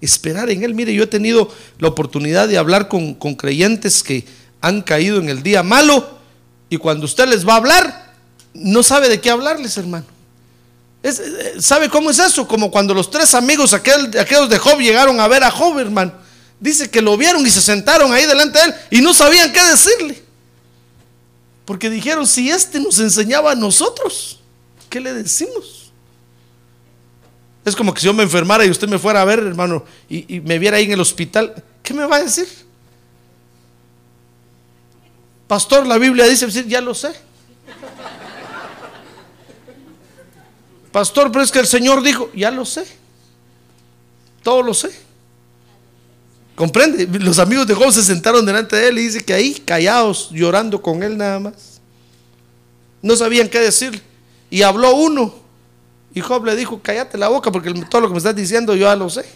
esperar 0.00 0.50
en 0.50 0.62
Él. 0.62 0.74
Mire, 0.74 0.94
yo 0.94 1.04
he 1.04 1.08
tenido 1.08 1.52
la 1.78 1.88
oportunidad 1.88 2.48
de 2.48 2.58
hablar 2.58 2.88
con, 2.88 3.14
creyentes 3.14 4.02
que 4.02 4.24
han 4.66 4.82
caído 4.82 5.18
en 5.18 5.28
el 5.28 5.42
día 5.42 5.62
malo 5.62 6.18
y 6.68 6.76
cuando 6.76 7.04
usted 7.04 7.28
les 7.28 7.46
va 7.46 7.54
a 7.54 7.56
hablar, 7.56 8.14
no 8.52 8.82
sabe 8.82 9.08
de 9.08 9.20
qué 9.20 9.30
hablarles, 9.30 9.76
hermano. 9.76 10.06
Eh, 11.02 11.54
¿Sabe 11.60 11.88
cómo 11.88 12.10
es 12.10 12.18
eso? 12.18 12.48
Como 12.48 12.70
cuando 12.70 12.92
los 12.92 13.10
tres 13.10 13.32
amigos 13.34 13.72
aquel, 13.72 14.18
aquellos 14.18 14.48
de 14.48 14.58
Job 14.58 14.80
llegaron 14.80 15.20
a 15.20 15.28
ver 15.28 15.44
a 15.44 15.50
Job, 15.50 15.78
hermano. 15.78 16.12
Dice 16.58 16.90
que 16.90 17.00
lo 17.00 17.16
vieron 17.16 17.46
y 17.46 17.50
se 17.50 17.60
sentaron 17.60 18.12
ahí 18.12 18.26
delante 18.26 18.58
de 18.58 18.64
él 18.64 18.74
y 18.90 19.00
no 19.00 19.14
sabían 19.14 19.52
qué 19.52 19.62
decirle. 19.62 20.22
Porque 21.64 21.88
dijeron, 21.88 22.26
si 22.26 22.50
este 22.50 22.80
nos 22.80 22.98
enseñaba 22.98 23.52
a 23.52 23.54
nosotros, 23.54 24.40
¿qué 24.90 24.98
le 24.98 25.12
decimos? 25.12 25.92
Es 27.64 27.76
como 27.76 27.94
que 27.94 28.00
si 28.00 28.06
yo 28.06 28.14
me 28.14 28.22
enfermara 28.22 28.64
y 28.64 28.70
usted 28.70 28.88
me 28.88 28.98
fuera 28.98 29.22
a 29.22 29.24
ver, 29.24 29.40
hermano, 29.40 29.84
y, 30.08 30.40
me 30.40 30.58
viera 30.58 30.76
ahí 30.78 30.84
en 30.84 30.92
el 30.92 31.00
hospital, 31.00 31.62
¿qué 31.82 31.94
me 31.94 32.04
va 32.04 32.16
a 32.16 32.22
decir? 32.22 32.65
Pastor, 35.46 35.86
la 35.86 35.98
Biblia 35.98 36.26
dice, 36.26 36.48
ya 36.66 36.80
lo 36.80 36.94
sé. 36.94 37.12
Pastor, 40.92 41.30
pero 41.30 41.44
es 41.44 41.52
que 41.52 41.58
el 41.58 41.66
Señor 41.66 42.02
dijo, 42.02 42.30
ya 42.34 42.50
lo 42.50 42.64
sé. 42.64 42.86
Todo 44.42 44.62
lo 44.62 44.74
sé. 44.74 44.90
¿Comprende? 46.54 47.06
Los 47.20 47.38
amigos 47.38 47.66
de 47.66 47.74
Job 47.74 47.92
se 47.92 48.02
sentaron 48.02 48.46
delante 48.46 48.76
de 48.76 48.88
él 48.88 48.98
y 48.98 49.02
dice 49.02 49.22
que 49.22 49.34
ahí, 49.34 49.54
callados, 49.54 50.30
llorando 50.30 50.80
con 50.80 51.02
él 51.02 51.16
nada 51.16 51.38
más. 51.38 51.80
No 53.02 53.14
sabían 53.14 53.48
qué 53.48 53.60
decir. 53.60 54.02
Y 54.48 54.62
habló 54.62 54.94
uno 54.94 55.34
y 56.14 56.20
Job 56.22 56.46
le 56.46 56.56
dijo, 56.56 56.80
cállate 56.82 57.18
la 57.18 57.28
boca 57.28 57.52
porque 57.52 57.74
todo 57.90 58.00
lo 58.00 58.08
que 58.08 58.12
me 58.12 58.18
estás 58.18 58.34
diciendo 58.34 58.74
yo 58.74 58.86
ya 58.86 58.96
lo 58.96 59.10
sé. 59.10 59.26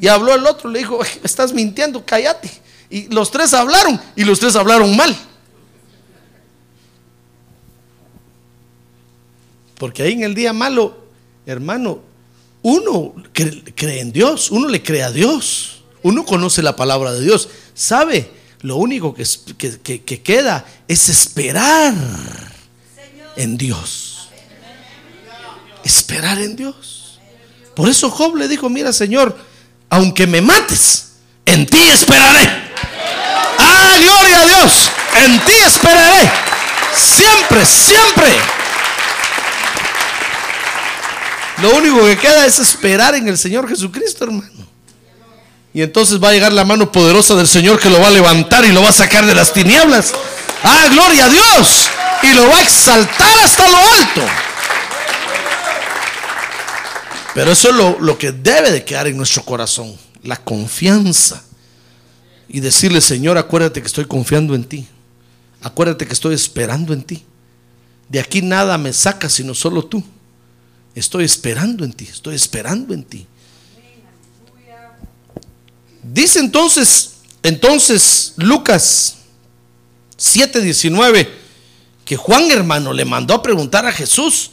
Y 0.00 0.08
habló 0.08 0.34
el 0.34 0.44
otro, 0.46 0.68
le 0.68 0.80
dijo, 0.80 0.98
estás 1.22 1.52
mintiendo, 1.52 2.04
cállate. 2.04 2.50
Y 2.90 3.06
los 3.14 3.30
tres 3.30 3.54
hablaron 3.54 4.00
y 4.16 4.24
los 4.24 4.40
tres 4.40 4.56
hablaron 4.56 4.96
mal. 4.96 5.16
Porque 9.78 10.02
ahí 10.02 10.12
en 10.12 10.24
el 10.24 10.34
día 10.34 10.52
malo, 10.52 11.06
hermano, 11.46 12.00
uno 12.62 13.14
cree, 13.32 14.00
en 14.00 14.12
Dios, 14.12 14.50
uno 14.50 14.68
le 14.68 14.82
cree 14.82 15.02
a 15.02 15.10
Dios, 15.10 15.84
uno 16.02 16.24
conoce 16.24 16.62
la 16.62 16.76
palabra 16.76 17.12
de 17.12 17.20
Dios, 17.20 17.48
sabe, 17.74 18.30
lo 18.60 18.76
único 18.76 19.14
que, 19.14 19.24
que 19.56 20.22
queda 20.22 20.66
es 20.88 21.08
esperar 21.08 21.94
en 23.36 23.56
Dios 23.56 24.08
esperar 25.88 26.38
en 26.38 26.54
Dios. 26.54 27.18
Por 27.74 27.88
eso 27.88 28.10
Job 28.10 28.36
le 28.36 28.48
dijo, 28.48 28.68
mira 28.68 28.92
Señor, 28.92 29.36
aunque 29.90 30.26
me 30.26 30.40
mates, 30.40 31.12
en 31.46 31.66
ti 31.66 31.78
esperaré. 31.78 32.46
Ah, 33.58 33.96
gloria 34.00 34.40
a 34.40 34.46
Dios, 34.46 34.90
en 35.24 35.40
ti 35.40 35.52
esperaré. 35.66 36.30
Siempre, 36.94 37.64
siempre. 37.64 38.57
Lo 41.62 41.76
único 41.76 42.04
que 42.04 42.16
queda 42.16 42.46
es 42.46 42.58
esperar 42.58 43.14
en 43.14 43.28
el 43.28 43.36
Señor 43.36 43.68
Jesucristo, 43.68 44.24
hermano. 44.24 44.66
Y 45.74 45.82
entonces 45.82 46.22
va 46.22 46.30
a 46.30 46.32
llegar 46.32 46.52
la 46.52 46.64
mano 46.64 46.90
poderosa 46.90 47.34
del 47.34 47.48
Señor 47.48 47.78
que 47.78 47.90
lo 47.90 48.00
va 48.00 48.08
a 48.08 48.10
levantar 48.10 48.64
y 48.64 48.72
lo 48.72 48.82
va 48.82 48.88
a 48.88 48.92
sacar 48.92 49.26
de 49.26 49.34
las 49.34 49.52
tinieblas. 49.52 50.12
Ah, 50.62 50.86
gloria 50.90 51.26
a 51.26 51.28
Dios. 51.28 51.88
Y 52.22 52.32
lo 52.32 52.48
va 52.48 52.58
a 52.58 52.62
exaltar 52.62 53.38
hasta 53.44 53.68
lo 53.68 53.76
alto. 53.76 54.22
Pero 57.34 57.52
eso 57.52 57.68
es 57.68 58.00
lo, 58.00 58.18
que 58.18 58.32
debe 58.32 58.72
de 58.72 58.84
quedar 58.84 59.06
en 59.06 59.16
nuestro 59.16 59.44
corazón, 59.44 59.96
la 60.22 60.36
confianza. 60.36 61.44
Y 62.48 62.60
decirle, 62.60 63.00
Señor, 63.00 63.36
acuérdate 63.36 63.80
que 63.80 63.86
estoy 63.86 64.06
confiando 64.06 64.54
en 64.54 64.64
ti. 64.64 64.88
Acuérdate 65.62 66.06
que 66.06 66.12
estoy 66.12 66.34
esperando 66.34 66.92
en 66.92 67.02
ti. 67.02 67.24
De 68.08 68.18
aquí 68.18 68.42
nada 68.42 68.78
me 68.78 68.92
saca 68.92 69.28
sino 69.28 69.54
solo 69.54 69.84
tú. 69.84 70.02
Estoy 70.98 71.24
esperando 71.24 71.84
en 71.84 71.92
ti, 71.92 72.04
estoy 72.10 72.34
esperando 72.34 72.94
en 72.94 73.04
ti. 73.04 73.26
Dice 76.02 76.40
entonces, 76.40 77.16
entonces 77.42 78.34
Lucas 78.36 79.16
7:19 80.18 81.28
que 82.04 82.16
Juan 82.16 82.50
hermano 82.50 82.92
le 82.92 83.04
mandó 83.04 83.34
a 83.34 83.42
preguntar 83.42 83.84
a 83.84 83.92
Jesús, 83.92 84.52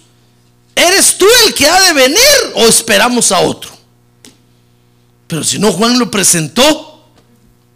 ¿Eres 0.76 1.18
tú 1.18 1.26
el 1.46 1.54
que 1.54 1.68
ha 1.68 1.82
de 1.82 1.94
venir 1.94 2.20
o 2.56 2.66
esperamos 2.66 3.32
a 3.32 3.40
otro? 3.40 3.72
Pero 5.26 5.44
si 5.44 5.58
no 5.58 5.72
Juan 5.72 5.98
lo 5.98 6.12
presentó, 6.12 7.10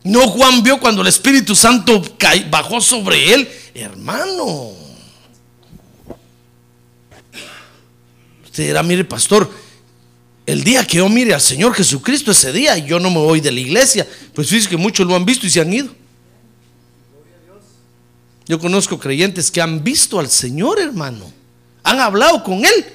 no 0.03 0.27
Juan 0.27 0.61
vio 0.61 0.79
cuando 0.79 1.01
el 1.01 1.07
Espíritu 1.07 1.55
Santo 1.55 2.03
bajó 2.49 2.81
sobre 2.81 3.33
él, 3.33 3.49
hermano. 3.73 4.71
Usted 8.49 8.67
dirá, 8.67 8.83
mire 8.83 9.03
pastor, 9.03 9.49
el 10.45 10.63
día 10.63 10.85
que 10.85 10.97
yo 10.97 11.09
mire 11.09 11.33
al 11.33 11.41
Señor 11.41 11.73
Jesucristo, 11.73 12.31
ese 12.31 12.51
día 12.51 12.77
yo 12.77 12.99
no 12.99 13.09
me 13.09 13.19
voy 13.19 13.39
de 13.41 13.51
la 13.51 13.59
iglesia. 13.59 14.07
Pues 14.33 14.49
fíjese 14.49 14.69
que 14.69 14.77
muchos 14.77 15.07
lo 15.07 15.15
han 15.15 15.25
visto 15.25 15.45
y 15.45 15.49
se 15.49 15.61
han 15.61 15.71
ido. 15.71 15.93
Yo 18.47 18.59
conozco 18.59 18.99
creyentes 18.99 19.51
que 19.51 19.61
han 19.61 19.83
visto 19.83 20.19
al 20.19 20.29
Señor, 20.29 20.79
hermano 20.79 21.39
han 21.89 21.99
hablado 21.99 22.43
con 22.43 22.63
él. 22.65 22.85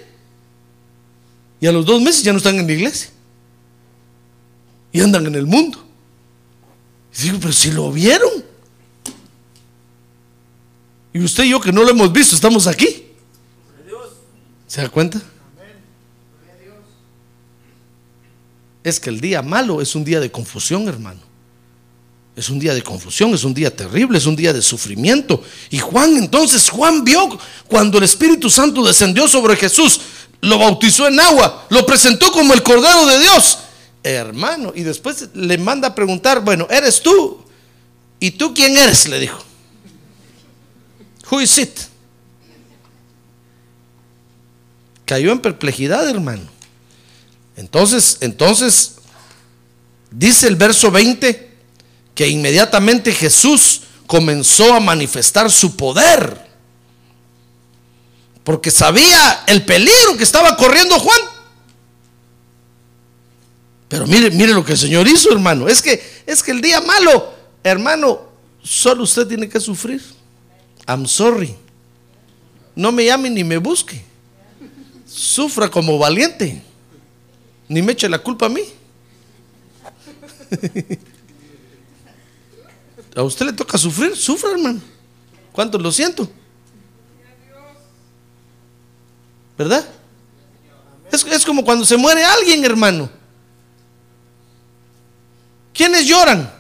Y 1.61 1.67
a 1.67 1.73
los 1.73 1.85
dos 1.85 2.01
meses 2.01 2.23
ya 2.23 2.33
no 2.33 2.39
están 2.39 2.59
en 2.59 2.67
la 2.67 2.73
iglesia. 2.73 3.11
Y 4.93 5.01
andan 5.01 5.27
en 5.27 5.35
el 5.35 5.47
mundo. 5.47 5.85
Y 7.19 7.23
digo, 7.23 7.39
pero 7.41 7.53
si 7.53 7.73
lo 7.73 7.91
vieron. 7.91 8.45
Y 11.13 11.21
usted 11.21 11.45
y 11.45 11.51
yo 11.51 11.61
que 11.61 11.73
no 11.73 11.83
lo 11.83 11.91
hemos 11.91 12.13
visto, 12.13 12.35
estamos 12.35 12.67
aquí. 12.67 13.07
¿Se 14.67 14.83
da 14.83 14.89
cuenta? 14.89 15.23
Es 18.85 19.01
que 19.01 19.09
el 19.09 19.21
día 19.21 19.41
malo 19.43 19.81
es 19.81 19.95
un 19.95 20.05
día 20.05 20.21
de 20.21 20.31
confusión, 20.31 20.87
hermano. 20.87 21.21
Es 22.37 22.51
un 22.51 22.59
día 22.59 22.75
de 22.75 22.83
confusión, 22.83 23.33
es 23.33 23.45
un 23.45 23.55
día 23.55 23.75
terrible, 23.75 24.19
es 24.19 24.27
un 24.27 24.37
día 24.37 24.53
de 24.53 24.61
sufrimiento. 24.61 25.43
Y 25.71 25.79
Juan, 25.79 26.17
entonces, 26.17 26.69
Juan 26.69 27.03
vio 27.03 27.39
cuando 27.67 27.97
el 27.99 28.05
Espíritu 28.05 28.51
Santo 28.51 28.85
descendió 28.85 29.27
sobre 29.27 29.57
Jesús, 29.57 30.01
lo 30.41 30.59
bautizó 30.59 31.09
en 31.09 31.19
agua, 31.19 31.67
lo 31.71 31.87
presentó 31.87 32.31
como 32.31 32.53
el 32.53 32.63
Cordero 32.63 33.07
de 33.07 33.21
Dios. 33.21 33.59
Hermano, 34.03 34.73
y 34.75 34.83
después 34.83 35.31
le 35.33 35.57
manda 35.57 35.89
a 35.89 35.95
preguntar, 35.95 36.45
bueno, 36.45 36.67
¿eres 36.69 37.01
tú? 37.01 37.43
¿Y 38.21 38.33
tú 38.33 38.53
quién 38.53 38.77
eres? 38.77 39.09
Le 39.09 39.19
dijo. 39.19 39.39
Who 41.31 41.41
is 41.41 41.57
it? 41.57 41.79
Cayó 45.07 45.33
en 45.33 45.41
perplejidad, 45.41 46.07
hermano. 46.09 46.54
Entonces, 47.57 48.19
entonces, 48.21 48.97
dice 50.11 50.47
el 50.49 50.57
verso 50.57 50.91
20 50.91 51.53
que 52.15 52.29
inmediatamente 52.29 53.13
Jesús 53.13 53.83
comenzó 54.07 54.75
a 54.75 54.81
manifestar 54.81 55.51
su 55.51 55.77
poder. 55.77 56.45
Porque 58.45 58.71
sabía 58.71 59.45
el 59.47 59.65
peligro 59.65 60.17
que 60.17 60.25
estaba 60.25 60.57
corriendo 60.57 60.99
Juan. 60.99 61.21
Pero 63.89 64.07
mire, 64.07 64.31
mire 64.31 64.53
lo 64.53 64.65
que 64.65 64.73
el 64.73 64.79
Señor 64.79 65.09
hizo, 65.09 65.33
hermano. 65.33 65.69
Es 65.69 65.81
que, 65.81 66.03
es 66.27 66.43
que 66.43 66.51
el 66.51 66.61
día 66.61 66.81
malo, 66.81 67.33
hermano, 67.63 68.21
solo 68.63 69.05
usted 69.05 69.27
tiene 69.27 69.49
que 69.49 69.61
sufrir. 69.61 70.03
I'm 70.87 71.07
sorry. 71.07 71.55
No 72.75 72.93
me 72.93 73.05
llame 73.05 73.31
ni 73.31 73.45
me 73.45 73.57
busque. 73.59 74.05
Sufra 75.07 75.71
como 75.71 75.99
valiente. 75.99 76.63
Ni 77.69 77.83
me 77.83 77.93
eche 77.93 78.09
la 78.09 78.19
culpa 78.19 78.47
a 78.47 78.49
mí. 78.49 78.63
A 83.17 83.23
usted 83.23 83.47
le 83.47 83.53
toca 83.53 83.79
sufrir, 83.79 84.17
sufra, 84.17 84.51
hermano. 84.51 84.81
¿Cuánto 85.53 85.79
lo 85.79 85.93
siento? 85.93 86.29
¿Verdad? 89.57 89.85
Es, 91.13 91.25
es 91.25 91.45
como 91.45 91.65
cuando 91.65 91.85
se 91.85 91.97
muere 91.97 92.25
alguien, 92.25 92.65
hermano. 92.65 93.09
¿Quiénes 95.73 96.07
lloran? 96.07 96.53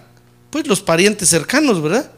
Pues 0.50 0.66
los 0.66 0.80
parientes 0.80 1.28
cercanos, 1.28 1.82
¿verdad? 1.82 2.10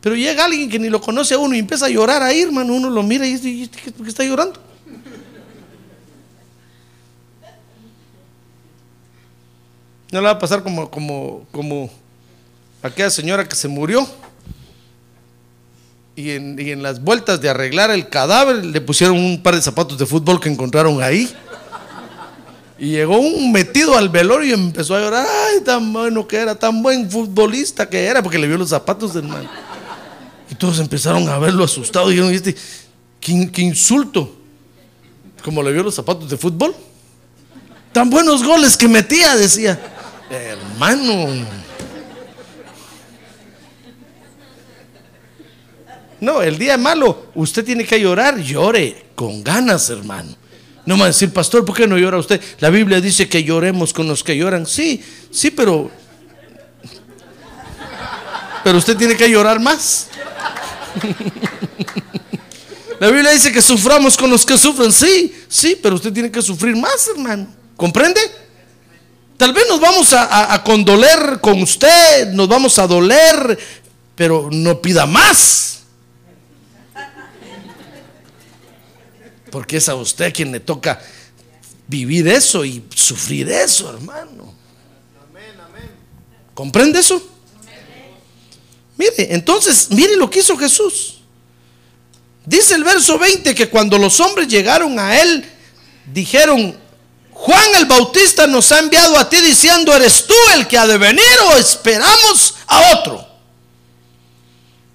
Pero 0.00 0.16
llega 0.16 0.44
alguien 0.44 0.68
que 0.68 0.78
ni 0.78 0.88
lo 0.88 1.00
conoce 1.00 1.34
a 1.34 1.38
uno 1.38 1.54
y 1.54 1.58
empieza 1.60 1.86
a 1.86 1.88
llorar 1.88 2.22
ahí, 2.22 2.40
hermano. 2.42 2.72
Uno 2.74 2.90
lo 2.90 3.02
mira 3.02 3.26
y 3.26 3.32
dice, 3.34 3.48
"¿Y 3.48 3.62
este 3.62 3.92
¿por 3.92 4.04
qué 4.04 4.10
está 4.10 4.24
llorando? 4.24 4.60
No 10.10 10.20
le 10.20 10.26
va 10.26 10.32
a 10.32 10.38
pasar 10.38 10.62
como, 10.62 10.90
como, 10.90 11.46
como 11.52 11.90
aquella 12.82 13.10
señora 13.10 13.46
que 13.46 13.54
se 13.54 13.68
murió. 13.68 14.08
Y 16.16 16.30
en, 16.30 16.58
y 16.58 16.70
en 16.70 16.82
las 16.82 17.02
vueltas 17.02 17.40
de 17.40 17.48
arreglar 17.48 17.90
el 17.90 18.08
cadáver 18.08 18.64
le 18.64 18.80
pusieron 18.80 19.16
un 19.18 19.42
par 19.42 19.54
de 19.54 19.62
zapatos 19.62 19.98
de 19.98 20.06
fútbol 20.06 20.40
que 20.40 20.48
encontraron 20.48 21.02
ahí. 21.02 21.32
Y 22.78 22.90
llegó 22.90 23.18
un 23.18 23.52
metido 23.52 23.96
al 23.96 24.08
velorio 24.08 24.56
y 24.56 24.60
empezó 24.60 24.94
a 24.94 25.00
llorar. 25.00 25.26
Ay, 25.26 25.60
tan 25.62 25.92
bueno 25.92 26.26
que 26.26 26.36
era, 26.36 26.54
tan 26.54 26.82
buen 26.82 27.10
futbolista 27.10 27.88
que 27.88 28.04
era, 28.04 28.22
porque 28.22 28.38
le 28.38 28.46
vio 28.46 28.56
los 28.56 28.70
zapatos 28.70 29.14
del 29.14 29.24
man. 29.24 29.48
Y 30.50 30.54
todos 30.54 30.78
empezaron 30.80 31.28
a 31.28 31.38
verlo 31.38 31.64
asustado. 31.64 32.08
Y 32.10 32.14
dijeron, 32.14 32.32
"¿Y 32.32 32.36
este, 32.36 32.56
qué, 33.20 33.50
qué 33.52 33.62
insulto. 33.62 34.34
Como 35.44 35.62
le 35.62 35.72
vio 35.72 35.82
los 35.82 35.94
zapatos 35.94 36.30
de 36.30 36.36
fútbol. 36.36 36.74
Tan 37.92 38.08
buenos 38.10 38.42
goles 38.42 38.76
que 38.76 38.88
metía, 38.88 39.36
decía. 39.36 39.96
Hermano. 40.30 41.46
No, 46.20 46.42
el 46.42 46.58
día 46.58 46.76
malo, 46.76 47.28
usted 47.34 47.64
tiene 47.64 47.84
que 47.84 48.00
llorar, 48.00 48.38
llore 48.38 49.06
con 49.14 49.42
ganas, 49.42 49.88
hermano. 49.90 50.36
No 50.84 50.96
me 50.96 51.00
va 51.00 51.06
a 51.06 51.08
decir, 51.08 51.32
pastor, 51.32 51.64
¿por 51.64 51.76
qué 51.76 51.86
no 51.86 51.96
llora 51.98 52.18
usted? 52.18 52.40
La 52.60 52.70
Biblia 52.70 53.00
dice 53.00 53.28
que 53.28 53.44
lloremos 53.44 53.92
con 53.92 54.08
los 54.08 54.24
que 54.24 54.36
lloran. 54.36 54.66
Sí, 54.66 55.02
sí, 55.30 55.50
pero. 55.50 55.90
Pero 58.64 58.78
usted 58.78 58.96
tiene 58.96 59.16
que 59.16 59.30
llorar 59.30 59.60
más. 59.60 60.08
La 62.98 63.08
Biblia 63.08 63.30
dice 63.30 63.52
que 63.52 63.62
suframos 63.62 64.16
con 64.16 64.28
los 64.28 64.44
que 64.44 64.58
sufren. 64.58 64.92
Sí, 64.92 65.32
sí, 65.48 65.78
pero 65.80 65.94
usted 65.94 66.12
tiene 66.12 66.32
que 66.32 66.42
sufrir 66.42 66.74
más, 66.74 67.08
hermano. 67.14 67.46
¿Comprende? 67.76 68.20
Tal 69.38 69.52
vez 69.54 69.64
nos 69.68 69.80
vamos 69.80 70.12
a, 70.12 70.24
a- 70.24 70.54
a 70.54 70.62
condoler 70.64 71.38
con 71.40 71.62
usted, 71.62 72.28
nos 72.32 72.46
vamos 72.48 72.78
a 72.78 72.86
doler, 72.86 73.58
pero 74.14 74.48
no 74.52 74.82
pida 74.82 75.06
más. 75.06 75.78
Porque 79.50 79.78
es 79.78 79.88
a 79.88 79.94
usted 79.94 80.32
quien 80.34 80.52
le 80.52 80.60
toca 80.60 81.00
vivir 81.86 82.28
eso 82.28 82.64
y 82.64 82.84
sufrir 82.94 83.48
eso, 83.48 83.88
hermano. 83.90 84.54
¿Comprende 86.52 86.98
eso? 87.00 87.22
Mire, 88.96 89.32
entonces, 89.32 89.88
mire 89.90 90.16
lo 90.16 90.28
que 90.28 90.40
hizo 90.40 90.56
Jesús. 90.56 91.20
Dice 92.44 92.74
el 92.74 92.82
verso 92.82 93.18
20 93.18 93.54
que 93.54 93.68
cuando 93.68 93.96
los 93.96 94.18
hombres 94.20 94.48
llegaron 94.48 94.98
a 94.98 95.20
él, 95.22 95.44
dijeron, 96.12 96.76
Juan 97.40 97.76
el 97.76 97.86
Bautista 97.86 98.48
nos 98.48 98.72
ha 98.72 98.80
enviado 98.80 99.16
a 99.16 99.30
ti 99.30 99.40
diciendo, 99.40 99.94
¿eres 99.94 100.26
tú 100.26 100.34
el 100.54 100.66
que 100.66 100.76
ha 100.76 100.88
de 100.88 100.98
venir 100.98 101.24
o 101.46 101.56
esperamos 101.56 102.56
a 102.66 102.96
otro? 102.96 103.24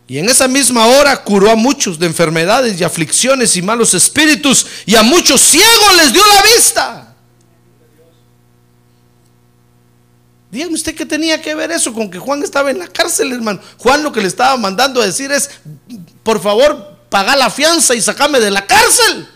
Y 0.09 0.17
en 0.17 0.27
esa 0.27 0.49
misma 0.49 0.87
hora 0.87 1.23
curó 1.23 1.49
a 1.49 1.55
muchos 1.55 1.97
de 1.97 2.05
enfermedades 2.05 2.79
y 2.79 2.83
aflicciones 2.83 3.55
y 3.55 3.61
malos 3.61 3.93
espíritus 3.93 4.65
y 4.85 4.95
a 4.95 5.03
muchos 5.03 5.39
ciegos 5.39 5.95
les 5.95 6.11
dio 6.11 6.21
la 6.21 6.41
vista. 6.53 7.15
Dígame 10.51 10.73
usted 10.73 10.95
qué 10.95 11.05
tenía 11.05 11.41
que 11.41 11.55
ver 11.55 11.71
eso 11.71 11.93
con 11.93 12.11
que 12.11 12.19
Juan 12.19 12.43
estaba 12.43 12.69
en 12.71 12.77
la 12.77 12.89
cárcel, 12.89 13.31
hermano. 13.31 13.61
Juan 13.77 14.03
lo 14.03 14.11
que 14.11 14.19
le 14.19 14.27
estaba 14.27 14.57
mandando 14.57 15.01
a 15.01 15.05
decir 15.05 15.31
es, 15.31 15.49
por 16.23 16.41
favor, 16.41 16.97
paga 17.09 17.37
la 17.37 17.49
fianza 17.49 17.95
y 17.95 18.01
sacame 18.01 18.41
de 18.41 18.51
la 18.51 18.67
cárcel. 18.67 19.29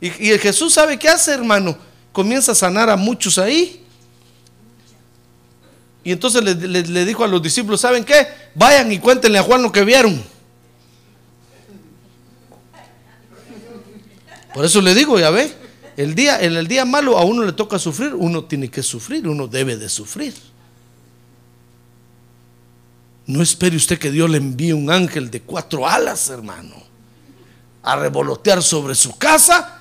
Y, 0.00 0.30
y 0.30 0.38
Jesús 0.38 0.72
sabe 0.72 0.96
qué 0.96 1.08
hace, 1.08 1.32
hermano. 1.32 1.89
Comienza 2.12 2.52
a 2.52 2.54
sanar 2.54 2.90
a 2.90 2.96
muchos 2.96 3.38
ahí. 3.38 3.84
Y 6.02 6.12
entonces 6.12 6.42
le, 6.42 7.04
dijo 7.04 7.24
a 7.24 7.28
los 7.28 7.42
discípulos, 7.42 7.80
¿saben 7.80 8.04
qué? 8.04 8.26
Vayan 8.54 8.90
y 8.90 8.98
cuéntenle 8.98 9.38
a 9.38 9.42
Juan 9.42 9.62
lo 9.62 9.70
que 9.70 9.84
vieron. 9.84 10.22
Por 14.54 14.64
eso 14.64 14.80
le 14.80 14.94
digo, 14.94 15.18
ya 15.18 15.30
ve, 15.30 15.52
el 15.96 16.14
día, 16.14 16.40
en 16.40 16.56
el 16.56 16.66
día 16.66 16.84
malo 16.84 17.18
a 17.18 17.24
uno 17.24 17.44
le 17.44 17.52
toca 17.52 17.78
sufrir, 17.78 18.14
uno 18.14 18.44
tiene 18.44 18.70
que 18.70 18.82
sufrir, 18.82 19.28
uno 19.28 19.46
debe 19.46 19.76
de 19.76 19.88
sufrir. 19.88 20.34
No 23.26 23.42
espere 23.42 23.76
usted 23.76 23.98
que 23.98 24.10
Dios 24.10 24.28
le 24.28 24.38
envíe 24.38 24.72
un 24.72 24.90
ángel 24.90 25.30
de 25.30 25.42
cuatro 25.42 25.86
alas, 25.86 26.30
hermano, 26.30 26.74
a 27.82 27.94
revolotear 27.94 28.62
sobre 28.62 28.94
su 28.94 29.16
casa. 29.18 29.79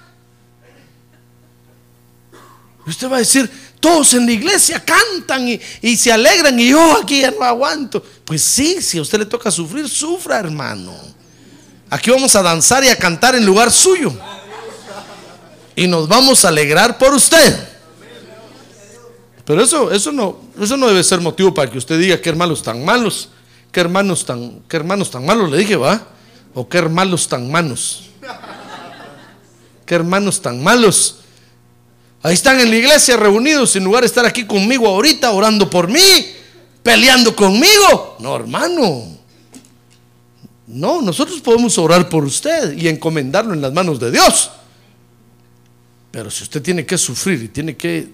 Usted 2.89 3.10
va 3.10 3.17
a 3.17 3.19
decir, 3.19 3.49
todos 3.80 4.13
en 4.15 4.25
la 4.25 4.32
iglesia 4.32 4.84
cantan 4.84 5.47
y, 5.47 5.60
y 5.82 5.95
se 5.95 6.12
alegran 6.12 6.60
y 6.60 6.69
yo 6.69 6.97
aquí 6.97 7.21
ya 7.21 7.32
no 7.32 7.43
aguanto. 7.43 8.04
Pues 8.25 8.41
sí, 8.41 8.82
si 8.82 8.97
a 8.97 9.02
usted 9.02 9.19
le 9.19 9.25
toca 9.25 9.52
sufrir, 9.52 9.88
sufra, 9.88 10.39
hermano. 10.39 10.93
Aquí 11.89 12.10
vamos 12.10 12.36
a 12.36 12.41
danzar 12.41 12.84
y 12.84 12.89
a 12.89 12.95
cantar 12.95 13.36
en 13.36 13.45
lugar 13.45 13.71
suyo. 13.71 14.12
Y 15.75 15.88
nos 15.88 16.08
vamos 16.08 16.43
a 16.45 16.49
alegrar 16.49 16.97
por 16.97 17.13
usted. 17.13 17.67
Pero 19.45 19.63
eso, 19.63 19.91
eso, 19.91 20.12
no, 20.12 20.39
eso 20.60 20.78
no 20.78 20.88
debe 20.88 21.04
ser 21.04 21.21
motivo 21.21 21.54
para 21.54 21.71
que 21.71 21.78
usted 21.78 21.99
diga 21.99 22.21
qué 22.21 22.30
hermanos 22.30 22.62
tan 22.62 22.86
malos, 22.86 23.30
qué 23.71 23.80
hermanos 23.80 24.23
tan, 24.23 24.62
hermanos 24.69 25.10
tan 25.10 25.25
malos 25.25 25.49
le 25.49 25.58
dije, 25.58 25.75
¿va? 25.75 26.08
O 26.54 26.69
qué 26.69 26.78
hermanos 26.78 27.28
tan 27.28 27.49
malos. 27.52 28.10
Qué 29.86 29.95
hermanos 29.95 30.41
tan 30.41 30.62
malos. 30.63 31.21
Ahí 32.22 32.34
están 32.34 32.60
en 32.60 32.70
la 32.70 32.76
iglesia 32.76 33.16
reunidos 33.16 33.76
en 33.76 33.84
lugar 33.84 34.02
de 34.02 34.08
estar 34.08 34.26
aquí 34.26 34.46
conmigo 34.46 34.88
ahorita 34.88 35.32
orando 35.32 35.70
por 35.70 35.88
mí, 35.88 36.02
peleando 36.84 37.36
conmigo. 37.36 38.18
No, 38.20 38.36
hermano. 38.36 39.18
No, 40.68 41.02
nosotros 41.02 41.40
podemos 41.42 41.78
orar 41.78 42.10
por 42.10 42.26
usted 42.26 42.78
y 42.78 42.88
encomendarlo 42.88 43.54
en 43.54 43.62
las 43.62 43.72
manos 43.72 44.00
de 44.00 44.12
Dios. 44.12 44.52
Pero 46.12 46.30
si 46.30 46.44
usted 46.44 46.62
tiene 46.62 46.86
que 46.86 46.98
sufrir 46.98 47.42
y 47.42 47.48
tiene 47.48 47.78
que 47.78 48.10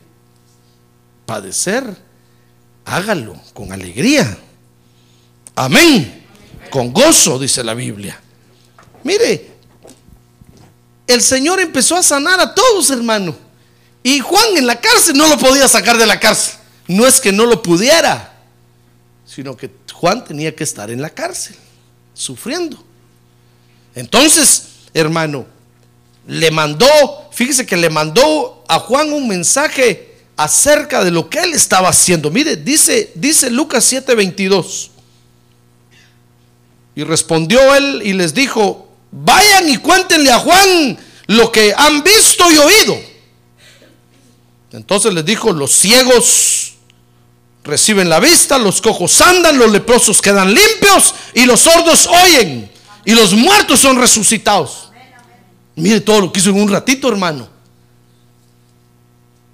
padecer, 1.26 1.84
hágalo 2.86 3.36
con 3.54 3.72
alegría. 3.72 4.38
Amén. 5.56 6.24
Con 6.70 6.94
gozo, 6.94 7.40
dice 7.40 7.64
la 7.64 7.74
Biblia. 7.74 8.20
Mire, 9.04 9.52
el 11.08 11.22
Señor 11.22 11.60
empezó 11.60 11.96
a 11.96 12.04
sanar 12.04 12.40
a 12.40 12.54
todos, 12.54 12.90
hermano. 12.92 13.45
Y 14.06 14.20
Juan 14.20 14.56
en 14.56 14.68
la 14.68 14.80
cárcel 14.80 15.18
no 15.18 15.28
lo 15.28 15.40
podía 15.40 15.68
sacar 15.68 15.98
de 15.98 16.06
la 16.06 16.20
cárcel. 16.20 16.60
No 16.88 17.08
es 17.08 17.20
que 17.20 17.32
no 17.32 17.48
lo 17.48 17.64
pudiera, 17.64 18.38
sino 19.26 19.58
que 19.58 19.72
Juan 19.92 20.24
tenía 20.24 20.56
que 20.56 20.64
estar 20.64 20.92
en 20.92 21.02
la 21.02 21.10
cárcel, 21.10 21.56
sufriendo. 22.14 22.78
Entonces, 23.96 24.66
hermano, 24.94 25.48
le 26.28 26.52
mandó, 26.52 26.86
fíjese 27.32 27.66
que 27.66 27.78
le 27.78 27.90
mandó 27.90 28.64
a 28.68 28.78
Juan 28.78 29.12
un 29.12 29.28
mensaje 29.28 30.20
acerca 30.38 31.04
de 31.04 31.10
lo 31.10 31.28
que 31.28 31.40
él 31.40 31.54
estaba 31.56 31.90
haciendo. 31.90 32.30
Mire, 32.30 32.58
dice, 32.58 33.12
dice 33.16 33.50
Lucas 33.50 33.92
7:22. 33.92 34.90
Y 36.96 37.04
respondió 37.04 37.74
él 37.74 38.04
y 38.06 38.14
les 38.14 38.36
dijo, 38.36 38.88
vayan 39.10 39.68
y 39.68 39.78
cuéntenle 39.78 40.32
a 40.32 40.38
Juan 40.38 40.96
lo 41.26 41.52
que 41.52 41.74
han 41.76 42.04
visto 42.04 42.52
y 42.52 42.58
oído. 42.60 43.15
Entonces 44.76 45.14
les 45.14 45.24
dijo, 45.24 45.54
los 45.54 45.72
ciegos 45.72 46.74
reciben 47.64 48.10
la 48.10 48.20
vista, 48.20 48.58
los 48.58 48.82
cojos 48.82 49.22
andan, 49.22 49.58
los 49.58 49.72
leprosos 49.72 50.22
quedan 50.22 50.54
limpios 50.54 51.16
y 51.34 51.46
los 51.46 51.62
sordos 51.62 52.08
oyen 52.08 52.70
y 53.06 53.14
los 53.14 53.34
muertos 53.34 53.80
son 53.80 53.98
resucitados. 53.98 54.92
Mire 55.76 56.02
todo 56.02 56.22
lo 56.22 56.32
que 56.32 56.40
hizo 56.40 56.50
en 56.50 56.62
un 56.62 56.70
ratito, 56.70 57.08
hermano. 57.08 57.48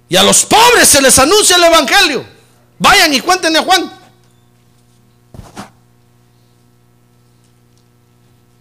Y 0.08 0.16
a 0.16 0.24
los 0.24 0.44
pobres 0.44 0.88
se 0.88 1.00
les 1.00 1.16
anuncia 1.18 1.56
el 1.56 1.64
Evangelio. 1.64 2.24
Vayan 2.78 3.14
y 3.14 3.20
cuéntenle 3.20 3.60
a 3.60 3.62
Juan. 3.62 3.92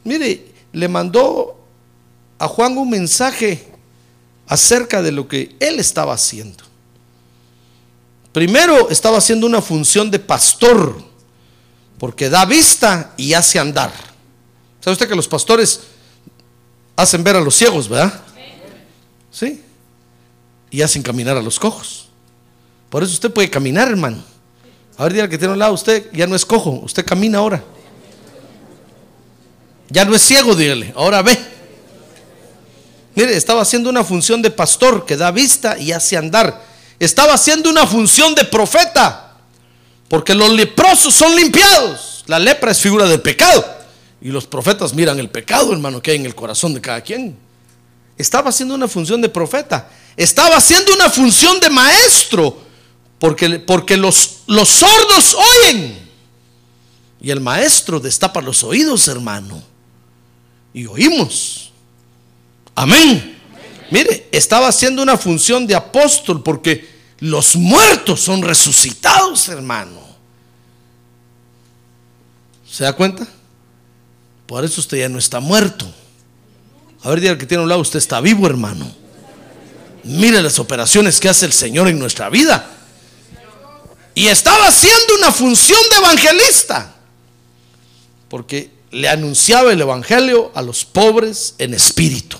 Mire, 0.04 0.54
le 0.72 0.88
mandó 0.88 1.60
a 2.38 2.48
Juan 2.48 2.78
un 2.78 2.90
mensaje 2.90 3.71
acerca 4.52 5.02
de 5.02 5.14
lo 5.14 5.30
que 5.30 5.56
él 5.62 5.80
estaba 5.80 6.14
haciendo. 6.14 6.62
Primero 8.34 8.90
estaba 8.90 9.18
haciendo 9.18 9.48
una 9.48 9.62
función 9.62 10.12
de 10.12 10.20
pastor, 10.20 11.02
porque 11.98 12.30
da 12.30 12.44
vista 12.44 13.14
y 13.16 13.32
hace 13.32 13.60
andar. 13.60 13.94
¿Sabe 14.82 14.92
usted 14.92 15.08
que 15.08 15.16
los 15.16 15.30
pastores 15.30 15.80
hacen 16.98 17.24
ver 17.24 17.38
a 17.38 17.40
los 17.40 17.56
ciegos, 17.56 17.88
verdad? 17.88 18.22
Sí. 19.32 19.64
Y 20.70 20.82
hacen 20.82 21.02
caminar 21.02 21.38
a 21.38 21.42
los 21.42 21.58
cojos. 21.58 22.10
Por 22.90 23.04
eso 23.04 23.14
usted 23.14 23.32
puede 23.32 23.50
caminar, 23.50 23.88
hermano. 23.88 24.22
A 24.98 25.04
ver, 25.04 25.14
diga 25.14 25.30
que 25.30 25.38
tiene 25.38 25.54
un 25.54 25.60
lado, 25.60 25.72
usted 25.72 26.12
ya 26.12 26.28
no 26.28 26.36
es 26.36 26.46
cojo, 26.46 26.72
usted 26.84 27.06
camina 27.06 27.38
ahora. 27.38 27.64
Ya 29.88 30.04
no 30.04 30.14
es 30.14 30.22
ciego, 30.22 30.56
dígale, 30.56 30.92
ahora 30.94 31.22
ve. 31.22 31.61
Mire, 33.16 33.36
estaba 33.36 33.62
haciendo 33.62 33.90
una 33.90 34.04
función 34.04 34.42
de 34.42 34.52
pastor 34.52 35.06
que 35.06 35.18
da 35.18 35.32
vista 35.32 35.78
y 35.78 35.92
hace 35.92 36.18
andar. 36.18 36.64
Estaba 37.00 37.34
haciendo 37.34 37.70
una 37.70 37.86
función 37.86 38.36
de 38.36 38.46
profeta, 38.46 39.34
porque 40.08 40.34
los 40.36 40.52
leprosos 40.52 41.14
son 41.14 41.36
limpiados. 41.36 42.24
La 42.28 42.40
lepra 42.40 42.72
es 42.72 42.80
figura 42.80 43.06
del 43.08 43.22
pecado. 43.22 43.66
Y 44.22 44.30
los 44.30 44.46
profetas 44.46 44.94
miran 44.94 45.20
el 45.20 45.30
pecado, 45.30 45.74
hermano, 45.74 46.02
que 46.02 46.12
hay 46.12 46.18
en 46.18 46.26
el 46.26 46.36
corazón 46.36 46.74
de 46.74 46.82
cada 46.82 47.02
quien. 47.02 47.36
Estaba 48.18 48.50
haciendo 48.50 48.76
una 48.76 48.88
función 48.88 49.20
de 49.20 49.30
profeta. 49.30 49.90
Estaba 50.16 50.58
haciendo 50.58 50.94
una 50.94 51.10
función 51.10 51.60
de 51.60 51.70
maestro, 51.70 52.62
porque, 53.18 53.60
porque 53.60 53.98
los, 53.98 54.42
los 54.48 54.70
sordos 54.70 55.36
oyen. 55.36 55.98
Y 57.20 57.32
el 57.32 57.40
maestro 57.40 58.00
destapa 58.00 58.42
los 58.42 58.64
oídos, 58.64 59.08
hermano. 59.08 59.62
Y 60.74 60.86
oímos. 60.86 61.71
Amén. 62.76 63.40
Mire, 63.90 64.28
estaba 64.32 64.68
haciendo 64.68 65.04
una 65.04 65.18
función 65.18 65.68
de 65.68 65.76
apóstol 65.76 66.42
porque 66.42 66.90
los 67.20 67.56
muertos 67.56 68.22
son 68.22 68.42
resucitados, 68.42 69.50
hermano. 69.50 70.02
¿Se 72.70 72.84
da 72.84 72.94
cuenta? 72.94 73.28
Por 74.48 74.66
eso 74.66 74.82
usted 74.82 74.98
ya 74.98 75.10
no 75.10 75.20
está 75.20 75.40
muerto. 75.40 75.86
A 77.04 77.10
ver, 77.10 77.20
diga 77.20 77.38
que 77.38 77.46
tiene 77.46 77.64
un 77.64 77.70
lado, 77.70 77.82
usted 77.82 78.00
está 78.00 78.22
vivo, 78.22 78.48
hermano. 78.48 78.92
Mire 80.04 80.42
las 80.42 80.58
operaciones 80.58 81.20
que 81.20 81.30
hace 81.30 81.46
el 81.46 81.54
Señor 81.54 81.88
en 81.88 82.00
nuestra 82.00 82.30
vida. 82.30 82.70
Y 84.16 84.28
estaba 84.28 84.68
haciendo 84.68 85.16
una 85.18 85.32
función 85.32 85.80
de 85.90 85.96
evangelista. 85.98 86.96
Porque 88.30 88.72
le 88.92 89.08
anunciaba 89.10 89.72
el 89.72 89.82
evangelio 89.82 90.52
a 90.54 90.62
los 90.62 90.86
pobres 90.86 91.56
en 91.58 91.74
espíritu. 91.74 92.38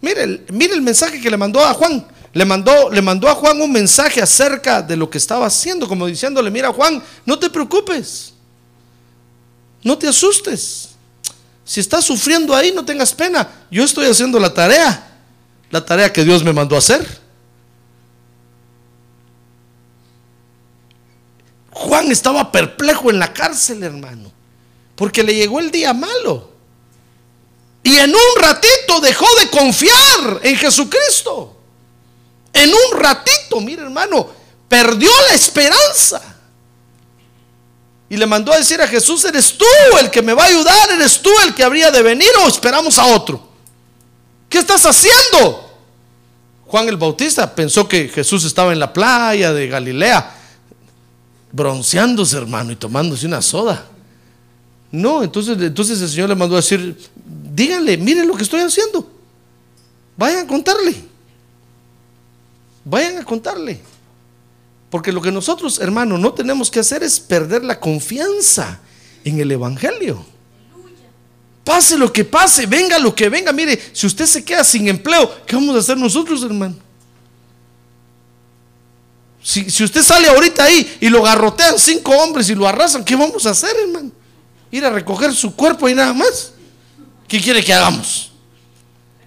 Mire, 0.00 0.22
el 0.48 0.82
mensaje 0.82 1.20
que 1.20 1.30
le 1.30 1.36
mandó 1.36 1.64
a 1.64 1.74
Juan. 1.74 2.06
Le 2.32 2.44
mandó, 2.44 2.90
le 2.90 3.02
mandó 3.02 3.28
a 3.28 3.34
Juan 3.34 3.60
un 3.60 3.72
mensaje 3.72 4.20
acerca 4.20 4.82
de 4.82 4.96
lo 4.96 5.08
que 5.08 5.18
estaba 5.18 5.46
haciendo, 5.46 5.88
como 5.88 6.06
diciéndole, 6.06 6.50
mira 6.50 6.72
Juan, 6.72 7.02
no 7.24 7.38
te 7.38 7.48
preocupes, 7.48 8.34
no 9.82 9.96
te 9.96 10.08
asustes. 10.08 10.90
Si 11.64 11.80
estás 11.80 12.04
sufriendo 12.04 12.54
ahí, 12.54 12.72
no 12.72 12.84
tengas 12.84 13.12
pena. 13.12 13.66
Yo 13.70 13.84
estoy 13.84 14.06
haciendo 14.06 14.38
la 14.38 14.52
tarea, 14.52 15.18
la 15.70 15.84
tarea 15.84 16.12
que 16.12 16.24
Dios 16.24 16.44
me 16.44 16.52
mandó 16.52 16.76
a 16.76 16.78
hacer. 16.78 17.06
Juan 21.70 22.10
estaba 22.10 22.50
perplejo 22.50 23.10
en 23.10 23.18
la 23.18 23.32
cárcel, 23.32 23.82
hermano, 23.82 24.32
porque 24.96 25.22
le 25.22 25.34
llegó 25.34 25.60
el 25.60 25.70
día 25.70 25.92
malo. 25.92 26.57
Y 27.88 27.98
en 27.98 28.10
un 28.10 28.42
ratito 28.42 29.00
dejó 29.00 29.24
de 29.40 29.48
confiar 29.48 30.40
en 30.42 30.56
Jesucristo. 30.56 31.56
En 32.52 32.68
un 32.68 33.00
ratito, 33.00 33.62
mire 33.62 33.80
hermano, 33.80 34.28
perdió 34.68 35.10
la 35.26 35.34
esperanza. 35.34 36.20
Y 38.10 38.18
le 38.18 38.26
mandó 38.26 38.52
a 38.52 38.58
decir 38.58 38.78
a 38.82 38.86
Jesús, 38.86 39.24
eres 39.24 39.56
tú 39.56 39.64
el 39.98 40.10
que 40.10 40.20
me 40.20 40.34
va 40.34 40.42
a 40.44 40.48
ayudar, 40.48 40.90
eres 40.90 41.22
tú 41.22 41.30
el 41.46 41.54
que 41.54 41.64
habría 41.64 41.90
de 41.90 42.02
venir 42.02 42.28
o 42.44 42.48
esperamos 42.48 42.98
a 42.98 43.06
otro. 43.06 43.48
¿Qué 44.50 44.58
estás 44.58 44.84
haciendo? 44.84 45.74
Juan 46.66 46.90
el 46.90 46.98
Bautista 46.98 47.54
pensó 47.54 47.88
que 47.88 48.08
Jesús 48.08 48.44
estaba 48.44 48.74
en 48.74 48.80
la 48.80 48.92
playa 48.92 49.54
de 49.54 49.66
Galilea, 49.66 50.36
bronceándose 51.52 52.36
hermano 52.36 52.70
y 52.70 52.76
tomándose 52.76 53.24
una 53.24 53.40
soda. 53.40 53.86
No, 54.90 55.22
entonces, 55.22 55.56
entonces 55.58 56.00
el 56.02 56.08
Señor 56.10 56.28
le 56.28 56.34
mandó 56.34 56.54
a 56.54 56.60
decir, 56.60 56.96
díganle, 57.58 57.96
miren 57.96 58.28
lo 58.28 58.36
que 58.36 58.44
estoy 58.44 58.60
haciendo. 58.60 59.10
Vayan 60.16 60.44
a 60.44 60.46
contarle. 60.46 60.94
Vayan 62.84 63.18
a 63.18 63.24
contarle. 63.24 63.80
Porque 64.88 65.10
lo 65.10 65.20
que 65.20 65.32
nosotros, 65.32 65.80
hermano, 65.80 66.16
no 66.16 66.32
tenemos 66.32 66.70
que 66.70 66.78
hacer 66.78 67.02
es 67.02 67.18
perder 67.18 67.64
la 67.64 67.80
confianza 67.80 68.78
en 69.24 69.40
el 69.40 69.50
Evangelio. 69.50 70.24
Pase 71.64 71.98
lo 71.98 72.12
que 72.12 72.24
pase, 72.24 72.66
venga 72.66 72.96
lo 72.98 73.12
que 73.12 73.28
venga. 73.28 73.52
Mire, 73.52 73.78
si 73.92 74.06
usted 74.06 74.26
se 74.26 74.44
queda 74.44 74.62
sin 74.62 74.86
empleo, 74.86 75.44
¿qué 75.44 75.56
vamos 75.56 75.74
a 75.74 75.80
hacer 75.80 75.98
nosotros, 75.98 76.44
hermano? 76.44 76.76
Si, 79.42 79.68
si 79.68 79.82
usted 79.82 80.02
sale 80.02 80.28
ahorita 80.28 80.62
ahí 80.62 80.96
y 81.00 81.08
lo 81.08 81.22
garrotean 81.22 81.76
cinco 81.76 82.12
hombres 82.12 82.48
y 82.50 82.54
lo 82.54 82.68
arrasan, 82.68 83.04
¿qué 83.04 83.16
vamos 83.16 83.46
a 83.46 83.50
hacer, 83.50 83.74
hermano? 83.76 84.12
Ir 84.70 84.84
a 84.84 84.90
recoger 84.90 85.34
su 85.34 85.54
cuerpo 85.56 85.88
y 85.88 85.94
nada 85.94 86.12
más. 86.12 86.52
¿Qué 87.28 87.40
quiere 87.40 87.62
que 87.62 87.74
hagamos? 87.74 88.32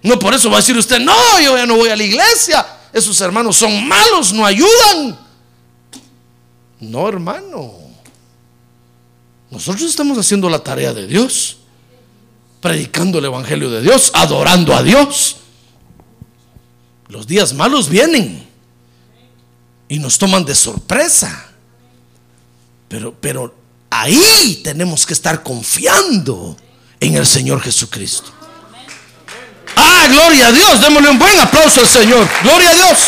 No 0.02 0.18
por 0.18 0.34
eso 0.34 0.50
va 0.50 0.56
a 0.56 0.60
decir 0.60 0.76
usted, 0.76 0.98
no, 0.98 1.40
yo 1.40 1.56
ya 1.56 1.64
no 1.64 1.76
voy 1.76 1.88
a 1.88 1.96
la 1.96 2.02
iglesia. 2.02 2.66
Esos 2.92 3.20
hermanos 3.20 3.56
son 3.56 3.86
malos, 3.86 4.32
no 4.32 4.44
ayudan. 4.44 5.18
No, 6.80 7.08
hermano. 7.08 7.74
Nosotros 9.50 9.88
estamos 9.88 10.18
haciendo 10.18 10.50
la 10.50 10.58
tarea 10.58 10.92
de 10.92 11.06
Dios, 11.06 11.58
predicando 12.60 13.18
el 13.20 13.26
Evangelio 13.26 13.70
de 13.70 13.80
Dios, 13.82 14.10
adorando 14.14 14.74
a 14.74 14.82
Dios. 14.82 15.36
Los 17.08 17.26
días 17.26 17.52
malos 17.52 17.88
vienen 17.88 18.48
y 19.88 19.98
nos 20.00 20.18
toman 20.18 20.44
de 20.44 20.54
sorpresa. 20.54 21.50
Pero, 22.88 23.14
pero 23.20 23.54
ahí 23.90 24.60
tenemos 24.64 25.06
que 25.06 25.12
estar 25.12 25.42
confiando 25.42 26.56
en 27.02 27.16
el 27.16 27.26
Señor 27.26 27.60
Jesucristo. 27.60 28.30
Ah, 29.74 30.06
gloria 30.08 30.46
a 30.46 30.52
Dios. 30.52 30.80
Démosle 30.80 31.10
un 31.10 31.18
buen 31.18 31.38
aplauso 31.40 31.80
al 31.80 31.88
Señor. 31.88 32.28
Gloria 32.44 32.70
a 32.70 32.74
Dios. 32.74 32.98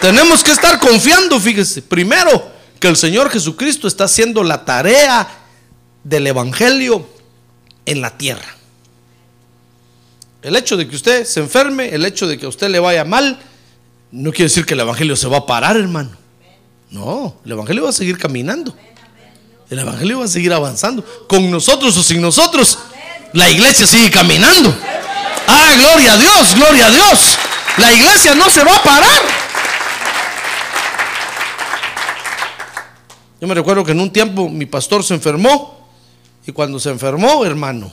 Tenemos 0.00 0.42
que 0.42 0.52
estar 0.52 0.78
confiando, 0.78 1.38
fíjese, 1.38 1.82
primero 1.82 2.50
que 2.80 2.88
el 2.88 2.96
Señor 2.96 3.28
Jesucristo 3.28 3.88
está 3.88 4.04
haciendo 4.04 4.42
la 4.42 4.64
tarea 4.64 5.28
del 6.02 6.26
Evangelio 6.26 7.06
en 7.84 8.00
la 8.00 8.16
tierra. 8.16 8.56
El 10.40 10.56
hecho 10.56 10.78
de 10.78 10.88
que 10.88 10.96
usted 10.96 11.26
se 11.26 11.40
enferme, 11.40 11.94
el 11.94 12.06
hecho 12.06 12.26
de 12.26 12.38
que 12.38 12.46
a 12.46 12.48
usted 12.48 12.70
le 12.70 12.78
vaya 12.78 13.04
mal, 13.04 13.38
no 14.12 14.30
quiere 14.30 14.44
decir 14.44 14.64
que 14.64 14.72
el 14.72 14.80
Evangelio 14.80 15.14
se 15.14 15.28
va 15.28 15.38
a 15.38 15.46
parar, 15.46 15.76
hermano. 15.76 16.27
No, 16.90 17.36
el 17.44 17.52
Evangelio 17.52 17.84
va 17.84 17.90
a 17.90 17.92
seguir 17.92 18.18
caminando. 18.18 18.74
El 19.70 19.78
Evangelio 19.78 20.20
va 20.20 20.24
a 20.24 20.28
seguir 20.28 20.52
avanzando. 20.52 21.04
Con 21.28 21.50
nosotros 21.50 21.96
o 21.96 22.02
sin 22.02 22.20
nosotros, 22.20 22.78
la 23.32 23.48
iglesia 23.50 23.86
sigue 23.86 24.10
caminando. 24.10 24.74
Ah, 25.46 25.74
gloria 25.78 26.14
a 26.14 26.16
Dios, 26.16 26.54
gloria 26.54 26.86
a 26.86 26.90
Dios. 26.90 27.36
La 27.76 27.92
iglesia 27.92 28.34
no 28.34 28.48
se 28.50 28.64
va 28.64 28.76
a 28.76 28.82
parar. 28.82 29.22
Yo 33.40 33.46
me 33.46 33.54
recuerdo 33.54 33.84
que 33.84 33.92
en 33.92 34.00
un 34.00 34.10
tiempo 34.10 34.48
mi 34.48 34.66
pastor 34.66 35.04
se 35.04 35.14
enfermó 35.14 35.88
y 36.46 36.52
cuando 36.52 36.80
se 36.80 36.90
enfermó, 36.90 37.44
hermano, 37.44 37.92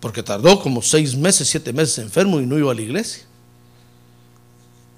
porque 0.00 0.22
tardó 0.22 0.60
como 0.60 0.82
seis 0.82 1.16
meses, 1.16 1.48
siete 1.48 1.72
meses 1.72 1.98
enfermo 1.98 2.40
y 2.40 2.46
no 2.46 2.58
iba 2.58 2.70
a 2.70 2.74
la 2.74 2.82
iglesia. 2.82 3.24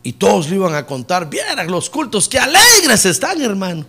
Y 0.07 0.13
todos 0.13 0.49
le 0.49 0.55
iban 0.55 0.73
a 0.73 0.87
contar, 0.87 1.29
vieran 1.29 1.69
los 1.69 1.91
cultos, 1.91 2.29
qué 2.29 2.39
alegres 2.39 3.05
están, 3.07 3.41
hermano. 3.41 3.85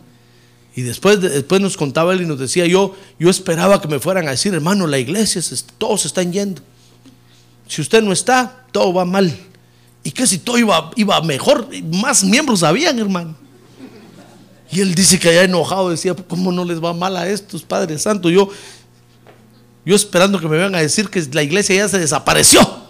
Y 0.75 0.81
después, 0.81 1.21
después 1.21 1.61
nos 1.61 1.77
contaba 1.77 2.11
él 2.11 2.23
y 2.23 2.25
nos 2.25 2.39
decía, 2.39 2.65
yo, 2.65 2.95
yo 3.19 3.29
esperaba 3.29 3.79
que 3.79 3.87
me 3.87 3.99
fueran 3.99 4.27
a 4.27 4.31
decir, 4.31 4.51
hermano, 4.51 4.87
la 4.87 4.97
iglesia, 4.97 5.39
todos 5.77 6.07
están 6.07 6.33
yendo. 6.33 6.63
Si 7.67 7.81
usted 7.81 8.01
no 8.01 8.11
está, 8.11 8.65
todo 8.71 8.91
va 8.91 9.05
mal. 9.05 9.31
Y 10.03 10.09
que 10.09 10.25
si 10.25 10.39
todo 10.39 10.57
iba, 10.57 10.89
iba 10.95 11.21
mejor, 11.21 11.69
más 11.83 12.23
miembros 12.23 12.63
habían, 12.63 12.97
hermano. 12.97 13.35
Y 14.71 14.79
él 14.79 14.95
dice 14.95 15.19
que 15.19 15.29
allá 15.29 15.43
enojado 15.43 15.91
decía, 15.91 16.15
¿cómo 16.15 16.51
no 16.51 16.65
les 16.65 16.83
va 16.83 16.95
mal 16.95 17.15
a 17.15 17.29
estos, 17.29 17.61
Padre 17.61 17.99
Santo? 17.99 18.31
Yo, 18.31 18.49
yo 19.85 19.95
esperando 19.95 20.39
que 20.39 20.47
me 20.47 20.57
vengan 20.57 20.73
a 20.73 20.79
decir 20.79 21.11
que 21.11 21.23
la 21.31 21.43
iglesia 21.43 21.75
ya 21.75 21.87
se 21.87 21.99
desapareció. 21.99 22.86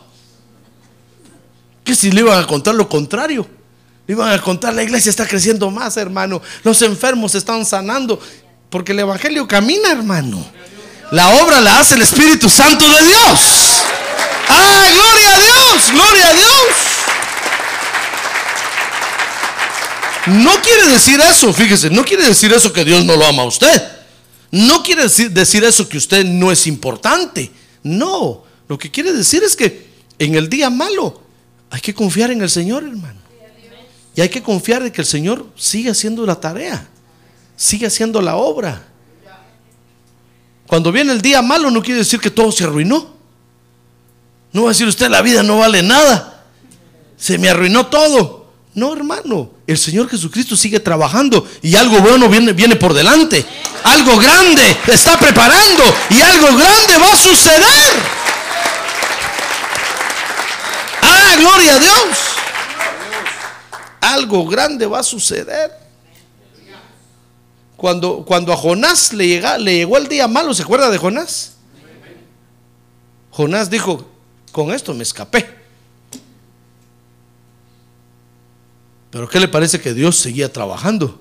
Que 1.87 1.95
si 1.95 2.11
le 2.11 2.19
iban 2.19 2.37
a 2.37 2.45
contar 2.45 2.75
lo 2.75 2.89
contrario. 2.89 3.47
Le 4.05 4.13
iban 4.13 4.29
a 4.29 4.41
contar, 4.41 4.73
la 4.73 4.83
iglesia 4.83 5.09
está 5.09 5.25
creciendo 5.25 5.71
más, 5.71 5.95
hermano. 5.95 6.41
Los 6.63 6.81
enfermos 6.81 7.33
están 7.33 7.65
sanando. 7.65 8.19
Porque 8.69 8.91
el 8.91 8.99
Evangelio 8.99 9.47
camina, 9.47 9.89
hermano. 9.89 10.45
La 11.11 11.29
obra 11.29 11.61
la 11.61 11.79
hace 11.79 11.95
el 11.95 12.01
Espíritu 12.01 12.49
Santo 12.49 12.83
de 12.85 13.05
Dios. 13.05 13.39
¡Ah, 14.49 14.85
gloria 14.93 15.33
a 15.33 15.39
Dios! 15.39 15.91
¡Gloria 15.93 16.27
a 16.27 16.33
Dios! 16.33 16.77
No 20.43 20.61
quiere 20.61 20.87
decir 20.89 21.21
eso, 21.21 21.53
fíjese, 21.53 21.89
no 21.89 22.03
quiere 22.03 22.27
decir 22.27 22.51
eso 22.51 22.73
que 22.73 22.83
Dios 22.83 23.05
no 23.05 23.15
lo 23.15 23.25
ama 23.25 23.43
a 23.43 23.45
usted. 23.45 23.81
No 24.51 24.83
quiere 24.83 25.03
decir 25.03 25.63
eso 25.63 25.87
que 25.87 25.97
usted 25.97 26.25
no 26.25 26.51
es 26.51 26.67
importante. 26.67 27.49
No, 27.81 28.43
lo 28.67 28.77
que 28.77 28.91
quiere 28.91 29.13
decir 29.13 29.41
es 29.45 29.55
que 29.55 29.87
en 30.19 30.35
el 30.35 30.49
día 30.49 30.69
malo 30.69 31.26
hay 31.69 31.81
que 31.81 31.93
confiar 31.93 32.31
en 32.31 32.41
el 32.41 32.49
Señor, 32.49 32.83
hermano. 32.83 33.19
Y 34.15 34.21
hay 34.21 34.29
que 34.29 34.41
confiar 34.41 34.81
en 34.83 34.91
que 34.91 35.01
el 35.01 35.07
Señor 35.07 35.45
sigue 35.55 35.91
haciendo 35.91 36.25
la 36.25 36.39
tarea, 36.39 36.87
sigue 37.55 37.85
haciendo 37.85 38.21
la 38.21 38.35
obra. 38.35 38.83
Cuando 40.65 40.91
viene 40.91 41.13
el 41.13 41.21
día 41.21 41.41
malo 41.41 41.71
no 41.71 41.81
quiere 41.81 41.99
decir 41.99 42.19
que 42.19 42.29
todo 42.29 42.51
se 42.51 42.63
arruinó. 42.63 43.15
No 44.51 44.63
va 44.63 44.69
a 44.69 44.73
decir 44.73 44.87
usted 44.87 45.09
la 45.09 45.21
vida 45.21 45.43
no 45.43 45.59
vale 45.59 45.81
nada. 45.81 46.45
Se 47.15 47.37
me 47.37 47.49
arruinó 47.49 47.87
todo. 47.87 48.47
No, 48.73 48.93
hermano. 48.93 49.51
El 49.65 49.77
Señor 49.77 50.07
Jesucristo 50.07 50.55
sigue 50.55 50.79
trabajando 50.79 51.47
y 51.61 51.75
algo 51.75 51.99
bueno 51.99 52.29
viene, 52.29 52.53
viene 52.53 52.75
por 52.75 52.93
delante. 52.93 53.45
Algo 53.83 54.17
grande 54.17 54.77
está 54.87 55.17
preparando 55.17 55.83
y 56.09 56.21
algo 56.21 56.47
grande 56.47 56.97
va 57.01 57.11
a 57.11 57.17
suceder. 57.17 57.93
Ah, 61.01 61.26
gloria 61.37 61.75
a 61.75 61.79
Dios. 61.79 62.17
Algo 64.01 64.45
grande 64.47 64.85
va 64.85 64.99
a 64.99 65.03
suceder. 65.03 65.71
Cuando, 67.75 68.25
cuando 68.25 68.51
a 68.51 68.57
Jonás 68.57 69.13
le, 69.13 69.27
llega, 69.27 69.57
le 69.57 69.75
llegó 69.75 69.97
el 69.97 70.07
día 70.07 70.27
malo, 70.27 70.53
¿se 70.53 70.63
acuerda 70.63 70.89
de 70.89 70.97
Jonás? 70.97 71.53
Jonás 73.31 73.69
dijo, 73.69 74.09
con 74.51 74.71
esto 74.71 74.93
me 74.95 75.03
escapé. 75.03 75.47
Pero 79.11 79.29
¿qué 79.29 79.39
le 79.39 79.47
parece 79.47 79.79
que 79.79 79.93
Dios 79.93 80.17
seguía 80.17 80.51
trabajando? 80.51 81.19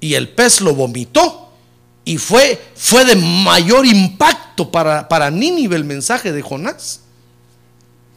Y 0.00 0.14
el 0.14 0.28
pez 0.28 0.60
lo 0.60 0.74
vomitó. 0.74 1.52
Y 2.04 2.18
fue, 2.18 2.60
fue 2.74 3.04
de 3.04 3.16
mayor 3.16 3.86
impacto 3.86 4.70
para, 4.70 5.08
para 5.08 5.30
Nínive 5.30 5.76
el 5.76 5.84
mensaje 5.84 6.32
de 6.32 6.42
Jonás. 6.42 7.02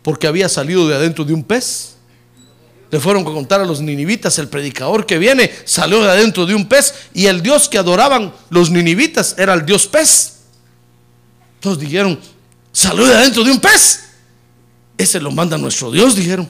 Porque 0.01 0.27
había 0.27 0.49
salido 0.49 0.87
de 0.87 0.95
adentro 0.95 1.25
de 1.25 1.33
un 1.33 1.43
pez. 1.43 1.95
Le 2.91 2.99
fueron 2.99 3.23
a 3.23 3.25
contar 3.25 3.61
a 3.61 3.65
los 3.65 3.79
ninivitas, 3.79 4.37
el 4.37 4.49
predicador 4.49 5.05
que 5.05 5.17
viene 5.17 5.49
salió 5.63 6.03
de 6.03 6.11
adentro 6.11 6.45
de 6.45 6.53
un 6.53 6.67
pez 6.67 6.93
y 7.13 7.27
el 7.27 7.41
Dios 7.41 7.69
que 7.69 7.77
adoraban 7.77 8.33
los 8.49 8.69
ninivitas 8.69 9.35
era 9.37 9.53
el 9.53 9.65
Dios 9.65 9.87
pez. 9.87 10.39
Todos 11.61 11.79
dijeron, 11.79 12.19
salió 12.73 13.05
de 13.05 13.13
adentro 13.13 13.43
de 13.43 13.51
un 13.51 13.59
pez. 13.61 14.09
Ese 14.97 15.21
lo 15.21 15.31
manda 15.31 15.57
nuestro 15.57 15.89
Dios, 15.89 16.15
dijeron. 16.15 16.49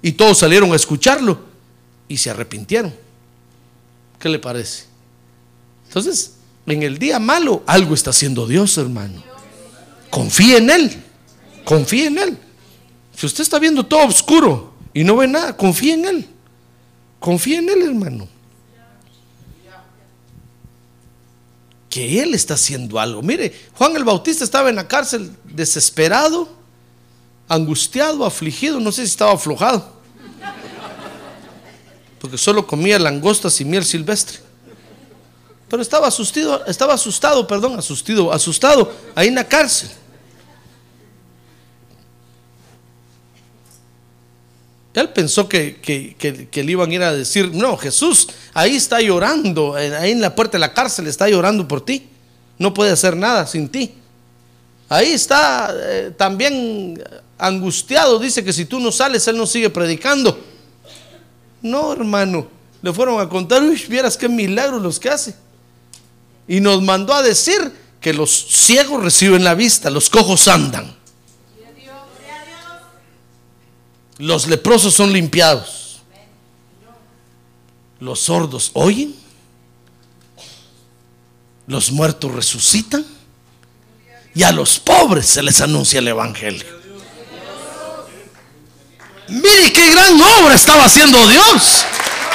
Y 0.00 0.12
todos 0.12 0.38
salieron 0.38 0.72
a 0.72 0.76
escucharlo 0.76 1.38
y 2.08 2.16
se 2.16 2.30
arrepintieron. 2.30 2.94
¿Qué 4.18 4.28
le 4.28 4.38
parece? 4.38 4.84
Entonces, 5.86 6.34
en 6.66 6.82
el 6.82 6.98
día 6.98 7.18
malo, 7.18 7.62
algo 7.66 7.94
está 7.94 8.10
haciendo 8.10 8.46
Dios, 8.46 8.78
hermano. 8.78 9.22
Confíe 10.08 10.56
en 10.56 10.70
Él. 10.70 11.02
Confíe 11.64 12.06
en 12.06 12.18
Él. 12.18 12.38
Si 13.16 13.26
usted 13.26 13.42
está 13.42 13.58
viendo 13.58 13.84
todo 13.86 14.06
oscuro, 14.06 14.74
y 14.94 15.02
no 15.02 15.16
ve 15.16 15.26
nada, 15.26 15.56
confía 15.56 15.94
en 15.94 16.04
Él. 16.04 16.28
Confía 17.18 17.58
en 17.58 17.68
Él, 17.68 17.82
hermano. 17.82 18.28
Que 21.90 22.22
Él 22.22 22.34
está 22.34 22.54
haciendo 22.54 22.98
algo. 22.98 23.20
Mire, 23.20 23.52
Juan 23.74 23.96
el 23.96 24.04
Bautista 24.04 24.44
estaba 24.44 24.68
en 24.70 24.76
la 24.76 24.86
cárcel 24.86 25.32
desesperado, 25.44 26.48
angustiado, 27.48 28.24
afligido, 28.24 28.78
no 28.80 28.92
sé 28.92 29.02
si 29.02 29.10
estaba 29.10 29.32
aflojado. 29.32 29.94
Porque 32.20 32.38
solo 32.38 32.66
comía 32.66 32.98
langostas 32.98 33.60
y 33.60 33.64
miel 33.64 33.84
silvestre. 33.84 34.38
Pero 35.68 35.82
estaba 35.82 36.06
asustado, 36.06 36.64
estaba 36.66 36.94
asustado, 36.94 37.46
perdón, 37.46 37.78
asustado, 37.78 38.32
asustado 38.32 38.92
ahí 39.14 39.28
en 39.28 39.34
la 39.34 39.44
cárcel. 39.46 39.90
Él 44.94 45.08
pensó 45.10 45.48
que, 45.48 45.80
que, 45.80 46.64
le 46.64 46.72
iban 46.72 46.90
a 46.90 46.94
ir 46.94 47.02
a 47.02 47.12
decir, 47.12 47.50
no, 47.52 47.76
Jesús, 47.76 48.28
ahí 48.52 48.76
está 48.76 49.00
llorando, 49.00 49.74
ahí 49.74 50.12
en 50.12 50.20
la 50.20 50.34
puerta 50.34 50.52
de 50.52 50.60
la 50.60 50.72
cárcel 50.72 51.08
está 51.08 51.28
llorando 51.28 51.66
por 51.66 51.84
ti. 51.84 52.08
No 52.58 52.72
puede 52.72 52.92
hacer 52.92 53.16
nada 53.16 53.46
sin 53.46 53.68
ti. 53.68 53.92
Ahí 54.88 55.10
está 55.10 55.74
eh, 55.76 56.12
también 56.16 57.02
angustiado, 57.36 58.20
dice 58.20 58.44
que 58.44 58.52
si 58.52 58.66
tú 58.66 58.78
no 58.78 58.92
sales, 58.92 59.26
Él 59.26 59.36
no 59.36 59.46
sigue 59.46 59.68
predicando. 59.68 60.38
No, 61.60 61.92
hermano, 61.92 62.46
le 62.80 62.92
fueron 62.92 63.20
a 63.20 63.28
contar, 63.28 63.62
uy, 63.62 63.82
vieras 63.88 64.16
qué 64.16 64.28
milagros 64.28 64.80
los 64.80 65.00
que 65.00 65.08
hace. 65.08 65.34
Y 66.46 66.60
nos 66.60 66.82
mandó 66.82 67.14
a 67.14 67.22
decir 67.22 67.72
que 68.00 68.12
los 68.12 68.30
ciegos 68.30 69.02
reciben 69.02 69.42
la 69.42 69.54
vista, 69.54 69.90
los 69.90 70.08
cojos 70.08 70.46
andan. 70.46 70.94
Los 74.18 74.46
leprosos 74.46 74.94
son 74.94 75.12
limpiados. 75.12 76.00
Los 78.00 78.20
sordos 78.20 78.70
oyen. 78.74 79.14
Los 81.66 81.90
muertos 81.90 82.32
resucitan. 82.32 83.04
Y 84.34 84.42
a 84.42 84.52
los 84.52 84.78
pobres 84.78 85.26
se 85.26 85.42
les 85.42 85.60
anuncia 85.60 85.98
el 86.00 86.08
Evangelio. 86.08 86.66
Mire 89.28 89.72
qué 89.72 89.90
gran 89.90 90.20
obra 90.20 90.54
estaba 90.54 90.84
haciendo 90.84 91.26
Dios. 91.28 91.84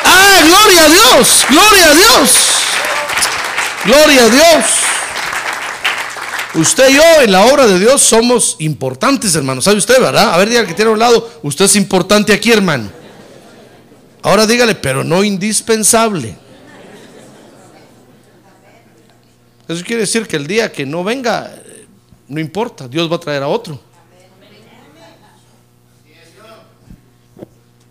Ah, 0.04 0.42
gloria 0.46 0.86
a 0.86 0.90
Dios, 0.90 1.46
gloria 1.50 1.86
a 1.86 1.94
Dios. 1.94 2.30
Gloria 3.86 4.24
a 4.24 4.30
Dios. 4.30 4.66
Usted 6.56 6.90
y 6.90 6.94
yo 6.96 7.04
en 7.22 7.32
la 7.32 7.46
obra 7.46 7.68
de 7.68 7.78
Dios 7.78 8.02
somos 8.02 8.56
importantes, 8.60 9.36
hermano. 9.36 9.62
¿Sabe 9.62 9.78
usted, 9.78 10.02
verdad? 10.02 10.34
A 10.34 10.38
ver, 10.38 10.50
dígale 10.50 10.68
que 10.68 10.74
tiene 10.74 10.90
a 10.90 10.94
un 10.94 11.00
lado. 11.00 11.30
Usted 11.44 11.66
es 11.66 11.76
importante 11.76 12.34
aquí, 12.34 12.52
hermano. 12.52 12.90
Ahora 14.22 14.48
dígale, 14.48 14.76
pero 14.76 15.04
no 15.04 15.24
indispensable. 15.24 16.36
Eso 19.68 19.84
quiere 19.84 20.02
decir 20.02 20.28
que 20.28 20.36
el 20.36 20.48
día 20.48 20.72
que 20.72 20.86
no 20.86 21.04
venga, 21.04 21.54
no 22.28 22.40
importa, 22.40 22.88
Dios 22.88 23.10
va 23.12 23.18
a 23.18 23.20
traer 23.20 23.44
a 23.44 23.48
otro. 23.48 23.80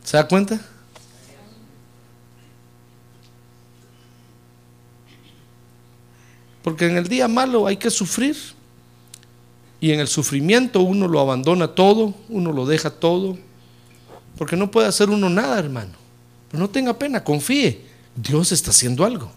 ¿Se 0.02 0.16
da 0.16 0.26
cuenta? 0.26 0.60
Porque 6.62 6.86
en 6.86 6.96
el 6.96 7.08
día 7.08 7.28
malo 7.28 7.66
hay 7.66 7.76
que 7.76 7.90
sufrir. 7.90 8.36
Y 9.80 9.92
en 9.92 10.00
el 10.00 10.08
sufrimiento 10.08 10.80
uno 10.80 11.06
lo 11.06 11.20
abandona 11.20 11.68
todo, 11.68 12.14
uno 12.28 12.52
lo 12.52 12.66
deja 12.66 12.90
todo. 12.90 13.38
Porque 14.36 14.56
no 14.56 14.70
puede 14.70 14.88
hacer 14.88 15.08
uno 15.10 15.30
nada, 15.30 15.58
hermano. 15.58 15.92
Pero 16.50 16.60
no 16.60 16.70
tenga 16.70 16.98
pena, 16.98 17.22
confíe. 17.22 17.86
Dios 18.16 18.52
está 18.52 18.70
haciendo 18.70 19.04
algo. 19.04 19.30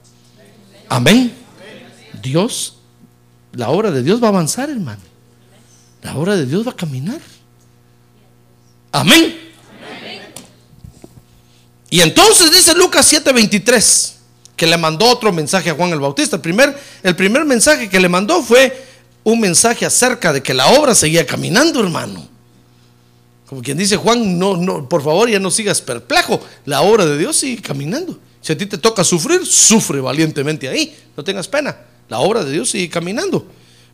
Amén. 0.89 1.34
Dios, 2.22 2.78
la 3.53 3.69
obra 3.69 3.91
de 3.91 4.03
Dios 4.03 4.22
va 4.22 4.28
a 4.28 4.30
avanzar, 4.30 4.69
hermano. 4.69 5.01
La 6.01 6.15
obra 6.17 6.36
de 6.36 6.45
Dios 6.45 6.65
va 6.65 6.72
a 6.72 6.76
caminar. 6.76 7.22
Amén. 8.91 9.38
Y 11.89 11.99
entonces 11.99 12.51
dice 12.51 12.74
Lucas 12.74 13.11
7:23 13.11 14.13
que 14.62 14.68
le 14.68 14.78
mandó 14.78 15.07
otro 15.07 15.34
mensaje 15.34 15.72
a 15.72 15.74
Juan 15.74 15.91
el 15.91 15.99
Bautista. 15.99 16.36
El 16.36 16.41
primer, 16.43 16.78
el 17.01 17.16
primer 17.16 17.45
mensaje 17.45 17.89
que 17.89 17.99
le 17.99 18.07
mandó 18.07 18.43
fue 18.43 18.86
un 19.24 19.39
mensaje 19.39 19.88
acerca 19.88 20.32
de 20.32 20.43
que 20.43 20.53
la 20.53 20.68
obra 20.68 20.93
seguía 20.93 21.26
caminando, 21.26 21.80
hermano. 21.80 22.30
Como 23.47 23.64
quien 23.64 23.76
dice, 23.76 23.97
Juan, 23.97 24.38
no, 24.38 24.57
no, 24.57 24.88
por 24.88 25.03
favor, 25.03 25.28
ya 25.28 25.39
no 25.39 25.49
sigas 25.49 25.82
perplejo. 25.82 26.39
La 26.66 26.84
obra 26.84 27.07
de 27.07 27.18
Dios 27.18 27.38
sigue 27.38 27.59
caminando. 27.59 28.20
Si 28.39 28.53
a 28.53 28.57
ti 28.59 28.68
te 28.68 28.78
toca 28.78 29.03
sufrir, 29.03 29.47
sufre 29.47 29.99
valientemente 29.99 30.70
ahí. 30.70 30.95
No 31.18 31.24
tengas 31.24 31.47
pena. 31.47 31.76
La 32.07 32.20
obra 32.20 32.43
de 32.43 32.51
Dios 32.51 32.70
sigue 32.70 32.88
caminando. 32.88 33.47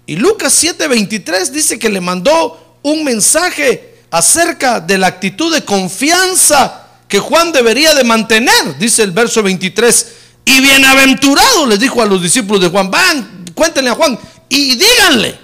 Y 0.05 0.17
Lucas 0.17 0.61
7:23 0.61 1.49
dice 1.49 1.79
que 1.79 1.87
le 1.87 2.01
mandó 2.01 2.77
un 2.83 3.05
mensaje 3.05 3.99
acerca 4.11 4.81
de 4.81 4.97
la 4.97 5.07
actitud 5.07 5.53
de 5.53 5.63
confianza 5.63 6.87
que 7.07 7.19
Juan 7.19 7.53
debería 7.53 7.95
de 7.95 8.03
mantener. 8.03 8.77
Dice 8.77 9.03
el 9.03 9.11
verso 9.11 9.41
23, 9.41 10.26
y 10.47 10.61
bienaventurado 10.61 11.65
les 11.67 11.77
dijo 11.77 12.01
a 12.01 12.05
los 12.05 12.21
discípulos 12.21 12.61
de 12.61 12.69
Juan, 12.69 12.89
van, 12.89 13.45
cuéntenle 13.53 13.89
a 13.89 13.95
Juan 13.95 14.17
y 14.47 14.77
díganle 14.77 15.37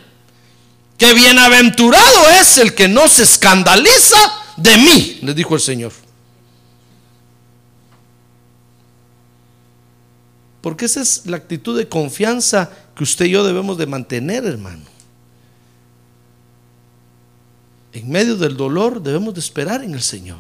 que 0.97 1.13
bienaventurado 1.13 2.29
es 2.39 2.57
el 2.57 2.73
que 2.73 2.87
no 2.87 3.09
se 3.09 3.23
escandaliza 3.23 4.15
de 4.55 4.77
mí, 4.77 5.19
les 5.21 5.35
dijo 5.35 5.55
el 5.55 5.59
Señor. 5.59 5.91
Porque 10.61 10.85
esa 10.85 11.01
es 11.01 11.25
la 11.25 11.35
actitud 11.35 11.77
de 11.77 11.89
confianza 11.89 12.71
que 12.95 13.03
usted 13.03 13.25
y 13.25 13.31
yo 13.31 13.43
debemos 13.43 13.77
de 13.77 13.87
mantener, 13.87 14.45
hermano. 14.45 14.85
En 17.91 18.09
medio 18.09 18.37
del 18.37 18.55
dolor 18.55 19.03
debemos 19.03 19.33
de 19.33 19.41
esperar 19.41 19.83
en 19.83 19.95
el 19.95 20.01
Señor. 20.01 20.39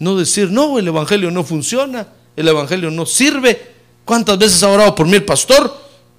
No 0.00 0.16
decir, 0.16 0.50
no, 0.50 0.80
el 0.80 0.88
Evangelio 0.88 1.30
no 1.30 1.44
funciona, 1.44 2.08
el 2.36 2.48
Evangelio 2.48 2.90
no 2.90 3.06
sirve. 3.06 3.72
¿Cuántas 4.04 4.38
veces 4.38 4.62
ha 4.62 4.68
orado 4.68 4.94
por 4.94 5.06
mí 5.06 5.14
el 5.14 5.24
pastor? 5.24 5.74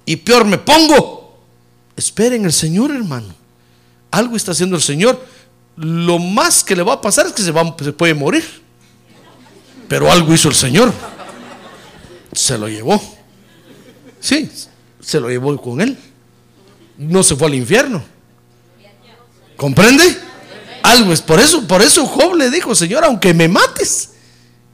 Y 0.06 0.16
peor 0.16 0.44
me 0.44 0.58
pongo. 0.58 1.38
Esperen 1.96 2.40
en 2.40 2.46
el 2.46 2.52
Señor, 2.52 2.90
hermano. 2.90 3.34
Algo 4.10 4.36
está 4.36 4.52
haciendo 4.52 4.76
el 4.76 4.82
Señor. 4.82 5.24
Lo 5.76 6.18
más 6.18 6.62
que 6.62 6.76
le 6.76 6.82
va 6.82 6.94
a 6.94 7.00
pasar 7.00 7.26
es 7.26 7.32
que 7.32 7.42
se, 7.42 7.50
va, 7.50 7.76
puede 7.76 8.14
morir. 8.14 8.44
Pero 9.88 10.10
algo 10.10 10.32
hizo 10.32 10.48
el 10.48 10.54
Señor. 10.54 10.92
Se 12.32 12.58
lo 12.58 12.68
llevó. 12.68 13.00
Sí, 14.20 14.50
se 15.00 15.20
lo 15.20 15.28
llevó 15.28 15.60
con 15.60 15.80
él. 15.80 15.98
No 16.96 17.22
se 17.22 17.36
fue 17.36 17.48
al 17.48 17.54
infierno. 17.54 18.02
¿Comprende? 19.56 20.02
Algo 20.82 21.12
es 21.12 21.22
por 21.22 21.40
eso, 21.40 21.66
por 21.66 21.80
eso 21.80 22.06
Job 22.06 22.34
le 22.34 22.50
dijo, 22.50 22.74
Señor, 22.74 23.04
aunque 23.04 23.32
me 23.32 23.48
mates, 23.48 24.10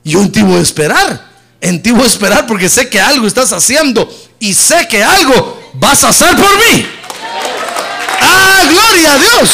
yo 0.02 0.28
ti 0.30 0.42
voy 0.42 0.56
a 0.56 0.60
esperar. 0.60 1.29
En 1.60 1.82
ti 1.82 1.90
voy 1.90 2.04
a 2.04 2.06
esperar 2.06 2.46
porque 2.46 2.68
sé 2.68 2.88
que 2.88 3.00
algo 3.00 3.26
estás 3.26 3.52
haciendo 3.52 4.08
y 4.38 4.54
sé 4.54 4.88
que 4.88 5.02
algo 5.02 5.70
vas 5.74 6.02
a 6.04 6.08
hacer 6.08 6.34
por 6.36 6.56
mí. 6.56 6.86
Ah, 8.20 8.62
gloria 8.68 9.14
a 9.14 9.18
Dios. 9.18 9.50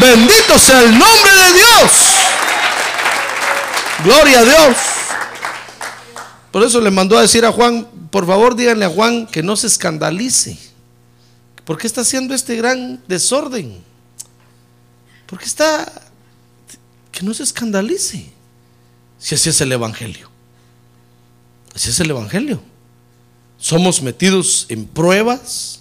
Bendito 0.00 0.58
sea 0.58 0.80
el 0.82 0.90
nombre 0.98 1.34
de 1.34 1.52
Dios. 1.52 1.92
Gloria 4.04 4.40
a 4.40 4.44
Dios. 4.44 4.76
Por 6.50 6.62
eso 6.62 6.80
le 6.80 6.90
mandó 6.90 7.18
a 7.18 7.22
decir 7.22 7.44
a 7.44 7.52
Juan, 7.52 7.86
por 8.10 8.26
favor 8.26 8.56
díganle 8.56 8.86
a 8.86 8.88
Juan 8.88 9.26
que 9.26 9.42
no 9.42 9.56
se 9.56 9.66
escandalice. 9.66 10.58
¿Por 11.64 11.76
qué 11.76 11.86
está 11.86 12.00
haciendo 12.00 12.34
este 12.34 12.56
gran 12.56 13.02
desorden? 13.06 13.80
Porque 15.26 15.44
está, 15.44 15.90
que 17.12 17.22
no 17.22 17.34
se 17.34 17.42
escandalice. 17.42 18.26
Si 19.18 19.34
así 19.34 19.50
es 19.50 19.60
el 19.60 19.70
Evangelio. 19.70 20.29
Así 21.74 21.90
es 21.90 22.00
el 22.00 22.10
Evangelio. 22.10 22.62
Somos 23.58 24.00
metidos 24.02 24.66
en 24.68 24.86
pruebas, 24.86 25.80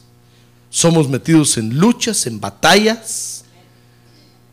somos 0.69 1.07
metidos 1.07 1.57
en 1.57 1.77
luchas, 1.77 2.25
en 2.27 2.39
batallas, 2.39 3.45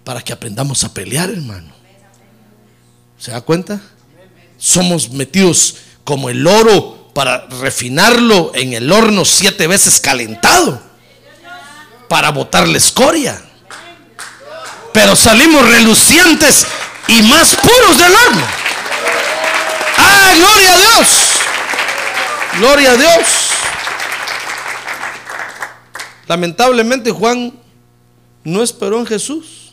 para 0.05 0.23
que 0.23 0.33
aprendamos 0.33 0.85
a 0.85 0.95
pelear, 0.95 1.31
hermano. 1.31 1.75
¿Se 3.19 3.33
da 3.33 3.41
cuenta? 3.41 3.81
Somos 4.57 5.11
metidos 5.11 5.77
como 6.05 6.31
el 6.31 6.47
oro 6.47 7.11
para 7.13 7.47
refinarlo 7.47 8.53
en 8.55 8.75
el 8.75 8.93
horno 8.93 9.25
siete 9.25 9.67
veces 9.67 9.99
calentado, 10.01 10.81
para 12.09 12.31
botar 12.31 12.69
la 12.69 12.79
escoria. 12.79 13.43
Pero 14.93 15.17
salimos 15.17 15.69
relucientes 15.69 16.67
y 17.09 17.23
más 17.23 17.57
puros 17.57 17.99
del 17.99 18.15
horno. 18.15 18.47
¡Ah, 19.99 20.33
gloria 20.37 20.75
a 20.75 20.79
Dios! 20.79 21.26
Gloria 22.59 22.93
a 22.93 22.97
Dios. 22.97 23.51
Lamentablemente 26.27 27.11
Juan 27.11 27.53
no 28.45 28.63
esperó 28.63 28.99
en 28.99 29.07
Jesús. 29.07 29.73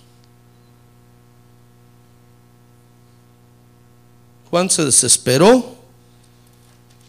Juan 4.50 4.70
se 4.70 4.86
desesperó 4.86 5.78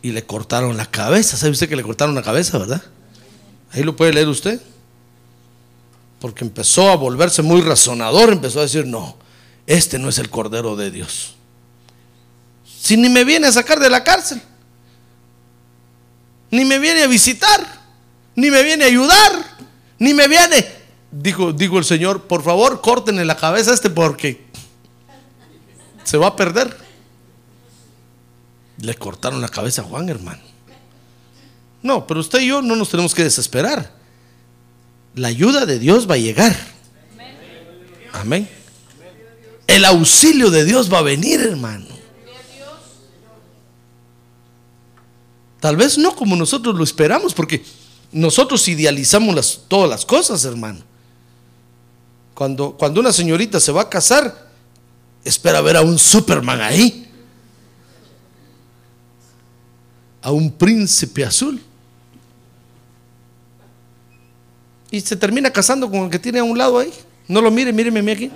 y 0.00 0.12
le 0.12 0.24
cortaron 0.24 0.76
la 0.76 0.86
cabeza. 0.86 1.36
¿Sabe 1.36 1.52
usted 1.52 1.68
que 1.68 1.76
le 1.76 1.82
cortaron 1.82 2.14
la 2.14 2.22
cabeza, 2.22 2.56
verdad? 2.56 2.82
Ahí 3.72 3.82
lo 3.82 3.96
puede 3.96 4.12
leer 4.12 4.28
usted. 4.28 4.60
Porque 6.20 6.44
empezó 6.44 6.90
a 6.90 6.96
volverse 6.96 7.42
muy 7.42 7.60
razonador, 7.60 8.32
empezó 8.32 8.60
a 8.60 8.62
decir, 8.62 8.86
no, 8.86 9.16
este 9.66 9.98
no 9.98 10.08
es 10.08 10.18
el 10.18 10.30
Cordero 10.30 10.76
de 10.76 10.90
Dios. 10.90 11.34
Si 12.64 12.96
ni 12.96 13.08
me 13.08 13.24
viene 13.24 13.46
a 13.48 13.52
sacar 13.52 13.80
de 13.80 13.90
la 13.90 14.04
cárcel, 14.04 14.40
ni 16.50 16.64
me 16.64 16.78
viene 16.78 17.02
a 17.02 17.06
visitar, 17.06 17.82
ni 18.34 18.50
me 18.50 18.62
viene 18.62 18.84
a 18.84 18.88
ayudar, 18.88 19.32
ni 19.98 20.14
me 20.14 20.28
viene. 20.28 20.66
Dijo, 21.10 21.52
dijo 21.52 21.78
el 21.78 21.84
Señor, 21.84 22.22
por 22.22 22.42
favor, 22.42 22.80
córtenle 22.80 23.24
la 23.24 23.36
cabeza 23.36 23.70
a 23.70 23.74
este 23.74 23.90
porque 23.90 24.44
se 26.02 26.16
va 26.16 26.28
a 26.28 26.36
perder. 26.36 26.76
Le 28.78 28.94
cortaron 28.94 29.40
la 29.40 29.48
cabeza 29.48 29.82
a 29.82 29.84
Juan, 29.84 30.08
hermano. 30.08 30.42
No, 31.82 32.06
pero 32.06 32.20
usted 32.20 32.40
y 32.40 32.48
yo 32.48 32.62
no 32.62 32.76
nos 32.76 32.90
tenemos 32.90 33.14
que 33.14 33.22
desesperar. 33.22 33.92
La 35.14 35.28
ayuda 35.28 35.66
de 35.66 35.78
Dios 35.78 36.10
va 36.10 36.14
a 36.14 36.18
llegar. 36.18 36.56
Amén. 38.12 38.48
El 39.66 39.84
auxilio 39.84 40.50
de 40.50 40.64
Dios 40.64 40.92
va 40.92 40.98
a 40.98 41.02
venir, 41.02 41.40
hermano. 41.40 41.93
Tal 45.64 45.78
vez 45.78 45.96
no 45.96 46.14
como 46.14 46.36
nosotros 46.36 46.76
lo 46.76 46.84
esperamos, 46.84 47.32
porque 47.32 47.64
nosotros 48.12 48.68
idealizamos 48.68 49.62
todas 49.66 49.88
las 49.88 50.04
cosas, 50.04 50.44
hermano. 50.44 50.80
Cuando, 52.34 52.72
cuando 52.72 53.00
una 53.00 53.10
señorita 53.10 53.58
se 53.58 53.72
va 53.72 53.80
a 53.80 53.88
casar, 53.88 54.50
espera 55.24 55.62
ver 55.62 55.78
a 55.78 55.80
un 55.80 55.98
Superman 55.98 56.60
ahí, 56.60 57.08
a 60.20 60.32
un 60.32 60.52
príncipe 60.52 61.24
azul. 61.24 61.58
Y 64.90 65.00
se 65.00 65.16
termina 65.16 65.50
casando 65.50 65.90
con 65.90 66.00
el 66.00 66.10
que 66.10 66.18
tiene 66.18 66.40
a 66.40 66.44
un 66.44 66.58
lado 66.58 66.78
ahí. 66.78 66.92
No 67.26 67.40
lo 67.40 67.50
mire, 67.50 67.72
míreme 67.72 68.12
aquí. 68.12 68.30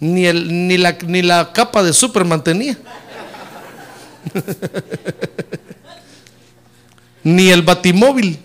Ni, 0.00 0.26
el, 0.26 0.68
ni, 0.68 0.78
la, 0.78 0.96
ni 1.06 1.22
la 1.22 1.52
capa 1.52 1.82
de 1.82 1.92
Superman 1.92 2.42
tenía. 2.44 2.78
ni 7.24 7.50
el 7.50 7.62
batimóvil. 7.62 8.38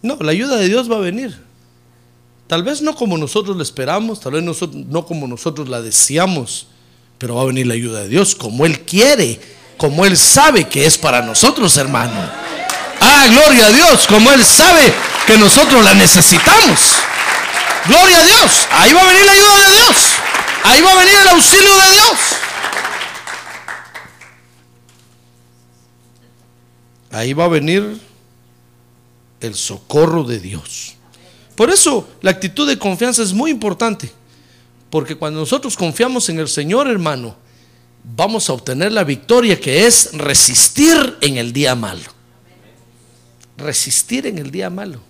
No, 0.00 0.16
la 0.20 0.30
ayuda 0.30 0.56
de 0.56 0.68
Dios 0.68 0.90
va 0.90 0.96
a 0.96 1.00
venir. 1.00 1.36
Tal 2.46 2.62
vez 2.62 2.80
no 2.80 2.94
como 2.94 3.18
nosotros 3.18 3.56
la 3.56 3.62
esperamos, 3.62 4.20
tal 4.20 4.32
vez 4.32 4.44
no 4.72 5.04
como 5.04 5.26
nosotros 5.26 5.68
la 5.68 5.82
deseamos, 5.82 6.68
pero 7.18 7.34
va 7.34 7.42
a 7.42 7.46
venir 7.46 7.66
la 7.66 7.74
ayuda 7.74 8.00
de 8.00 8.08
Dios 8.08 8.34
como 8.34 8.64
Él 8.64 8.80
quiere, 8.80 9.38
como 9.76 10.06
Él 10.06 10.16
sabe 10.16 10.66
que 10.66 10.86
es 10.86 10.96
para 10.96 11.20
nosotros, 11.20 11.76
hermano. 11.76 12.47
Ah, 13.00 13.26
gloria 13.30 13.66
a 13.66 13.72
Dios, 13.72 14.06
como 14.06 14.30
Él 14.32 14.44
sabe 14.44 14.92
que 15.26 15.36
nosotros 15.36 15.84
la 15.84 15.94
necesitamos. 15.94 16.78
Gloria 17.86 18.18
a 18.18 18.24
Dios. 18.24 18.66
Ahí 18.70 18.92
va 18.92 19.02
a 19.02 19.06
venir 19.06 19.24
la 19.24 19.32
ayuda 19.32 19.68
de 19.68 19.76
Dios. 19.76 19.96
Ahí 20.64 20.80
va 20.82 20.92
a 20.92 20.96
venir 20.96 21.14
el 21.20 21.28
auxilio 21.28 21.76
de 21.76 21.90
Dios. 21.92 22.18
Ahí 27.10 27.32
va 27.32 27.44
a 27.44 27.48
venir 27.48 28.00
el 29.40 29.54
socorro 29.54 30.24
de 30.24 30.40
Dios. 30.40 30.96
Por 31.56 31.70
eso 31.70 32.08
la 32.20 32.30
actitud 32.30 32.68
de 32.68 32.78
confianza 32.78 33.22
es 33.22 33.32
muy 33.32 33.50
importante. 33.50 34.12
Porque 34.90 35.16
cuando 35.16 35.40
nosotros 35.40 35.76
confiamos 35.76 36.28
en 36.28 36.38
el 36.38 36.48
Señor, 36.48 36.88
hermano, 36.88 37.36
vamos 38.02 38.48
a 38.48 38.54
obtener 38.54 38.92
la 38.92 39.04
victoria 39.04 39.60
que 39.60 39.86
es 39.86 40.10
resistir 40.14 41.18
en 41.20 41.36
el 41.36 41.52
día 41.52 41.74
malo 41.74 42.17
resistir 43.58 44.26
en 44.26 44.38
el 44.38 44.50
día 44.50 44.70
malo. 44.70 45.00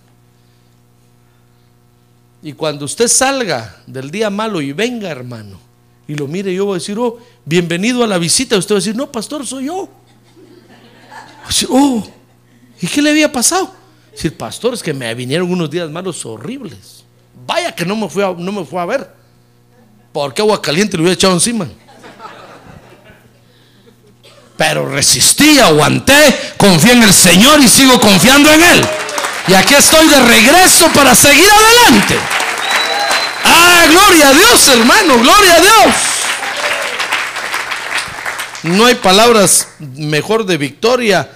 Y 2.41 2.53
cuando 2.53 2.85
usted 2.85 3.07
salga 3.07 3.81
del 3.85 4.11
día 4.11 4.29
malo 4.29 4.61
y 4.61 4.73
venga, 4.73 5.09
hermano, 5.09 5.59
y 6.07 6.15
lo 6.15 6.27
mire, 6.27 6.53
yo 6.53 6.65
voy 6.65 6.75
a 6.75 6.79
decir, 6.79 6.97
oh, 6.97 7.19
bienvenido 7.45 8.03
a 8.03 8.07
la 8.07 8.17
visita. 8.17 8.57
Usted 8.57 8.73
va 8.73 8.77
a 8.77 8.81
decir, 8.81 8.95
no, 8.95 9.11
pastor, 9.11 9.45
soy 9.45 9.65
yo. 9.65 9.87
oh, 11.69 12.07
¿y 12.81 12.87
qué 12.87 13.01
le 13.01 13.11
había 13.11 13.31
pasado? 13.31 13.71
Decir, 14.11 14.35
pastor, 14.35 14.73
es 14.73 14.81
que 14.81 14.93
me 14.93 15.13
vinieron 15.13 15.51
unos 15.51 15.69
días 15.69 15.89
malos 15.91 16.25
horribles. 16.25 17.03
Vaya 17.45 17.73
que 17.75 17.85
no 17.85 17.95
me 17.95 18.09
fue 18.09 18.25
a, 18.25 18.33
no 18.33 18.51
me 18.51 18.65
fue 18.65 18.81
a 18.81 18.85
ver. 18.85 19.09
Porque 20.11 20.41
agua 20.41 20.59
caliente 20.61 20.97
le 20.97 21.03
hubiera 21.03 21.13
echado 21.13 21.33
encima 21.33 21.67
pero 24.59 24.85
resistí, 24.85 25.57
aguanté, 25.57 26.53
confié 26.57 26.91
en 26.91 27.03
el 27.03 27.13
Señor 27.13 27.61
y 27.61 27.67
sigo 27.69 27.97
confiando 27.97 28.51
en 28.51 28.61
Él. 28.61 28.81
Y 29.47 29.53
aquí 29.53 29.73
estoy 29.73 30.05
de 30.09 30.19
regreso 30.19 30.89
para 30.93 31.15
seguir 31.15 31.47
adelante. 31.49 32.17
Ah, 33.45 33.85
gloria 33.89 34.27
a 34.27 34.33
Dios, 34.33 34.67
hermano, 34.67 35.17
gloria 35.17 35.55
a 35.55 35.61
Dios. 35.61 35.95
No 38.63 38.85
hay 38.85 38.95
palabras 38.95 39.69
mejor 39.95 40.45
de 40.45 40.57
victoria 40.57 41.31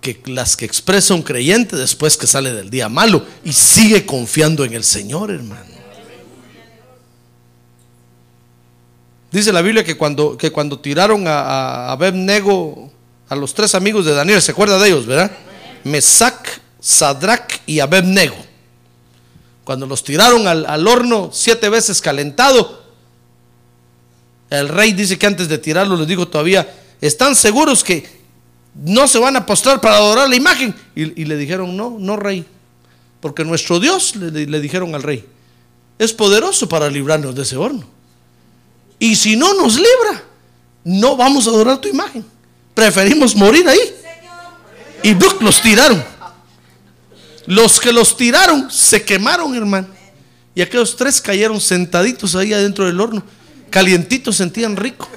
que 0.00 0.20
las 0.26 0.56
que 0.56 0.64
expresa 0.64 1.14
un 1.14 1.22
creyente 1.22 1.76
después 1.76 2.16
que 2.16 2.26
sale 2.26 2.52
del 2.52 2.70
día 2.70 2.88
malo 2.88 3.24
y 3.44 3.52
sigue 3.52 4.04
confiando 4.04 4.64
en 4.64 4.72
el 4.72 4.82
Señor, 4.82 5.30
hermano. 5.30 5.77
Dice 9.30 9.52
la 9.52 9.60
Biblia 9.60 9.84
que 9.84 9.96
cuando, 9.96 10.38
que 10.38 10.50
cuando 10.50 10.78
tiraron 10.78 11.26
a, 11.28 11.40
a 11.40 11.92
Abednego, 11.92 12.90
a 13.28 13.36
los 13.36 13.52
tres 13.52 13.74
amigos 13.74 14.06
de 14.06 14.14
Daniel, 14.14 14.40
¿se 14.40 14.52
acuerda 14.52 14.78
de 14.78 14.88
ellos, 14.88 15.06
verdad? 15.06 15.30
Mesac, 15.84 16.60
Sadrach 16.80 17.60
y 17.66 17.80
Abednego. 17.80 18.36
Cuando 19.64 19.86
los 19.86 20.02
tiraron 20.02 20.46
al, 20.48 20.64
al 20.64 20.88
horno 20.88 21.28
siete 21.32 21.68
veces 21.68 22.00
calentado, 22.00 22.84
el 24.48 24.68
rey 24.68 24.92
dice 24.92 25.18
que 25.18 25.26
antes 25.26 25.46
de 25.48 25.58
tirarlo 25.58 25.94
les 25.96 26.06
dijo 26.06 26.26
todavía, 26.26 26.74
¿están 27.02 27.36
seguros 27.36 27.84
que 27.84 28.08
no 28.74 29.06
se 29.06 29.18
van 29.18 29.36
a 29.36 29.44
postrar 29.44 29.78
para 29.78 29.96
adorar 29.96 30.26
la 30.30 30.36
imagen? 30.36 30.74
Y, 30.94 31.24
le 31.26 31.36
dijeron, 31.36 31.76
no, 31.76 31.98
no 31.98 32.16
rey, 32.16 32.46
porque 33.20 33.44
nuestro 33.44 33.78
Dios, 33.78 34.16
le 34.16 34.60
dijeron 34.60 34.94
al 34.94 35.02
rey, 35.02 35.22
es 35.98 36.14
poderoso 36.14 36.66
para 36.66 36.88
librarnos 36.88 37.34
de 37.34 37.42
ese 37.42 37.56
horno. 37.58 37.97
Y 38.98 39.14
si 39.14 39.36
no 39.36 39.54
nos 39.54 39.76
libra, 39.76 40.22
no 40.84 41.16
vamos 41.16 41.46
a 41.46 41.50
adorar 41.50 41.80
tu 41.80 41.88
imagen. 41.88 42.24
Preferimos 42.74 43.34
morir 43.34 43.68
ahí. 43.68 43.78
Y 45.02 45.14
los 45.40 45.60
tiraron. 45.62 46.04
Los 47.46 47.80
que 47.80 47.92
los 47.92 48.16
tiraron 48.16 48.70
se 48.70 49.04
quemaron, 49.04 49.54
hermano. 49.54 49.88
Y 50.54 50.60
aquellos 50.60 50.96
tres 50.96 51.20
cayeron 51.20 51.60
sentaditos 51.60 52.34
ahí 52.34 52.52
adentro 52.52 52.84
del 52.86 53.00
horno. 53.00 53.22
Calientitos, 53.70 54.36
sentían 54.36 54.76
rico. 54.76 55.08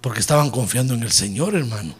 Porque 0.00 0.20
estaban 0.20 0.50
confiando 0.50 0.94
en 0.94 1.02
el 1.02 1.12
Señor, 1.12 1.54
hermano. 1.54 1.94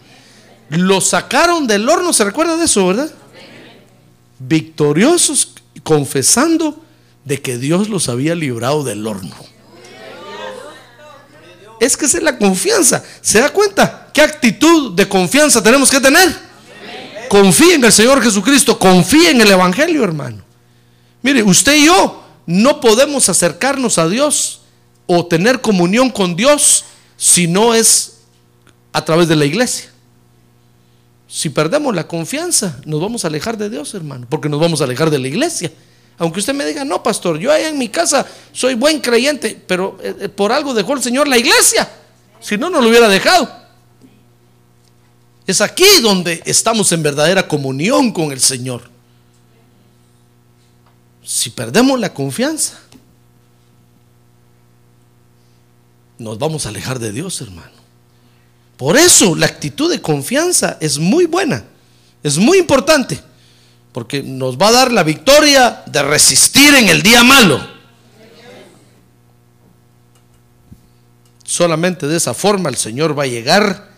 Los 0.68 1.08
sacaron 1.08 1.66
del 1.66 1.88
horno, 1.88 2.12
¿se 2.12 2.24
recuerda 2.24 2.56
de 2.56 2.64
eso, 2.64 2.86
verdad? 2.86 3.12
Victoriosos, 4.38 5.54
confesando 5.80 6.76
de 7.24 7.40
que 7.40 7.58
Dios 7.58 7.88
los 7.88 8.08
había 8.08 8.34
librado 8.34 8.84
del 8.84 9.06
horno. 9.06 9.34
Es 11.80 11.96
que 11.96 12.06
esa 12.06 12.18
es 12.18 12.22
la 12.22 12.38
confianza. 12.38 13.02
¿Se 13.20 13.40
da 13.40 13.48
cuenta? 13.48 14.10
¿Qué 14.12 14.22
actitud 14.22 14.92
de 14.92 15.08
confianza 15.08 15.62
tenemos 15.62 15.90
que 15.90 16.00
tener? 16.00 16.32
Confíe 17.28 17.74
en 17.74 17.84
el 17.84 17.92
Señor 17.92 18.22
Jesucristo, 18.22 18.78
confíe 18.78 19.30
en 19.30 19.40
el 19.40 19.50
Evangelio, 19.50 20.04
hermano. 20.04 20.42
Mire, 21.22 21.42
usted 21.42 21.74
y 21.74 21.86
yo 21.86 22.22
no 22.46 22.80
podemos 22.80 23.28
acercarnos 23.28 23.98
a 23.98 24.08
Dios 24.08 24.62
o 25.06 25.26
tener 25.26 25.60
comunión 25.60 26.10
con 26.10 26.36
Dios 26.36 26.84
si 27.16 27.46
no 27.46 27.74
es 27.74 28.18
a 28.92 29.04
través 29.04 29.28
de 29.28 29.36
la 29.36 29.44
iglesia. 29.44 29.91
Si 31.32 31.48
perdemos 31.48 31.94
la 31.94 32.06
confianza, 32.06 32.78
nos 32.84 33.00
vamos 33.00 33.24
a 33.24 33.28
alejar 33.28 33.56
de 33.56 33.70
Dios, 33.70 33.94
hermano, 33.94 34.26
porque 34.28 34.50
nos 34.50 34.60
vamos 34.60 34.82
a 34.82 34.84
alejar 34.84 35.08
de 35.08 35.18
la 35.18 35.28
iglesia. 35.28 35.72
Aunque 36.18 36.40
usted 36.40 36.52
me 36.52 36.66
diga, 36.66 36.84
no, 36.84 37.02
pastor, 37.02 37.38
yo 37.38 37.50
allá 37.50 37.70
en 37.70 37.78
mi 37.78 37.88
casa 37.88 38.26
soy 38.52 38.74
buen 38.74 39.00
creyente, 39.00 39.58
pero 39.66 39.96
eh, 40.02 40.28
por 40.28 40.52
algo 40.52 40.74
dejó 40.74 40.92
el 40.92 41.02
Señor 41.02 41.26
la 41.26 41.38
iglesia. 41.38 41.90
Si 42.38 42.58
no, 42.58 42.68
no 42.68 42.82
lo 42.82 42.90
hubiera 42.90 43.08
dejado. 43.08 43.50
Es 45.46 45.62
aquí 45.62 45.86
donde 46.02 46.42
estamos 46.44 46.92
en 46.92 47.02
verdadera 47.02 47.48
comunión 47.48 48.12
con 48.12 48.30
el 48.30 48.40
Señor. 48.40 48.90
Si 51.24 51.48
perdemos 51.48 51.98
la 51.98 52.12
confianza, 52.12 52.78
nos 56.18 56.38
vamos 56.38 56.66
a 56.66 56.68
alejar 56.68 56.98
de 56.98 57.10
Dios, 57.10 57.40
hermano. 57.40 57.81
Por 58.76 58.96
eso 58.96 59.34
la 59.34 59.46
actitud 59.46 59.90
de 59.90 60.00
confianza 60.00 60.78
es 60.80 60.98
muy 60.98 61.26
buena, 61.26 61.64
es 62.22 62.38
muy 62.38 62.58
importante, 62.58 63.20
porque 63.92 64.22
nos 64.22 64.56
va 64.56 64.68
a 64.68 64.72
dar 64.72 64.92
la 64.92 65.02
victoria 65.02 65.82
de 65.86 66.02
resistir 66.02 66.74
en 66.74 66.88
el 66.88 67.02
día 67.02 67.22
malo. 67.22 67.60
Solamente 71.44 72.08
de 72.08 72.16
esa 72.16 72.34
forma 72.34 72.70
el 72.70 72.76
Señor 72.76 73.16
va 73.18 73.24
a 73.24 73.26
llegar 73.26 73.92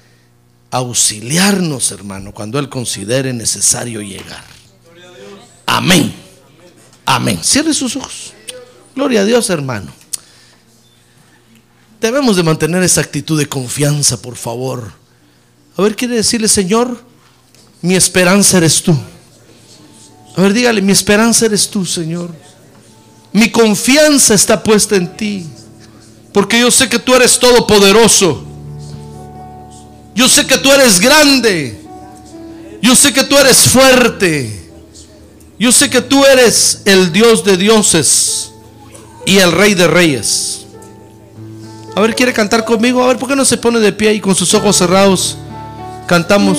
a 0.71 0.77
auxiliarnos, 0.79 1.93
hermano, 1.93 2.33
cuando 2.33 2.59
Él 2.59 2.69
considere 2.69 3.33
necesario 3.33 4.03
llegar. 4.03 4.45
Amén. 5.67 6.13
Amén. 7.07 7.39
Cierre 7.43 7.73
sus 7.75 7.97
ojos. 7.97 8.33
Gloria 8.95 9.21
a 9.21 9.25
Dios, 9.25 9.51
hermano. 9.51 9.93
Debemos 12.01 12.37
de 12.37 12.43
mantener 12.43 12.83
esa 12.83 13.01
actitud 13.01 13.39
de 13.39 13.47
confianza, 13.47 14.21
por 14.21 14.37
favor. 14.37 14.93
A 15.77 15.83
ver, 15.83 15.97
quiere 15.97 16.17
decirle, 16.17 16.49
Señor, 16.49 17.03
mi 17.83 17.95
esperanza 17.95 18.59
eres 18.59 18.83
tú. 18.83 18.97
A 20.37 20.41
ver, 20.41 20.53
dígale, 20.53 20.83
mi 20.83 20.93
esperanza 20.93 21.47
eres 21.47 21.69
tú, 21.69 21.85
Señor. 21.85 22.31
Mi 23.33 23.51
confianza 23.51 24.35
está 24.35 24.63
puesta 24.63 24.97
en 24.97 25.17
ti. 25.17 25.47
Porque 26.33 26.61
yo 26.61 26.71
sé 26.71 26.89
que 26.89 26.99
tú 26.99 27.15
eres 27.15 27.39
todopoderoso. 27.39 28.45
Yo 30.15 30.29
sé 30.29 30.47
que 30.47 30.59
tú 30.59 30.71
eres 30.73 31.01
grande. 31.01 31.81
Yo 32.83 32.95
sé 32.95 33.13
que 33.13 33.25
tú 33.25 33.37
eres 33.37 33.59
fuerte. 33.63 34.71
Yo 35.59 35.73
sé 35.73 35.89
que 35.89 36.01
tú 36.01 36.25
eres 36.25 36.83
el 36.85 37.13
Dios 37.13 37.45
de 37.45 37.57
dioses 37.57 38.51
y 39.27 39.39
el 39.39 39.53
Rey 39.53 39.75
de 39.75 39.87
reyes. 39.87 40.64
A 41.97 42.01
ver, 42.01 42.15
¿quiere 42.17 42.33
cantar 42.33 42.65
conmigo? 42.65 43.05
A 43.05 43.09
ver, 43.09 43.19
¿por 43.19 43.29
qué 43.29 43.37
no 43.37 43.45
se 43.45 43.57
pone 43.57 43.79
de 43.79 43.93
pie 43.93 44.15
y 44.15 44.21
con 44.21 44.35
sus 44.35 44.53
ojos 44.55 44.77
cerrados 44.77 45.39
cantamos? 46.09 46.59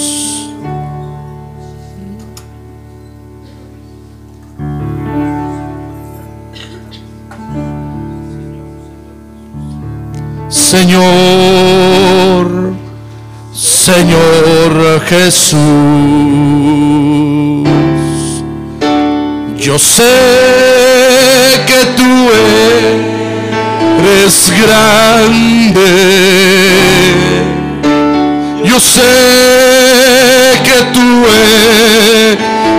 Señor, 10.48 10.96
Señor 13.54 15.02
Jesús, 15.06 15.60
yo 19.58 19.78
sé 19.78 20.02
que 21.68 21.86
tú 21.98 22.30
eres 22.32 22.76
Yo 28.64 28.80
sé 28.80 29.02
que 30.64 30.78
tú 30.94 31.26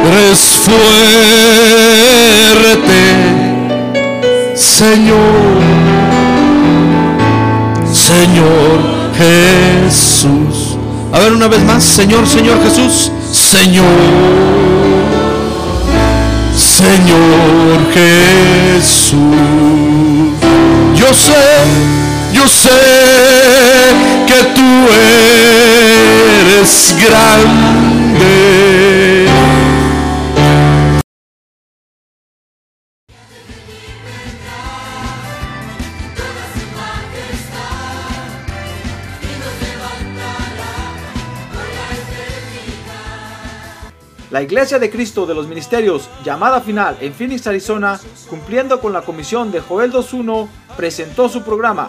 eres 0.07 0.41
fuerte, 0.65 0.91
Señor, 4.55 5.17
Señor 7.93 8.79
Jesús. 9.17 10.77
A 11.13 11.19
ver 11.21 11.33
una 11.33 11.49
vez 11.49 11.63
más, 11.65 11.83
Señor, 11.83 12.27
Señor 12.27 12.63
Jesús, 12.63 13.11
Señor, 13.33 13.87
Señor 16.55 17.79
Jesús. 17.95 19.17
Yo 20.97 21.15
sé, 21.15 22.06
sé 22.49 22.71
que 24.27 24.43
tú 24.55 24.89
eres 26.53 26.95
grande. 27.05 28.77
La 44.37 44.43
Iglesia 44.43 44.79
de 44.79 44.91
Cristo 44.91 45.25
de 45.25 45.35
los 45.35 45.47
Ministerios, 45.47 46.11
llamada 46.23 46.61
final 46.61 46.99
en 47.01 47.15
Phoenix, 47.15 47.47
Arizona, 47.47 47.99
cumpliendo 48.29 48.81
con 48.83 48.93
la 48.93 49.01
comisión 49.01 49.51
de 49.51 49.61
Joel 49.61 49.91
2.1, 49.91 50.47
presentó 50.77 51.31
su 51.31 51.43
programa, 51.43 51.89